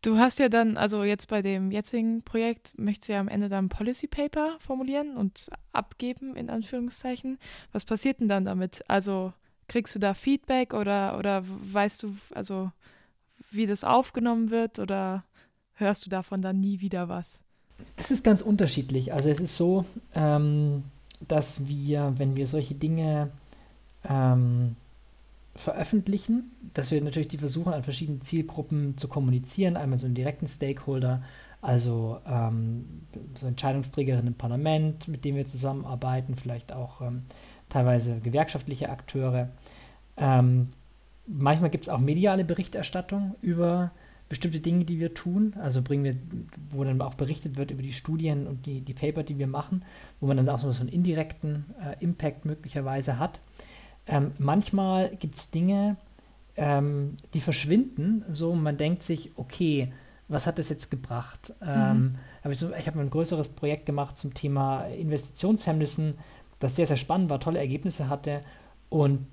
Du 0.07 0.19
hast 0.19 0.39
ja 0.39 0.49
dann, 0.49 0.77
also 0.77 1.03
jetzt 1.03 1.27
bei 1.27 1.43
dem 1.43 1.73
jetzigen 1.73 2.23
Projekt, 2.23 2.73
möchtest 2.79 3.09
du 3.09 3.15
ja 3.15 3.19
am 3.19 3.27
Ende 3.27 3.49
dann 3.49 3.65
ein 3.65 3.69
Policy 3.69 4.07
Paper 4.07 4.57
formulieren 4.61 5.17
und 5.17 5.51
abgeben, 5.73 6.37
in 6.37 6.49
Anführungszeichen. 6.49 7.39
Was 7.73 7.85
passiert 7.85 8.21
denn 8.21 8.29
dann 8.29 8.45
damit? 8.45 8.85
Also 8.87 9.33
kriegst 9.67 9.97
du 9.97 9.99
da 9.99 10.15
Feedback 10.15 10.75
oder, 10.75 11.19
oder 11.19 11.43
weißt 11.45 12.05
du, 12.05 12.15
also 12.33 12.71
wie 13.51 13.67
das 13.67 13.83
aufgenommen 13.83 14.51
wird 14.51 14.79
oder 14.79 15.25
hörst 15.75 16.07
du 16.07 16.09
davon 16.09 16.41
dann 16.41 16.61
nie 16.61 16.81
wieder 16.81 17.09
was? 17.09 17.41
Das 17.97 18.13
ist 18.13 18.23
ganz 18.23 18.43
unterschiedlich. 18.43 19.13
Also 19.13 19.29
es 19.29 19.41
ist 19.41 19.57
so, 19.57 19.87
ähm, 20.15 20.85
dass 21.27 21.67
wir, 21.67 22.15
wenn 22.17 22.37
wir 22.37 22.47
solche 22.47 22.77
Dinge 22.77 23.33
ähm, 24.09 24.77
veröffentlichen, 25.57 26.53
dass 26.75 26.91
wir 26.91 27.01
natürlich 27.03 27.29
die 27.29 27.39
versuchen, 27.39 27.73
an 27.73 27.83
verschiedenen 27.83 28.23
Zielgruppen 28.23 28.97
zu 28.97 29.09
kommunizieren. 29.09 29.77
Einmal 29.77 29.99
so 29.99 30.07
einen 30.07 30.15
direkten 30.15 30.47
Stakeholder, 30.47 31.23
also 31.63 32.21
ähm, 32.27 33.03
so 33.35 33.47
Entscheidungsträgerinnen 33.47 34.29
im 34.29 34.35
Parlament, 34.35 35.09
mit 35.09 35.25
denen 35.25 35.37
wir 35.37 35.49
zusammenarbeiten, 35.49 36.37
vielleicht 36.37 36.73
auch 36.73 37.01
ähm, 37.01 37.23
teilweise 37.69 38.21
gewerkschaftliche 38.21 38.91
Akteure. 38.91 39.49
Ähm, 40.17 40.69
manchmal 41.27 41.71
gibt 41.71 41.85
es 41.85 41.89
auch 41.89 41.99
mediale 41.99 42.45
Berichterstattung 42.45 43.35
über 43.43 43.93
bestimmte 44.29 44.61
Dinge, 44.61 44.85
die 44.85 44.99
wir 44.99 45.15
tun. 45.15 45.55
Also 45.61 45.83
bringen 45.83 46.05
wir, 46.05 46.17
wo 46.71 46.85
dann 46.85 47.01
auch 47.01 47.15
berichtet 47.15 47.57
wird 47.57 47.71
über 47.71 47.83
die 47.83 47.93
Studien 47.93 48.47
und 48.47 48.67
die, 48.67 48.81
die 48.81 48.95
Paper, 48.95 49.23
die 49.23 49.39
wir 49.39 49.47
machen, 49.47 49.85
wo 50.21 50.27
man 50.27 50.37
dann 50.37 50.49
auch 50.49 50.59
so 50.59 50.69
einen 50.81 50.89
indirekten 50.89 51.67
äh, 51.81 52.03
Impact 52.03 52.45
möglicherweise 52.45 53.19
hat. 53.19 53.41
Ähm, 54.07 54.33
manchmal 54.39 55.17
gibt 55.17 55.37
es 55.37 55.51
Dinge, 55.51 55.97
ähm, 56.57 57.17
die 57.35 57.41
verschwinden, 57.41 58.25
so 58.31 58.55
man 58.55 58.77
denkt 58.77 59.03
sich, 59.03 59.33
okay, 59.37 59.93
was 60.29 60.47
hat 60.47 60.59
das 60.59 60.69
jetzt 60.69 60.91
gebracht? 60.91 61.53
Ähm, 61.63 61.99
mhm. 61.99 62.19
hab 62.43 62.53
ich 62.53 62.59
so, 62.59 62.73
ich 62.73 62.87
habe 62.87 63.01
ein 63.01 63.11
größeres 63.11 63.49
Projekt 63.49 63.87
gemacht 63.87 64.17
zum 64.17 64.35
Thema 64.35 64.87
Investitionshemmnissen, 64.87 66.15
das 66.59 66.77
sehr, 66.77 66.87
sehr 66.87 66.97
spannend 66.97 67.31
war, 67.31 67.41
tolle 67.41 67.59
Ergebnisse 67.59 68.09
hatte 68.09 68.43
und 68.89 69.27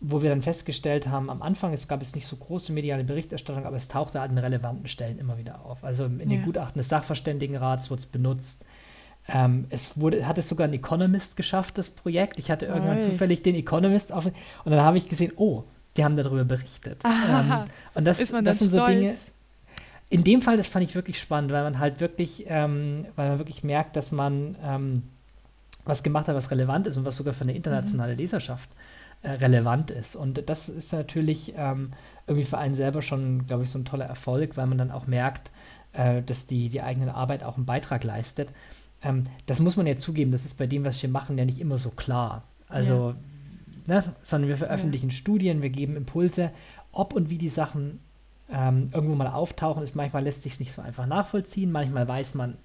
wo 0.00 0.22
wir 0.22 0.30
dann 0.30 0.42
festgestellt 0.42 1.08
haben, 1.08 1.28
am 1.28 1.42
Anfang 1.42 1.72
es 1.72 1.88
gab 1.88 2.02
es 2.02 2.14
nicht 2.14 2.26
so 2.26 2.36
große 2.36 2.72
mediale 2.72 3.02
Berichterstattung, 3.02 3.66
aber 3.66 3.76
es 3.76 3.88
tauchte 3.88 4.20
an 4.20 4.38
relevanten 4.38 4.86
Stellen 4.86 5.18
immer 5.18 5.38
wieder 5.38 5.64
auf. 5.64 5.82
Also 5.82 6.04
in 6.04 6.28
den 6.28 6.44
Gutachten 6.44 6.78
des 6.78 6.88
Sachverständigenrats 6.88 7.90
wurde 7.90 8.00
es 8.00 8.06
benutzt. 8.06 8.64
Ähm, 9.28 9.66
es 9.68 10.00
wurde, 10.00 10.26
hat 10.26 10.38
es 10.38 10.48
sogar 10.48 10.66
ein 10.66 10.72
Economist 10.72 11.36
geschafft, 11.36 11.76
das 11.76 11.90
Projekt. 11.90 12.38
Ich 12.38 12.50
hatte 12.50 12.66
irgendwann 12.66 12.96
Oi. 12.96 13.02
zufällig 13.02 13.42
den 13.42 13.54
Economist 13.54 14.12
auf 14.12 14.26
und 14.26 14.34
dann 14.64 14.80
habe 14.80 14.96
ich 14.96 15.08
gesehen, 15.08 15.32
oh, 15.36 15.64
die 15.96 16.04
haben 16.04 16.16
darüber 16.16 16.44
berichtet. 16.44 17.02
Ähm, 17.04 17.64
und 17.94 18.04
das, 18.04 18.18
das 18.18 18.58
sind 18.58 18.70
so 18.70 18.86
Dinge. 18.86 19.16
In 20.10 20.24
dem 20.24 20.40
Fall, 20.40 20.56
das 20.56 20.66
fand 20.66 20.84
ich 20.84 20.94
wirklich 20.94 21.20
spannend, 21.20 21.52
weil 21.52 21.62
man 21.64 21.78
halt 21.78 22.00
wirklich, 22.00 22.46
ähm, 22.48 23.06
weil 23.16 23.30
man 23.30 23.38
wirklich 23.38 23.62
merkt, 23.62 23.96
dass 23.96 24.10
man 24.10 24.56
ähm, 24.64 25.02
was 25.84 26.02
gemacht 26.02 26.28
hat, 26.28 26.34
was 26.34 26.50
relevant 26.50 26.86
ist 26.86 26.96
und 26.96 27.04
was 27.04 27.16
sogar 27.16 27.34
für 27.34 27.42
eine 27.42 27.54
internationale 27.54 28.12
mhm. 28.12 28.18
Leserschaft 28.18 28.70
äh, 29.22 29.32
relevant 29.32 29.90
ist. 29.90 30.16
Und 30.16 30.48
das 30.48 30.68
ist 30.68 30.92
natürlich 30.92 31.54
ähm, 31.56 31.92
irgendwie 32.26 32.46
für 32.46 32.58
einen 32.58 32.74
selber 32.74 33.02
schon, 33.02 33.46
glaube 33.46 33.64
ich, 33.64 33.70
so 33.70 33.78
ein 33.78 33.84
toller 33.84 34.06
Erfolg, 34.06 34.56
weil 34.56 34.66
man 34.66 34.78
dann 34.78 34.90
auch 34.90 35.06
merkt, 35.06 35.50
äh, 35.92 36.22
dass 36.22 36.46
die, 36.46 36.68
die 36.68 36.82
eigene 36.82 37.14
Arbeit 37.14 37.42
auch 37.42 37.56
einen 37.56 37.66
Beitrag 37.66 38.04
leistet. 38.04 38.48
Ähm, 39.02 39.24
das 39.46 39.60
muss 39.60 39.76
man 39.76 39.86
ja 39.86 39.96
zugeben, 39.96 40.32
das 40.32 40.44
ist 40.44 40.58
bei 40.58 40.66
dem, 40.66 40.84
was 40.84 41.00
wir 41.02 41.08
machen, 41.08 41.38
ja 41.38 41.44
nicht 41.44 41.60
immer 41.60 41.78
so 41.78 41.90
klar. 41.90 42.44
Also, 42.68 43.14
ja. 43.86 43.94
ne, 43.94 44.04
sondern 44.22 44.48
wir 44.48 44.56
veröffentlichen 44.56 45.10
ja. 45.10 45.16
Studien, 45.16 45.62
wir 45.62 45.70
geben 45.70 45.96
Impulse, 45.96 46.50
ob 46.92 47.12
und 47.12 47.30
wie 47.30 47.38
die 47.38 47.48
Sachen 47.48 48.00
ähm, 48.50 48.84
irgendwo 48.92 49.14
mal 49.14 49.28
auftauchen, 49.28 49.82
ist 49.82 49.94
manchmal 49.94 50.24
lässt 50.24 50.42
sich 50.42 50.58
nicht 50.58 50.72
so 50.72 50.82
einfach 50.82 51.06
nachvollziehen. 51.06 51.70
Manchmal 51.70 52.08
weiß 52.08 52.34
man 52.34 52.56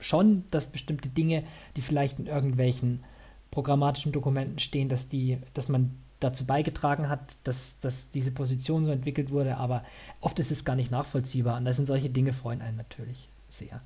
schon, 0.00 0.44
dass 0.50 0.66
bestimmte 0.66 1.08
Dinge, 1.08 1.44
die 1.76 1.80
vielleicht 1.80 2.18
in 2.18 2.26
irgendwelchen 2.26 3.04
programmatischen 3.50 4.12
Dokumenten 4.12 4.58
stehen, 4.58 4.88
dass 4.88 5.08
die, 5.08 5.38
dass 5.54 5.68
man 5.68 5.96
dazu 6.20 6.44
beigetragen 6.44 7.08
hat, 7.08 7.20
dass, 7.44 7.78
dass 7.80 8.10
diese 8.10 8.30
Position 8.30 8.84
so 8.84 8.90
entwickelt 8.90 9.30
wurde, 9.30 9.56
aber 9.56 9.84
oft 10.20 10.38
ist 10.38 10.50
es 10.50 10.64
gar 10.64 10.76
nicht 10.76 10.90
nachvollziehbar 10.90 11.56
und 11.56 11.64
das 11.64 11.76
sind 11.76 11.86
solche 11.86 12.10
Dinge 12.10 12.32
freuen 12.32 12.60
einen 12.60 12.76
natürlich 12.76 13.28
sehr. 13.48 13.80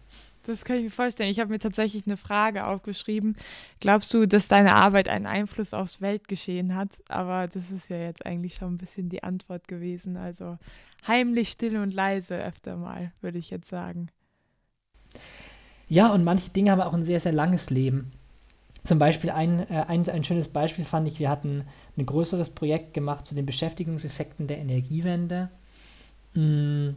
Das 0.45 0.65
kann 0.65 0.77
ich 0.77 0.85
mir 0.85 0.91
vorstellen. 0.91 1.31
Ich 1.31 1.39
habe 1.39 1.51
mir 1.51 1.59
tatsächlich 1.59 2.07
eine 2.07 2.17
Frage 2.17 2.67
aufgeschrieben. 2.67 3.37
Glaubst 3.81 4.13
du, 4.13 4.27
dass 4.27 4.49
deine 4.49 4.75
Arbeit 4.75 5.09
einen 5.09 5.27
Einfluss 5.27 5.73
aufs 5.73 6.01
Weltgeschehen 6.01 6.75
hat? 6.75 6.91
Aber 7.09 7.47
das 7.47 7.71
ist 7.71 7.89
ja 7.89 7.99
jetzt 7.99 8.27
eigentlich 8.27 8.57
schon 8.57 8.75
ein 8.75 8.79
bisschen 8.79 9.09
die 9.09 9.23
Antwort 9.23 9.69
gewesen. 9.69 10.17
Also 10.17 10.59
heimlich, 11.07 11.51
still 11.51 11.77
und 11.77 11.95
leise 11.95 12.37
öfter 12.37 12.77
mal, 12.77 13.13
würde 13.21 13.39
ich 13.39 13.51
jetzt 13.51 13.69
sagen. 13.69 14.09
Ja, 15.89 16.13
und 16.13 16.25
manche 16.25 16.51
Dinge 16.51 16.73
haben 16.73 16.81
auch 16.81 16.95
ein 16.95 17.05
sehr, 17.05 17.21
sehr 17.21 17.33
langes 17.33 17.71
Leben. 17.71 18.13
Zum 18.83 18.99
Beispiel 18.99 19.31
ein, 19.31 19.61
äh, 19.71 19.85
ein, 19.87 20.09
ein 20.09 20.25
schönes 20.25 20.49
Beispiel 20.49 20.85
fand 20.85 21.07
ich, 21.07 21.21
wir 21.21 21.29
hatten 21.29 21.67
ein 21.97 22.07
größeres 22.07 22.51
Projekt 22.51 22.95
gemacht 22.95 23.27
zu 23.27 23.37
den 23.37 23.47
Beschäftigungseffekten 23.47 24.49
der 24.49 24.59
Energiewende. 24.59 25.51
Mm 26.35 26.91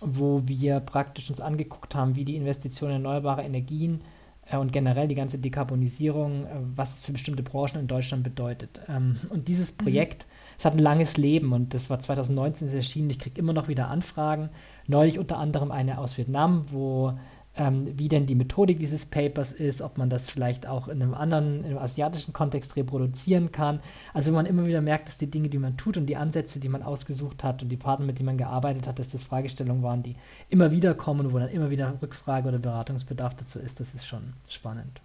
wo 0.00 0.42
wir 0.46 0.80
praktisch 0.80 1.30
uns 1.30 1.40
angeguckt 1.40 1.94
haben, 1.94 2.16
wie 2.16 2.24
die 2.24 2.36
Investition 2.36 2.90
in 2.90 2.96
erneuerbare 2.96 3.42
Energien 3.42 4.02
äh, 4.50 4.56
und 4.56 4.72
generell 4.72 5.08
die 5.08 5.14
ganze 5.14 5.38
Dekarbonisierung, 5.38 6.44
äh, 6.44 6.48
was 6.74 6.96
es 6.96 7.02
für 7.02 7.12
bestimmte 7.12 7.42
Branchen 7.42 7.80
in 7.80 7.86
Deutschland 7.86 8.22
bedeutet. 8.22 8.80
Ähm, 8.88 9.16
und 9.30 9.48
dieses 9.48 9.72
mhm. 9.72 9.84
Projekt, 9.84 10.26
es 10.58 10.64
hat 10.64 10.74
ein 10.74 10.78
langes 10.78 11.16
Leben 11.16 11.52
und 11.52 11.74
das 11.74 11.90
war 11.90 11.98
2019 11.98 12.68
erschienen. 12.68 13.10
Ich 13.10 13.18
kriege 13.18 13.38
immer 13.38 13.52
noch 13.52 13.68
wieder 13.68 13.88
Anfragen. 13.88 14.50
Neulich 14.86 15.18
unter 15.18 15.38
anderem 15.38 15.70
eine 15.70 15.98
aus 15.98 16.16
Vietnam, 16.16 16.66
wo 16.70 17.18
ähm, 17.56 17.98
wie 17.98 18.08
denn 18.08 18.26
die 18.26 18.34
Methodik 18.34 18.78
dieses 18.78 19.06
Papers 19.06 19.52
ist, 19.52 19.80
ob 19.80 19.98
man 19.98 20.10
das 20.10 20.30
vielleicht 20.30 20.66
auch 20.66 20.88
in 20.88 21.02
einem 21.02 21.14
anderen, 21.14 21.60
in 21.60 21.64
einem 21.66 21.78
asiatischen 21.78 22.32
Kontext 22.32 22.76
reproduzieren 22.76 23.52
kann. 23.52 23.80
Also 24.12 24.30
wo 24.30 24.36
man 24.36 24.46
immer 24.46 24.66
wieder 24.66 24.82
merkt, 24.82 25.08
dass 25.08 25.18
die 25.18 25.30
Dinge, 25.30 25.48
die 25.48 25.58
man 25.58 25.76
tut 25.76 25.96
und 25.96 26.06
die 26.06 26.16
Ansätze, 26.16 26.60
die 26.60 26.68
man 26.68 26.82
ausgesucht 26.82 27.42
hat 27.42 27.62
und 27.62 27.70
die 27.70 27.76
Partner, 27.76 28.06
mit 28.06 28.18
denen 28.18 28.26
man 28.26 28.38
gearbeitet 28.38 28.86
hat, 28.86 28.98
dass 28.98 29.08
das 29.08 29.22
Fragestellungen 29.22 29.82
waren, 29.82 30.02
die 30.02 30.16
immer 30.50 30.70
wieder 30.70 30.94
kommen, 30.94 31.32
wo 31.32 31.38
dann 31.38 31.48
immer 31.48 31.70
wieder 31.70 31.96
Rückfrage 32.00 32.48
oder 32.48 32.58
Beratungsbedarf 32.58 33.34
dazu 33.34 33.58
ist, 33.58 33.80
das 33.80 33.94
ist 33.94 34.06
schon 34.06 34.34
spannend. 34.48 35.00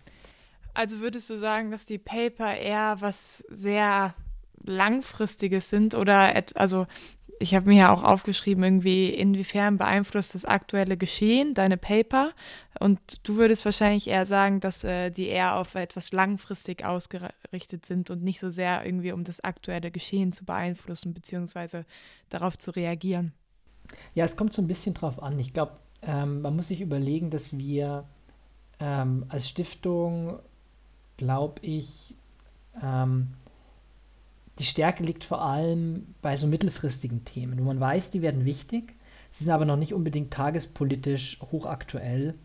Also 0.73 0.99
würdest 0.99 1.29
du 1.29 1.37
sagen, 1.37 1.71
dass 1.71 1.85
die 1.85 1.97
Paper 1.97 2.55
eher 2.55 2.97
was 2.99 3.43
sehr 3.49 4.13
langfristiges 4.63 5.69
sind 5.69 5.95
oder 5.95 6.43
also 6.55 6.85
ich 7.41 7.55
habe 7.55 7.69
mir 7.69 7.79
ja 7.79 7.93
auch 7.93 8.03
aufgeschrieben, 8.03 8.63
irgendwie, 8.63 9.09
inwiefern 9.09 9.77
beeinflusst 9.77 10.35
das 10.35 10.45
aktuelle 10.45 10.97
Geschehen 10.97 11.53
deine 11.53 11.77
Paper? 11.77 12.31
Und 12.79 12.99
du 13.27 13.35
würdest 13.35 13.65
wahrscheinlich 13.65 14.07
eher 14.07 14.25
sagen, 14.25 14.59
dass 14.59 14.83
äh, 14.83 15.09
die 15.09 15.27
eher 15.27 15.55
auf 15.55 15.75
etwas 15.75 16.11
langfristig 16.11 16.85
ausgerichtet 16.85 17.85
sind 17.85 18.09
und 18.09 18.23
nicht 18.23 18.39
so 18.39 18.49
sehr 18.49 18.85
irgendwie, 18.85 19.11
um 19.11 19.23
das 19.23 19.43
aktuelle 19.43 19.91
Geschehen 19.91 20.31
zu 20.31 20.45
beeinflussen, 20.45 21.13
beziehungsweise 21.13 21.85
darauf 22.29 22.57
zu 22.57 22.71
reagieren. 22.71 23.33
Ja, 24.13 24.25
es 24.25 24.37
kommt 24.37 24.53
so 24.53 24.61
ein 24.61 24.67
bisschen 24.67 24.93
drauf 24.93 25.21
an. 25.21 25.39
Ich 25.39 25.53
glaube, 25.53 25.73
ähm, 26.01 26.41
man 26.41 26.55
muss 26.55 26.67
sich 26.67 26.81
überlegen, 26.81 27.29
dass 27.29 27.57
wir 27.57 28.05
ähm, 28.79 29.25
als 29.29 29.49
Stiftung, 29.49 30.39
glaube 31.17 31.61
ich, 31.61 32.15
ähm, 32.81 33.33
die 34.61 34.67
Stärke 34.67 35.03
liegt 35.03 35.23
vor 35.23 35.41
allem 35.41 36.13
bei 36.21 36.37
so 36.37 36.45
mittelfristigen 36.45 37.25
Themen, 37.25 37.57
wo 37.57 37.63
man 37.63 37.79
weiß, 37.79 38.11
die 38.11 38.21
werden 38.21 38.45
wichtig, 38.45 38.93
sie 39.31 39.45
sind 39.45 39.53
aber 39.53 39.65
noch 39.65 39.75
nicht 39.75 39.91
unbedingt 39.91 40.31
tagespolitisch 40.31 41.39
hochaktuell, 41.51 42.35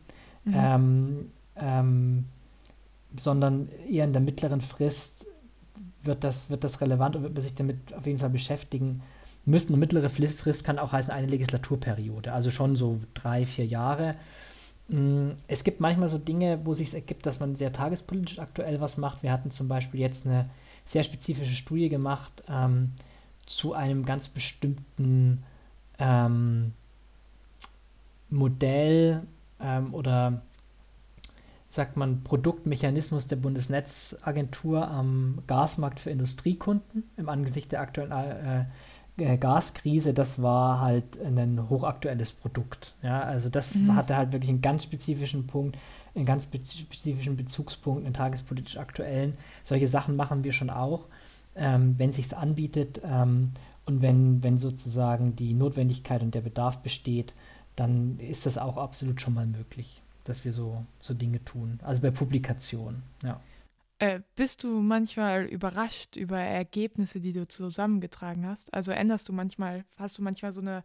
mhm. 0.44 0.54
ähm, 0.56 1.30
ähm, 1.56 2.24
sondern 3.18 3.68
eher 3.86 4.06
in 4.06 4.14
der 4.14 4.22
mittleren 4.22 4.62
Frist 4.62 5.26
wird 6.04 6.24
das, 6.24 6.48
wird 6.48 6.64
das 6.64 6.80
relevant 6.80 7.16
und 7.16 7.22
wird 7.22 7.34
man 7.34 7.42
sich 7.42 7.54
damit 7.54 7.92
auf 7.92 8.06
jeden 8.06 8.18
Fall 8.18 8.30
beschäftigen 8.30 9.02
müssen. 9.44 9.68
Eine 9.68 9.76
mittlere 9.76 10.08
Frist 10.08 10.64
kann 10.64 10.78
auch 10.78 10.92
heißen 10.92 11.12
eine 11.12 11.26
Legislaturperiode, 11.26 12.32
also 12.32 12.50
schon 12.50 12.76
so 12.76 12.98
drei, 13.12 13.44
vier 13.44 13.66
Jahre. 13.66 14.14
Mm, 14.88 15.32
es 15.48 15.64
gibt 15.64 15.80
manchmal 15.80 16.08
so 16.08 16.16
Dinge, 16.16 16.60
wo 16.64 16.72
sich 16.72 16.94
ergibt, 16.94 17.26
dass 17.26 17.40
man 17.40 17.56
sehr 17.56 17.74
tagespolitisch 17.74 18.38
aktuell 18.38 18.80
was 18.80 18.96
macht. 18.96 19.22
Wir 19.22 19.32
hatten 19.32 19.50
zum 19.50 19.68
Beispiel 19.68 20.00
jetzt 20.00 20.26
eine 20.26 20.48
sehr 20.86 21.02
spezifische 21.02 21.54
Studie 21.54 21.88
gemacht 21.88 22.42
ähm, 22.48 22.92
zu 23.44 23.74
einem 23.74 24.04
ganz 24.04 24.28
bestimmten 24.28 25.42
ähm, 25.98 26.72
Modell 28.30 29.22
ähm, 29.60 29.94
oder 29.94 30.42
sagt 31.70 31.96
man 31.96 32.22
Produktmechanismus 32.24 33.26
der 33.26 33.36
Bundesnetzagentur 33.36 34.88
am 34.88 35.42
Gasmarkt 35.46 36.00
für 36.00 36.10
Industriekunden 36.10 37.04
im 37.16 37.28
Angesicht 37.28 37.72
der 37.72 37.82
aktuellen 37.82 38.12
äh, 38.12 38.64
äh, 39.18 39.36
Gaskrise, 39.36 40.12
das 40.12 40.42
war 40.42 40.80
halt 40.80 41.20
ein 41.20 41.68
hochaktuelles 41.68 42.32
Produkt. 42.32 42.94
Ja, 43.02 43.20
also 43.20 43.48
das 43.48 43.74
mhm. 43.74 43.94
hatte 43.94 44.16
halt 44.16 44.32
wirklich 44.32 44.50
einen 44.50 44.62
ganz 44.62 44.84
spezifischen 44.84 45.46
Punkt, 45.46 45.76
einen 46.16 46.26
ganz 46.26 46.44
spezifischen 46.44 47.36
Bezugspunkt, 47.36 48.04
einen 48.04 48.14
tagespolitisch 48.14 48.76
aktuellen. 48.76 49.36
Solche 49.64 49.88
Sachen 49.88 50.16
machen 50.16 50.44
wir 50.44 50.52
schon 50.52 50.70
auch, 50.70 51.04
ähm, 51.54 51.94
wenn 51.98 52.12
sich's 52.12 52.32
anbietet 52.32 53.00
ähm, 53.04 53.52
und 53.84 54.02
wenn, 54.02 54.42
wenn 54.42 54.58
sozusagen 54.58 55.36
die 55.36 55.54
Notwendigkeit 55.54 56.22
und 56.22 56.34
der 56.34 56.40
Bedarf 56.40 56.78
besteht, 56.78 57.34
dann 57.76 58.18
ist 58.18 58.46
das 58.46 58.58
auch 58.58 58.76
absolut 58.76 59.20
schon 59.20 59.34
mal 59.34 59.46
möglich, 59.46 60.02
dass 60.24 60.44
wir 60.44 60.52
so, 60.52 60.84
so 61.00 61.14
Dinge 61.14 61.44
tun. 61.44 61.78
Also 61.82 62.02
bei 62.02 62.10
Publikationen, 62.10 63.02
ja. 63.22 63.40
Äh, 63.98 64.20
bist 64.34 64.62
du 64.62 64.68
manchmal 64.68 65.44
überrascht 65.46 66.16
über 66.16 66.38
Ergebnisse, 66.38 67.18
die 67.18 67.32
du 67.32 67.48
zusammengetragen 67.48 68.46
hast? 68.46 68.74
Also 68.74 68.92
änderst 68.92 69.28
du 69.28 69.32
manchmal, 69.32 69.84
hast 69.96 70.18
du 70.18 70.22
manchmal 70.22 70.52
so 70.52 70.60
eine 70.60 70.84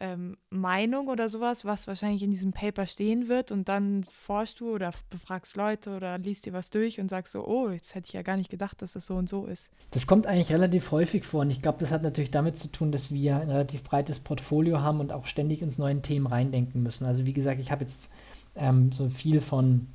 ähm, 0.00 0.36
Meinung 0.50 1.08
oder 1.08 1.28
sowas, 1.28 1.64
was 1.64 1.86
wahrscheinlich 1.86 2.22
in 2.22 2.30
diesem 2.30 2.52
Paper 2.52 2.86
stehen 2.86 3.28
wird 3.28 3.50
und 3.52 3.68
dann 3.68 4.04
forschst 4.04 4.60
du 4.60 4.74
oder 4.74 4.92
befragst 5.10 5.56
Leute 5.56 5.96
oder 5.96 6.18
liest 6.18 6.46
dir 6.46 6.52
was 6.52 6.70
durch 6.70 7.00
und 7.00 7.08
sagst 7.08 7.32
so, 7.32 7.46
oh, 7.46 7.70
jetzt 7.70 7.94
hätte 7.94 8.06
ich 8.08 8.12
ja 8.12 8.22
gar 8.22 8.36
nicht 8.36 8.50
gedacht, 8.50 8.82
dass 8.82 8.92
das 8.92 9.06
so 9.06 9.14
und 9.14 9.28
so 9.28 9.46
ist. 9.46 9.70
Das 9.90 10.06
kommt 10.06 10.26
eigentlich 10.26 10.52
relativ 10.52 10.90
häufig 10.90 11.24
vor 11.24 11.42
und 11.42 11.50
ich 11.50 11.62
glaube, 11.62 11.78
das 11.78 11.90
hat 11.90 12.02
natürlich 12.02 12.30
damit 12.30 12.58
zu 12.58 12.68
tun, 12.68 12.92
dass 12.92 13.12
wir 13.12 13.36
ein 13.36 13.50
relativ 13.50 13.82
breites 13.82 14.20
Portfolio 14.20 14.80
haben 14.80 15.00
und 15.00 15.12
auch 15.12 15.26
ständig 15.26 15.62
uns 15.62 15.78
neuen 15.78 16.02
Themen 16.02 16.26
reindenken 16.26 16.82
müssen. 16.82 17.04
Also 17.04 17.26
wie 17.26 17.32
gesagt, 17.32 17.60
ich 17.60 17.70
habe 17.70 17.84
jetzt 17.84 18.10
ähm, 18.56 18.92
so 18.92 19.08
viel 19.08 19.40
von 19.40 19.88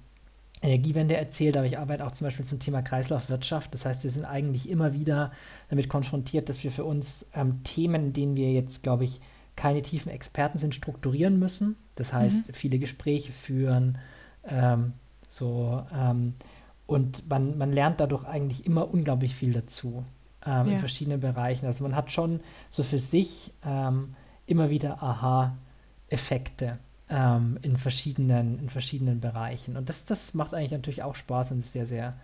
Energiewende 0.63 1.17
erzählt, 1.17 1.57
aber 1.57 1.65
ich 1.65 1.79
arbeite 1.79 2.05
auch 2.05 2.11
zum 2.11 2.25
Beispiel 2.25 2.45
zum 2.45 2.59
Thema 2.59 2.83
Kreislaufwirtschaft. 2.83 3.73
Das 3.73 3.85
heißt, 3.85 4.03
wir 4.03 4.11
sind 4.11 4.25
eigentlich 4.25 4.69
immer 4.69 4.93
wieder 4.93 5.31
damit 5.69 5.89
konfrontiert, 5.89 6.49
dass 6.49 6.63
wir 6.63 6.71
für 6.71 6.83
uns 6.83 7.27
ähm, 7.33 7.63
Themen, 7.63 8.13
denen 8.13 8.35
wir 8.35 8.51
jetzt, 8.51 8.83
glaube 8.83 9.05
ich, 9.05 9.21
keine 9.55 9.81
tiefen 9.81 10.11
Experten 10.11 10.57
sind, 10.57 10.75
strukturieren 10.75 11.39
müssen. 11.39 11.75
Das 11.95 12.13
heißt, 12.13 12.49
mhm. 12.49 12.53
viele 12.53 12.79
Gespräche 12.79 13.31
führen, 13.31 13.97
ähm, 14.43 14.93
so 15.29 15.85
ähm, 15.93 16.33
und 16.87 17.29
man, 17.29 17.57
man 17.57 17.71
lernt 17.71 18.01
dadurch 18.01 18.25
eigentlich 18.25 18.65
immer 18.65 18.93
unglaublich 18.93 19.33
viel 19.33 19.53
dazu 19.53 20.03
ähm, 20.45 20.67
ja. 20.67 20.73
in 20.73 20.79
verschiedenen 20.79 21.21
Bereichen. 21.21 21.65
Also 21.65 21.83
man 21.83 21.95
hat 21.95 22.11
schon 22.11 22.41
so 22.69 22.83
für 22.83 22.99
sich 22.99 23.53
ähm, 23.65 24.15
immer 24.45 24.69
wieder 24.69 25.01
Aha-Effekte 25.01 26.79
ähm, 27.09 27.57
in, 27.61 27.77
verschiedenen, 27.77 28.59
in 28.59 28.69
verschiedenen 28.69 29.21
Bereichen. 29.21 29.77
Und 29.77 29.87
das, 29.87 30.03
das 30.03 30.33
macht 30.33 30.53
eigentlich 30.53 30.71
natürlich 30.71 31.03
auch 31.03 31.15
Spaß 31.15 31.51
und 31.51 31.59
ist 31.59 31.71
sehr, 31.71 31.85
sehr, 31.85 32.15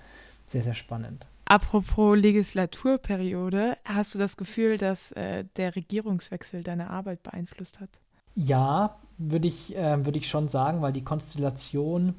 sehr, 0.46 0.64
sehr 0.64 0.76
spannend. 0.76 1.26
Apropos 1.50 2.18
Legislaturperiode, 2.18 3.78
hast 3.86 4.14
du 4.14 4.20
das 4.20 4.36
Gefühl, 4.36 4.78
dass 4.78 5.14
äh, 5.14 5.46
der 5.56 5.76
Regierungswechsel 5.78 6.62
deine 6.62 6.90
Arbeit 6.90 7.24
beeinflusst 7.24 7.80
hat? 7.80 7.90
Ja, 8.36 8.98
würde 9.18 9.48
ich, 9.48 9.76
äh, 9.76 10.06
würd 10.06 10.18
ich 10.18 10.28
schon 10.28 10.50
sagen, 10.50 10.82
weil 10.82 10.92
die 10.92 11.06
Konstellation 11.06 12.16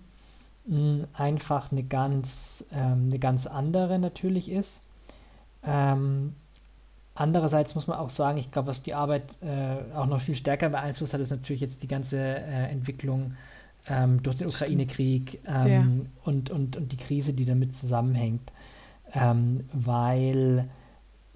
mh, 0.67 1.09
einfach 1.13 1.71
eine 1.71 1.85
ganz, 1.85 2.65
ähm, 2.73 3.09
eine 3.09 3.19
ganz 3.19 3.47
andere 3.47 3.99
natürlich 3.99 4.51
ist. 4.51 4.83
Ähm, 5.63 6.35
andererseits 7.15 7.75
muss 7.75 7.87
man 7.87 7.99
auch 7.99 8.11
sagen, 8.11 8.39
ich 8.39 8.51
glaube, 8.51 8.69
was 8.69 8.83
die 8.83 8.95
Arbeit 8.95 9.25
äh, 9.43 9.95
auch 9.95 10.07
noch 10.07 10.23
viel 10.23 10.37
stärker 10.37 10.71
beeinflusst 10.71 11.13
hat, 11.13 11.21
ist 11.21 11.31
natürlich 11.31 11.61
jetzt 11.61 11.83
die 11.83 11.89
ganze 11.89 12.19
äh, 12.19 12.71
Entwicklung 12.71 13.35
ähm, 13.89 14.23
durch 14.23 14.37
den 14.37 14.49
Ukraine-Krieg 14.49 15.41
ähm, 15.47 15.69
ja. 15.69 15.85
und, 16.25 16.49
und, 16.49 16.77
und 16.77 16.93
die 16.93 16.97
Krise, 16.97 17.35
die 17.35 17.45
damit 17.45 17.77
zusammenhängt 17.77 18.53
ähm, 19.13 19.65
weil, 19.73 20.69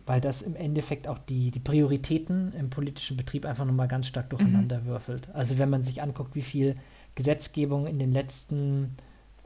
weil 0.07 0.21
das 0.21 0.43
im 0.43 0.57
Endeffekt 0.57 1.09
auch 1.09 1.19
die, 1.19 1.51
die 1.51 1.61
Prioritäten 1.61 2.53
im 2.55 2.71
politischen 2.71 3.17
Betrieb 3.17 3.47
einfach 3.47 3.65
nochmal 3.65 3.89
ganz 3.89 4.07
stark 4.07 4.31
durcheinander 4.31 4.81
mhm. 4.81 4.87
würfelt. 4.87 5.29
Also 5.35 5.59
wenn 5.59 5.71
man 5.71 5.83
sich 5.83 6.03
anguckt, 6.03 6.35
wie 6.35 6.43
viel 6.43 6.77
Gesetzgebung 7.15 7.87
in 7.87 7.99
den 7.99 8.13
letzten 8.13 8.97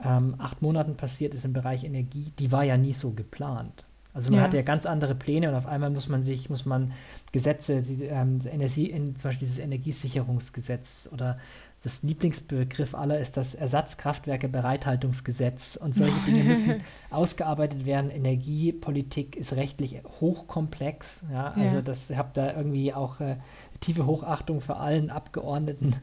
ähm, 0.04 0.34
acht 0.38 0.62
Monaten 0.62 0.96
passiert 0.96 1.34
ist 1.34 1.44
im 1.44 1.52
Bereich 1.52 1.84
Energie, 1.84 2.32
die 2.38 2.52
war 2.52 2.64
ja 2.64 2.76
nie 2.76 2.92
so 2.92 3.12
geplant. 3.12 3.84
Also 4.16 4.30
man 4.30 4.38
ja. 4.38 4.44
hat 4.44 4.54
ja 4.54 4.62
ganz 4.62 4.86
andere 4.86 5.14
Pläne 5.14 5.50
und 5.50 5.54
auf 5.54 5.66
einmal 5.66 5.90
muss 5.90 6.08
man 6.08 6.22
sich, 6.22 6.48
muss 6.48 6.64
man 6.64 6.92
Gesetze, 7.32 7.82
die, 7.82 8.04
ähm, 8.04 8.40
Energie, 8.50 8.86
in, 8.86 9.16
zum 9.16 9.28
Beispiel 9.28 9.46
dieses 9.46 9.58
Energiesicherungsgesetz 9.58 11.10
oder 11.12 11.38
das 11.86 12.02
Lieblingsbegriff 12.02 12.94
aller 12.96 13.20
ist 13.20 13.36
das 13.36 13.54
Ersatzkraftwerke-Bereithaltungsgesetz 13.54 15.76
und 15.76 15.94
solche 15.94 16.18
Dinge 16.26 16.42
müssen 16.44 16.82
ausgearbeitet 17.10 17.86
werden. 17.86 18.10
Energiepolitik 18.10 19.36
ist 19.36 19.52
rechtlich 19.52 20.02
hochkomplex. 20.20 21.22
Ja, 21.30 21.52
also 21.52 21.76
ja. 21.76 21.82
das 21.82 22.10
habe 22.10 22.30
da 22.34 22.54
irgendwie 22.54 22.92
auch 22.92 23.20
äh, 23.20 23.36
tiefe 23.78 24.04
Hochachtung 24.04 24.60
für 24.60 24.78
allen 24.78 25.10
Abgeordneten, 25.10 25.94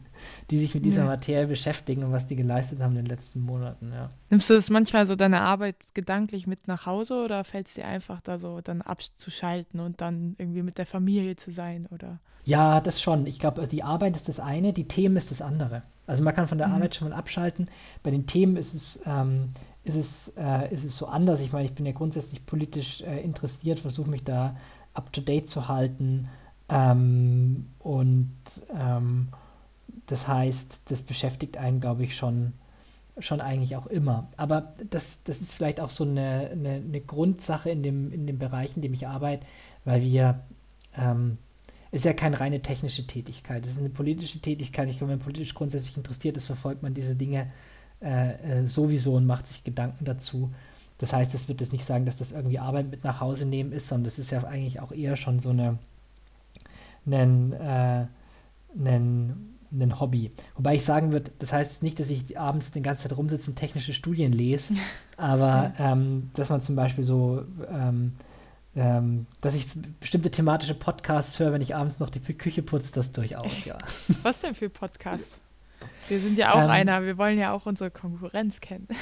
die 0.50 0.60
sich 0.60 0.74
mit 0.74 0.86
dieser 0.86 1.04
ja. 1.04 1.08
Materie 1.08 1.48
beschäftigen 1.48 2.04
und 2.04 2.12
was 2.12 2.28
die 2.28 2.36
geleistet 2.36 2.80
haben 2.80 2.92
in 2.92 3.04
den 3.04 3.06
letzten 3.06 3.42
Monaten. 3.42 3.92
Ja. 3.94 4.10
Nimmst 4.30 4.50
du 4.50 4.54
das 4.54 4.70
manchmal 4.70 5.06
so 5.06 5.16
deine 5.16 5.42
Arbeit 5.42 5.76
gedanklich 5.94 6.48
mit 6.48 6.68
nach 6.68 6.86
Hause 6.86 7.24
oder 7.24 7.44
fällt 7.44 7.68
es 7.68 7.74
dir 7.76 7.86
einfach 7.86 8.22
da 8.22 8.38
so 8.38 8.62
dann 8.62 8.82
abzuschalten 8.82 9.80
und 9.80 10.02
dann 10.02 10.36
irgendwie 10.38 10.64
mit 10.64 10.78
der 10.78 10.86
Familie 10.86 11.36
zu 11.36 11.52
sein 11.52 11.88
oder? 11.92 12.20
Ja, 12.46 12.82
das 12.82 13.02
schon. 13.02 13.26
Ich 13.26 13.40
glaube, 13.40 13.68
die 13.68 13.84
Arbeit 13.84 14.16
ist 14.16 14.28
das 14.28 14.40
eine, 14.40 14.74
die 14.74 14.88
Themen 14.88 15.16
ist 15.16 15.32
das 15.32 15.42
andere. 15.42 15.84
Also 16.08 16.24
man 16.24 16.36
kann 16.36 16.48
von 16.48 16.58
der 16.58 16.68
mhm. 16.68 16.76
Arbeit 16.76 16.96
schon 16.96 17.10
mal 17.10 17.16
abschalten. 17.16 17.70
Bei 18.02 18.12
den 18.12 18.28
Themen 18.28 18.58
ist 18.58 18.74
es, 18.74 19.00
ähm, 19.06 19.54
ist 19.84 19.96
es, 19.96 20.34
äh, 20.38 20.74
ist 20.74 20.84
es 20.84 20.98
so 20.98 21.08
anders. 21.08 21.42
Ich 21.42 21.54
meine, 21.54 21.66
ich 21.66 21.74
bin 21.74 21.86
ja 21.86 21.94
grundsätzlich 21.94 22.46
politisch 22.46 23.02
äh, 23.02 23.22
interessiert, 23.22 23.80
versuche 23.80 24.10
mich 24.10 24.24
da 24.24 24.58
up-to-date 24.94 25.50
zu 25.50 25.68
halten. 25.68 26.30
Ähm, 26.70 27.68
und 27.80 28.32
ähm, 28.78 29.30
das 30.14 30.28
heißt, 30.28 30.84
das 30.92 31.02
beschäftigt 31.02 31.58
einen, 31.58 31.82
glaube 31.82 32.04
ich, 32.04 32.16
schon, 32.16 32.54
schon 33.18 33.42
eigentlich 33.42 33.76
auch 33.76 33.88
immer. 33.88 34.28
Aber 34.38 34.76
das, 34.92 35.24
das 35.24 35.42
ist 35.42 35.56
vielleicht 35.56 35.80
auch 35.80 35.90
so 35.90 36.04
eine, 36.04 36.52
eine, 36.52 36.74
eine 36.74 37.02
Grundsache 37.02 37.72
in 37.72 37.82
dem, 37.82 38.14
in 38.14 38.28
dem 38.28 38.38
Bereich, 38.38 38.76
in 38.76 38.84
dem 38.84 38.94
ich 38.94 39.08
arbeite, 39.08 39.44
weil 39.86 40.04
wir 40.04 40.40
ähm, 40.96 41.40
ist 41.90 42.06
ja 42.06 42.14
keine 42.14 42.40
reine 42.40 42.62
technische 42.62 43.08
Tätigkeit. 43.08 43.66
Es 43.66 43.72
ist 43.72 43.80
eine 43.80 43.90
politische 43.90 44.40
Tätigkeit. 44.40 44.88
Ich 44.88 45.00
glaube, 45.00 45.14
wenn 45.14 45.18
man 45.18 45.26
politisch 45.26 45.56
grundsätzlich 45.56 45.98
interessiert 45.98 46.38
ist, 46.38 46.46
verfolgt 46.46 46.84
man 46.84 46.94
diese 46.94 47.16
Dinge 47.16 47.52
äh, 48.00 48.34
äh, 48.34 48.68
sowieso 48.68 49.16
und 49.16 49.26
macht 49.26 49.48
sich 49.48 49.64
Gedanken 49.64 50.06
dazu. 50.06 50.54
Das 51.00 51.12
heißt, 51.12 51.34
es 51.34 51.48
wird 51.48 51.60
jetzt 51.60 51.74
nicht 51.74 51.86
sagen, 51.86 52.06
dass 52.06 52.18
das 52.18 52.34
irgendwie 52.34 52.60
Arbeit 52.60 52.92
mit 52.92 53.04
nach 53.04 53.20
Hause 53.20 53.48
nehmen 53.48 53.72
ist, 53.72 53.88
sondern 53.88 54.04
das 54.04 54.20
ist 54.20 54.30
ja 54.30 54.44
eigentlich 54.44 54.80
auch 54.80 54.92
eher 54.92 55.18
schon 55.18 55.40
so 55.40 55.50
eine, 55.50 55.80
einen, 57.08 57.54
äh, 57.54 58.06
einen, 58.78 59.53
ein 59.74 60.00
Hobby. 60.00 60.32
Wobei 60.56 60.76
ich 60.76 60.86
sagen 60.86 61.12
würde, 61.12 61.32
das 61.40 61.52
heißt 61.52 61.84
nicht, 61.84 62.00
dass 62.00 62.10
ich 62.10 62.40
abends 62.40 62.72
den 62.72 62.84
ganzen 62.84 63.04
Zeit 63.10 63.18
rumsitze 63.18 63.52
und 63.52 63.56
technische 63.56 63.94
Studien 63.94 64.32
lese, 64.32 64.76
aber 65.18 65.74
ähm, 65.80 66.30
dass 66.34 66.50
man 66.50 66.62
zum 66.62 66.76
Beispiel 66.76 67.04
so, 67.04 67.44
ähm, 67.70 68.14
ähm, 68.76 69.26
dass 69.42 69.56
ich 69.56 69.66
bestimmte 70.00 70.32
thematische 70.32 70.76
Podcasts 70.76 71.40
höre, 71.40 71.52
wenn 71.52 71.62
ich 71.62 71.76
abends 71.76 72.00
noch 72.00 72.10
die 72.10 72.20
Küche 72.20 72.62
putze, 72.62 72.94
das 72.94 73.12
durchaus, 73.12 73.66
ja. 73.66 73.78
Was 74.24 74.42
denn 74.42 74.56
für 74.56 74.70
Podcasts? 74.70 75.40
Wir 76.08 76.20
sind 76.20 76.38
ja 76.38 76.54
auch 76.54 76.64
ähm, 76.64 76.70
einer, 76.70 77.04
wir 77.04 77.18
wollen 77.18 77.38
ja 77.38 77.52
auch 77.52 77.66
unsere 77.66 77.92
Konkurrenz 77.92 78.60
kennen. 78.62 78.88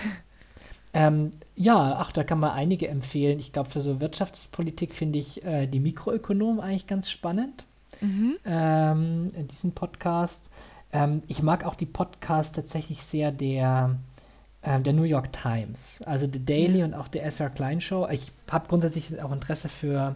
Ähm, 0.94 1.32
ja, 1.56 1.96
ach, 1.98 2.12
da 2.12 2.24
kann 2.24 2.40
man 2.40 2.52
einige 2.52 2.88
empfehlen. 2.88 3.40
Ich 3.40 3.54
glaube, 3.54 3.70
für 3.70 3.82
so 3.82 4.02
Wirtschaftspolitik 4.02 4.94
finde 4.94 5.20
ich 5.20 5.44
äh, 5.46 5.68
die 5.68 5.80
Mikroökonomen 5.80 6.60
eigentlich 6.60 6.88
ganz 6.88 7.10
spannend. 7.10 7.64
Mhm. 8.02 8.38
Ähm, 8.46 9.28
in 9.36 9.48
diesem 9.48 9.72
Podcast. 9.72 10.50
Ähm, 10.92 11.22
ich 11.28 11.42
mag 11.42 11.66
auch 11.66 11.76
die 11.76 11.86
Podcasts 11.86 12.52
tatsächlich 12.52 13.02
sehr 13.02 13.32
der, 13.32 13.98
äh, 14.62 14.80
der 14.80 14.94
New 14.94 15.04
York 15.04 15.32
Times. 15.32 16.02
Also 16.06 16.28
The 16.32 16.44
Daily 16.44 16.80
mhm. 16.80 16.86
und 16.86 16.94
auch 16.96 17.08
der 17.08 17.24
SR 17.26 17.50
Klein 17.50 17.82
Show. 17.82 18.08
Ich 18.12 18.32
habe 18.50 18.68
grundsätzlich 18.68 19.22
auch 19.22 19.32
Interesse 19.32 19.70
für 19.70 20.16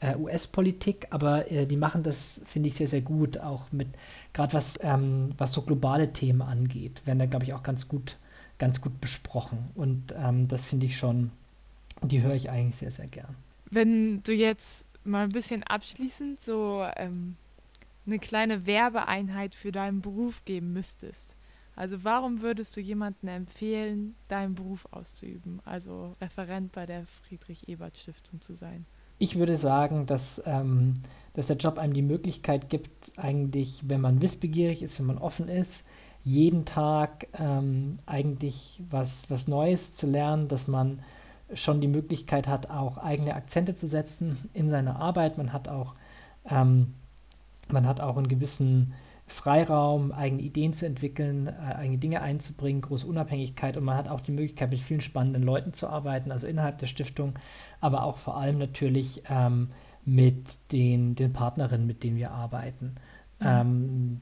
äh, 0.00 0.16
US-Politik, 0.16 1.06
aber 1.10 1.50
äh, 1.50 1.66
die 1.66 1.76
machen 1.76 2.02
das, 2.02 2.40
finde 2.44 2.68
ich, 2.68 2.74
sehr, 2.74 2.88
sehr 2.88 3.02
gut, 3.02 3.38
auch 3.38 3.70
mit, 3.70 3.88
gerade 4.32 4.52
was, 4.54 4.78
ähm, 4.82 5.32
was 5.38 5.52
so 5.52 5.62
globale 5.62 6.12
Themen 6.12 6.42
angeht, 6.42 7.02
werden 7.06 7.18
da, 7.18 7.26
glaube 7.26 7.44
ich, 7.44 7.52
auch 7.52 7.62
ganz 7.62 7.86
gut, 7.86 8.16
ganz 8.58 8.80
gut 8.80 9.00
besprochen. 9.00 9.70
Und 9.74 10.14
ähm, 10.16 10.48
das 10.48 10.64
finde 10.64 10.86
ich 10.86 10.96
schon, 10.96 11.30
die 12.02 12.22
höre 12.22 12.34
ich 12.34 12.50
eigentlich 12.50 12.76
sehr, 12.76 12.90
sehr 12.90 13.06
gern. 13.06 13.36
Wenn 13.70 14.22
du 14.22 14.32
jetzt 14.32 14.84
mal 15.04 15.24
ein 15.24 15.30
bisschen 15.30 15.62
abschließend 15.62 16.40
so 16.40 16.86
ähm, 16.96 17.36
eine 18.06 18.18
kleine 18.18 18.66
Werbeeinheit 18.66 19.54
für 19.54 19.72
deinen 19.72 20.00
Beruf 20.00 20.44
geben 20.44 20.72
müsstest. 20.72 21.36
Also 21.76 22.04
warum 22.04 22.42
würdest 22.42 22.76
du 22.76 22.80
jemandem 22.80 23.28
empfehlen, 23.30 24.14
deinen 24.28 24.54
Beruf 24.54 24.86
auszuüben, 24.90 25.60
also 25.64 26.14
Referent 26.20 26.72
bei 26.72 26.84
der 26.84 27.06
Friedrich-Ebert-Stiftung 27.06 28.40
zu 28.40 28.54
sein? 28.54 28.84
Ich 29.18 29.38
würde 29.38 29.56
sagen, 29.56 30.06
dass, 30.06 30.42
ähm, 30.46 31.02
dass 31.34 31.46
der 31.46 31.56
Job 31.56 31.78
einem 31.78 31.94
die 31.94 32.02
Möglichkeit 32.02 32.68
gibt, 32.68 32.90
eigentlich, 33.18 33.88
wenn 33.88 34.00
man 34.00 34.20
wissbegierig 34.20 34.82
ist, 34.82 34.98
wenn 34.98 35.06
man 35.06 35.18
offen 35.18 35.48
ist, 35.48 35.86
jeden 36.24 36.64
Tag 36.64 37.28
ähm, 37.38 37.98
eigentlich 38.06 38.82
was, 38.90 39.30
was 39.30 39.48
Neues 39.48 39.94
zu 39.94 40.06
lernen, 40.06 40.48
dass 40.48 40.68
man 40.68 41.00
schon 41.54 41.80
die 41.80 41.88
Möglichkeit 41.88 42.48
hat, 42.48 42.70
auch 42.70 42.98
eigene 42.98 43.34
Akzente 43.34 43.74
zu 43.74 43.88
setzen 43.88 44.50
in 44.54 44.68
seiner 44.68 44.96
Arbeit. 44.96 45.38
Man 45.38 45.52
hat 45.52 45.68
auch, 45.68 45.94
ähm, 46.48 46.94
man 47.68 47.86
hat 47.86 48.00
auch 48.00 48.16
einen 48.16 48.28
gewissen 48.28 48.94
Freiraum, 49.26 50.12
eigene 50.12 50.42
Ideen 50.42 50.74
zu 50.74 50.86
entwickeln, 50.86 51.46
äh, 51.46 51.74
eigene 51.74 51.98
Dinge 51.98 52.20
einzubringen, 52.20 52.82
große 52.82 53.06
Unabhängigkeit 53.06 53.76
und 53.76 53.84
man 53.84 53.96
hat 53.96 54.08
auch 54.08 54.20
die 54.20 54.32
Möglichkeit, 54.32 54.70
mit 54.70 54.80
vielen 54.80 55.00
spannenden 55.00 55.42
Leuten 55.42 55.72
zu 55.72 55.88
arbeiten, 55.88 56.32
also 56.32 56.46
innerhalb 56.46 56.78
der 56.78 56.88
Stiftung, 56.88 57.34
aber 57.80 58.04
auch 58.04 58.18
vor 58.18 58.36
allem 58.36 58.58
natürlich 58.58 59.22
ähm, 59.30 59.70
mit 60.04 60.58
den, 60.72 61.14
den 61.14 61.32
Partnerinnen, 61.32 61.86
mit 61.86 62.02
denen 62.02 62.16
wir 62.16 62.32
arbeiten. 62.32 62.96
Mhm. 63.38 63.46
Ähm, 63.46 64.20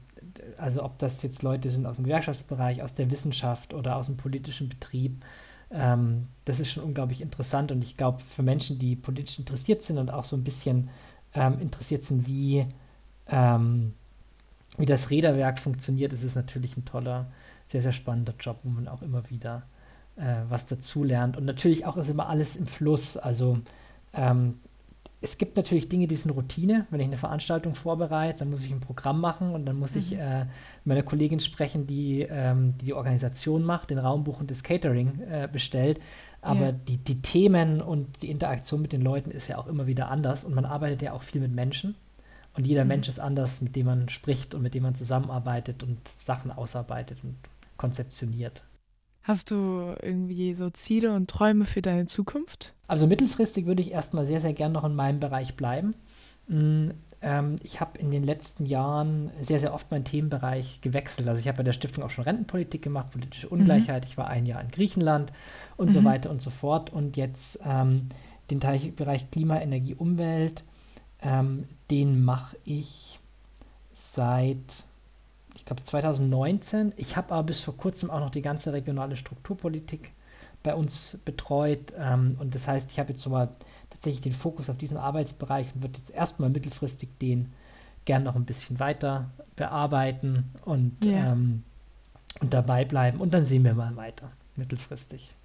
also 0.57 0.83
ob 0.83 0.99
das 0.99 1.21
jetzt 1.23 1.41
Leute 1.43 1.69
sind 1.69 1.85
aus 1.85 1.95
dem 1.95 2.05
Gewerkschaftsbereich, 2.05 2.83
aus 2.83 2.93
der 2.93 3.09
Wissenschaft 3.09 3.73
oder 3.73 3.95
aus 3.95 4.05
dem 4.05 4.17
politischen 4.17 4.69
Betrieb 4.69 5.23
ähm, 5.71 6.27
das 6.45 6.59
ist 6.59 6.71
schon 6.71 6.83
unglaublich 6.83 7.21
interessant 7.21 7.71
und 7.71 7.83
ich 7.83 7.97
glaube, 7.97 8.21
für 8.23 8.43
Menschen, 8.43 8.79
die 8.79 8.95
politisch 8.95 9.39
interessiert 9.39 9.83
sind 9.83 9.97
und 9.97 10.09
auch 10.09 10.25
so 10.25 10.35
ein 10.35 10.43
bisschen 10.43 10.89
ähm, 11.33 11.59
interessiert 11.59 12.03
sind, 12.03 12.27
wie, 12.27 12.65
ähm, 13.27 13.93
wie 14.77 14.85
das 14.85 15.09
Räderwerk 15.09 15.59
funktioniert, 15.59 16.13
ist 16.13 16.23
es 16.23 16.35
natürlich 16.35 16.75
ein 16.75 16.85
toller, 16.85 17.27
sehr, 17.67 17.81
sehr 17.81 17.93
spannender 17.93 18.33
Job, 18.39 18.59
wo 18.63 18.69
man 18.69 18.87
auch 18.87 19.03
immer 19.03 19.29
wieder 19.29 19.63
äh, 20.15 20.41
was 20.49 20.65
dazulernt. 20.65 21.37
Und 21.37 21.45
natürlich 21.45 21.85
auch 21.85 21.97
ist 21.97 22.09
immer 22.09 22.27
alles 22.27 22.55
im 22.55 22.65
Fluss. 22.65 23.15
Also 23.15 23.59
ähm, 24.13 24.59
es 25.21 25.37
gibt 25.37 25.57
natürlich 25.57 25.89
Dinge, 25.89 26.07
die 26.07 26.15
sind 26.15 26.31
Routine. 26.31 26.87
Wenn 26.89 27.01
ich 27.01 27.07
eine 27.07 27.17
Veranstaltung 27.17 27.75
vorbereite, 27.75 28.39
dann 28.39 28.49
muss 28.49 28.63
ich 28.63 28.71
ein 28.71 28.79
Programm 28.79 29.19
machen 29.19 29.53
und 29.53 29.65
dann 29.65 29.77
muss 29.77 29.95
mhm. 29.95 30.01
ich 30.01 30.17
äh, 30.17 30.45
meiner 30.85 31.03
Kollegin 31.03 31.41
sprechen, 31.41 31.87
die, 31.87 32.21
ähm, 32.29 32.77
die, 32.77 32.85
die 32.85 32.93
Organisation 32.93 33.63
macht, 33.63 33.89
den 33.89 33.97
Raumbuch 33.97 34.39
und 34.39 34.49
das 34.49 34.63
Catering 34.63 35.19
äh, 35.29 35.49
bestellt. 35.51 35.99
Aber 36.41 36.67
ja. 36.67 36.71
die, 36.71 36.97
die 36.97 37.21
Themen 37.21 37.81
und 37.81 38.21
die 38.21 38.31
Interaktion 38.31 38.81
mit 38.81 38.93
den 38.93 39.01
Leuten 39.01 39.29
ist 39.31 39.49
ja 39.49 39.57
auch 39.57 39.67
immer 39.67 39.87
wieder 39.87 40.09
anders 40.09 40.45
und 40.45 40.55
man 40.55 40.63
arbeitet 40.63 41.01
ja 41.01 41.11
auch 41.11 41.23
viel 41.23 41.41
mit 41.41 41.53
Menschen. 41.53 41.95
Und 42.53 42.65
jeder 42.65 42.83
mhm. 42.83 42.89
Mensch 42.89 43.09
ist 43.09 43.19
anders, 43.19 43.59
mit 43.59 43.75
dem 43.75 43.87
man 43.87 44.07
spricht 44.07 44.55
und 44.55 44.61
mit 44.61 44.73
dem 44.73 44.83
man 44.83 44.95
zusammenarbeitet 44.95 45.83
und 45.83 45.99
Sachen 46.19 46.49
ausarbeitet 46.49 47.19
und 47.23 47.35
konzeptioniert. 47.75 48.63
Hast 49.29 49.51
du 49.51 49.93
irgendwie 50.01 50.55
so 50.55 50.71
Ziele 50.71 51.13
und 51.13 51.29
Träume 51.29 51.67
für 51.67 51.83
deine 51.83 52.07
Zukunft? 52.07 52.73
Also 52.87 53.05
mittelfristig 53.05 53.67
würde 53.67 53.83
ich 53.83 53.91
erstmal 53.91 54.25
sehr, 54.25 54.41
sehr 54.41 54.53
gern 54.53 54.71
noch 54.71 54.83
in 54.83 54.95
meinem 54.95 55.19
Bereich 55.19 55.55
bleiben. 55.55 55.93
Mm, 56.47 56.89
ähm, 57.21 57.57
ich 57.61 57.79
habe 57.79 57.99
in 57.99 58.09
den 58.09 58.23
letzten 58.23 58.65
Jahren 58.65 59.29
sehr, 59.39 59.59
sehr 59.59 59.71
oft 59.71 59.91
meinen 59.91 60.03
Themenbereich 60.03 60.81
gewechselt. 60.81 61.27
Also 61.27 61.41
ich 61.41 61.47
habe 61.47 61.57
bei 61.57 61.63
der 61.63 61.73
Stiftung 61.73 62.03
auch 62.03 62.09
schon 62.09 62.23
Rentenpolitik 62.23 62.81
gemacht, 62.81 63.11
politische 63.11 63.45
mhm. 63.45 63.59
Ungleichheit. 63.59 64.05
Mhm. 64.05 64.09
Ich 64.09 64.17
war 64.17 64.29
ein 64.29 64.47
Jahr 64.47 64.61
in 64.63 64.71
Griechenland 64.71 65.31
und 65.77 65.89
mhm. 65.89 65.93
so 65.93 66.03
weiter 66.03 66.31
und 66.31 66.41
so 66.41 66.49
fort. 66.49 66.91
Und 66.91 67.15
jetzt 67.15 67.59
ähm, 67.63 68.09
den 68.49 68.59
Bereich 68.59 69.29
Klima, 69.29 69.61
Energie, 69.61 69.93
Umwelt, 69.93 70.63
ähm, 71.21 71.65
den 71.91 72.23
mache 72.23 72.57
ich 72.65 73.19
seit 73.93 74.87
glaube 75.69 75.83
2019. 75.83 76.93
Ich 76.97 77.15
habe 77.15 77.31
aber 77.33 77.43
bis 77.43 77.61
vor 77.61 77.77
kurzem 77.77 78.09
auch 78.09 78.19
noch 78.19 78.31
die 78.31 78.41
ganze 78.41 78.73
regionale 78.73 79.15
Strukturpolitik 79.15 80.11
bei 80.63 80.73
uns 80.73 81.19
betreut. 81.25 81.93
Ähm, 81.97 82.37
und 82.39 82.55
das 82.55 82.67
heißt, 82.67 82.91
ich 82.91 82.99
habe 82.99 83.11
jetzt 83.11 83.21
so 83.21 83.29
mal 83.29 83.49
tatsächlich 83.91 84.21
den 84.21 84.33
Fokus 84.33 84.69
auf 84.69 84.77
diesen 84.77 84.97
Arbeitsbereich 84.97 85.67
und 85.75 85.83
würde 85.83 85.97
jetzt 85.97 86.09
erstmal 86.09 86.49
mittelfristig 86.49 87.09
den 87.21 87.53
gern 88.05 88.23
noch 88.23 88.35
ein 88.35 88.45
bisschen 88.45 88.79
weiter 88.79 89.29
bearbeiten 89.55 90.45
und, 90.65 91.05
ja. 91.05 91.33
ähm, 91.33 91.63
und 92.41 92.51
dabei 92.51 92.83
bleiben. 92.83 93.19
Und 93.19 93.31
dann 93.35 93.45
sehen 93.45 93.63
wir 93.63 93.75
mal 93.75 93.95
weiter, 93.95 94.31
mittelfristig 94.55 95.35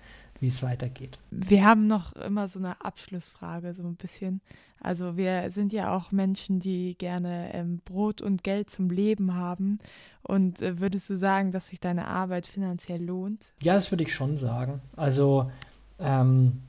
wie 0.45 0.49
es 0.49 0.63
weitergeht. 0.63 1.19
Wir 1.31 1.65
haben 1.65 1.87
noch 1.87 2.13
immer 2.17 2.49
so 2.49 2.59
eine 2.59 2.85
Abschlussfrage, 2.85 3.73
so 3.73 3.83
ein 3.83 3.97
bisschen. 3.97 4.43
Also 4.79 5.17
wir 5.17 5.51
sind 5.51 5.73
ja 5.73 5.97
auch 5.97 6.13
Menschen, 6.13 6.61
die 6.61 6.97
gerne 6.99 7.55
ähm, 7.55 7.81
Brot 7.87 8.21
und 8.21 8.45
Geld 8.45 8.69
zum 8.69 8.91
Leben 8.91 9.35
haben. 9.35 9.79
Und 10.23 10.61
äh, 10.61 10.81
würdest 10.81 11.09
du 11.09 11.17
sagen, 11.17 11.51
dass 11.51 11.69
sich 11.69 11.81
deine 11.81 12.09
Arbeit 12.09 12.47
finanziell 12.47 13.03
lohnt? 13.03 13.43
Ja, 13.63 13.73
das 13.73 13.91
würde 13.91 14.05
ich 14.05 14.13
schon 14.13 14.37
sagen. 14.37 14.83
Also 14.97 15.51
ähm, 15.99 16.61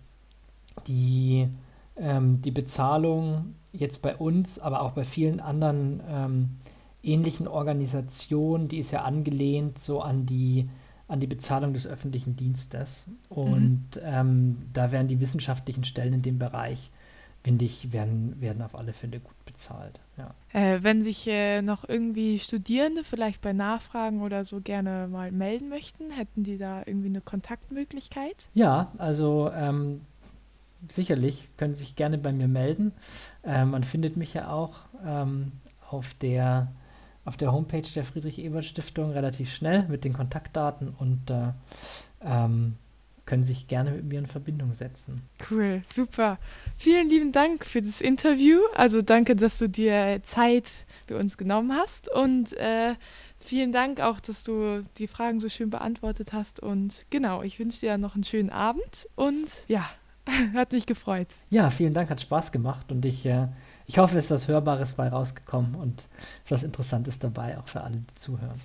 die, 0.87 1.49
ähm, 1.97 2.41
die 2.41 2.51
Bezahlung 2.51 3.55
jetzt 3.73 4.01
bei 4.01 4.15
uns, 4.15 4.57
aber 4.57 4.83
auch 4.83 4.91
bei 4.91 5.03
vielen 5.03 5.41
anderen 5.41 6.01
ähm, 6.07 6.49
ähnlichen 7.03 7.45
Organisationen, 7.45 8.69
die 8.69 8.79
ist 8.79 8.91
ja 8.91 9.01
angelehnt 9.01 9.79
so 9.79 10.01
an 10.01 10.25
die 10.25 10.69
an 11.07 11.19
die 11.19 11.27
Bezahlung 11.27 11.73
des 11.73 11.85
öffentlichen 11.85 12.35
Dienstes. 12.35 13.05
Und 13.29 13.95
mhm. 13.95 14.01
ähm, 14.03 14.57
da 14.73 14.91
werden 14.91 15.07
die 15.07 15.19
wissenschaftlichen 15.19 15.83
Stellen 15.83 16.13
in 16.13 16.21
dem 16.21 16.39
Bereich, 16.39 16.89
finde 17.43 17.65
ich, 17.65 17.93
werden, 17.93 18.41
werden 18.41 18.61
auf 18.63 18.75
alle 18.75 18.93
Fälle 18.93 19.19
gut 19.19 19.45
bezahlt. 19.45 19.99
Ja. 20.17 20.33
Äh, 20.51 20.81
wenn 20.81 21.03
sich 21.03 21.27
äh, 21.27 21.61
noch 21.61 21.87
irgendwie 21.87 22.39
Studierende 22.39 23.03
vielleicht 23.03 23.41
bei 23.41 23.53
Nachfragen 23.53 24.21
oder 24.21 24.45
so 24.45 24.61
gerne 24.61 25.07
mal 25.07 25.31
melden 25.31 25.69
möchten, 25.69 26.09
hätten 26.09 26.43
die 26.43 26.57
da 26.57 26.81
irgendwie 26.85 27.09
eine 27.09 27.21
Kontaktmöglichkeit? 27.21 28.47
Ja, 28.55 28.91
also 28.97 29.51
ähm, 29.53 30.01
sicherlich 30.89 31.49
können 31.57 31.75
Sie 31.75 31.83
sich 31.83 31.95
gerne 31.95 32.17
bei 32.17 32.31
mir 32.31 32.47
melden. 32.47 32.93
Äh, 33.43 33.65
man 33.65 33.83
findet 33.83 34.17
mich 34.17 34.33
ja 34.33 34.49
auch 34.49 34.77
ähm, 35.05 35.51
auf 35.87 36.15
der 36.15 36.71
auf 37.25 37.37
der 37.37 37.51
Homepage 37.51 37.81
der 37.81 38.05
Friedrich-Ebert-Stiftung 38.05 39.11
relativ 39.11 39.53
schnell 39.53 39.87
mit 39.89 40.03
den 40.03 40.13
Kontaktdaten 40.13 40.89
und 40.89 41.29
äh, 41.29 41.51
ähm, 42.21 42.75
können 43.25 43.43
sich 43.43 43.67
gerne 43.67 43.91
mit 43.91 44.05
mir 44.05 44.19
in 44.19 44.27
Verbindung 44.27 44.73
setzen. 44.73 45.23
Cool, 45.49 45.81
super. 45.91 46.37
Vielen 46.77 47.09
lieben 47.09 47.31
Dank 47.31 47.65
für 47.65 47.81
das 47.81 48.01
Interview. 48.01 48.59
Also 48.75 49.01
danke, 49.01 49.35
dass 49.35 49.57
du 49.57 49.67
dir 49.67 50.21
Zeit 50.23 50.85
für 51.07 51.17
uns 51.17 51.37
genommen 51.37 51.73
hast 51.73 52.07
und 52.09 52.53
äh, 52.53 52.93
vielen 53.39 53.71
Dank 53.71 53.99
auch, 53.99 54.19
dass 54.19 54.43
du 54.43 54.83
die 54.97 55.07
Fragen 55.07 55.39
so 55.39 55.49
schön 55.49 55.71
beantwortet 55.71 56.33
hast. 56.33 56.59
Und 56.59 57.05
genau, 57.09 57.41
ich 57.41 57.59
wünsche 57.59 57.79
dir 57.79 57.97
noch 57.97 58.15
einen 58.15 58.23
schönen 58.23 58.51
Abend 58.51 59.07
und 59.15 59.49
ja, 59.67 59.89
hat 60.53 60.71
mich 60.71 60.85
gefreut. 60.85 61.27
Ja, 61.49 61.71
vielen 61.71 61.93
Dank, 61.93 62.09
hat 62.11 62.21
Spaß 62.21 62.51
gemacht 62.51 62.91
und 62.91 63.05
ich 63.05 63.25
äh, 63.25 63.47
ich 63.85 63.97
hoffe, 63.97 64.17
es 64.17 64.25
ist 64.25 64.31
was 64.31 64.47
Hörbares 64.47 64.93
bei 64.93 65.07
rausgekommen 65.07 65.75
und 65.75 66.03
es 66.43 66.45
ist 66.45 66.51
was 66.51 66.63
Interessantes 66.63 67.19
dabei, 67.19 67.57
auch 67.57 67.67
für 67.67 67.81
alle, 67.81 67.97
die 67.97 68.15
zuhören. 68.15 68.61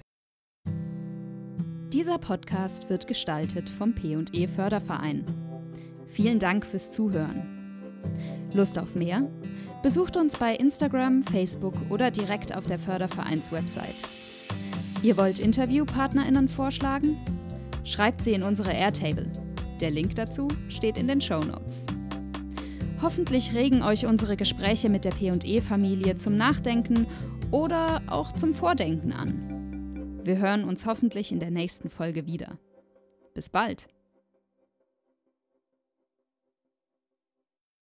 Dieser 1.92 2.18
Podcast 2.18 2.88
wird 2.88 3.06
gestaltet 3.06 3.68
vom 3.68 3.94
P&E 3.94 4.46
Förderverein. 4.46 5.24
Vielen 6.06 6.38
Dank 6.38 6.64
fürs 6.64 6.90
Zuhören. 6.90 7.60
Lust 8.52 8.78
auf 8.78 8.94
mehr? 8.94 9.28
Besucht 9.82 10.16
uns 10.16 10.36
bei 10.36 10.54
Instagram, 10.54 11.22
Facebook 11.22 11.74
oder 11.88 12.10
direkt 12.10 12.54
auf 12.54 12.66
der 12.66 12.78
Fördervereins-Website. 12.78 13.96
Ihr 15.02 15.16
wollt 15.16 15.38
InterviewpartnerInnen 15.38 16.48
vorschlagen? 16.48 17.18
Schreibt 17.84 18.20
sie 18.20 18.34
in 18.34 18.42
unsere 18.42 18.72
Airtable. 18.72 19.30
Der 19.80 19.90
Link 19.90 20.14
dazu 20.14 20.48
steht 20.68 20.96
in 20.96 21.08
den 21.08 21.20
Show 21.20 21.40
Notes. 21.40 21.86
Hoffentlich 23.02 23.54
regen 23.54 23.82
euch 23.82 24.04
unsere 24.04 24.36
Gespräche 24.36 24.90
mit 24.90 25.06
der 25.06 25.10
PE-Familie 25.10 26.16
zum 26.16 26.36
Nachdenken 26.36 27.06
oder 27.50 28.02
auch 28.08 28.32
zum 28.32 28.52
Vordenken 28.52 29.12
an. 29.12 30.20
Wir 30.22 30.38
hören 30.38 30.64
uns 30.64 30.84
hoffentlich 30.84 31.32
in 31.32 31.40
der 31.40 31.50
nächsten 31.50 31.88
Folge 31.88 32.26
wieder. 32.26 32.58
Bis 33.32 33.48
bald! 33.48 33.88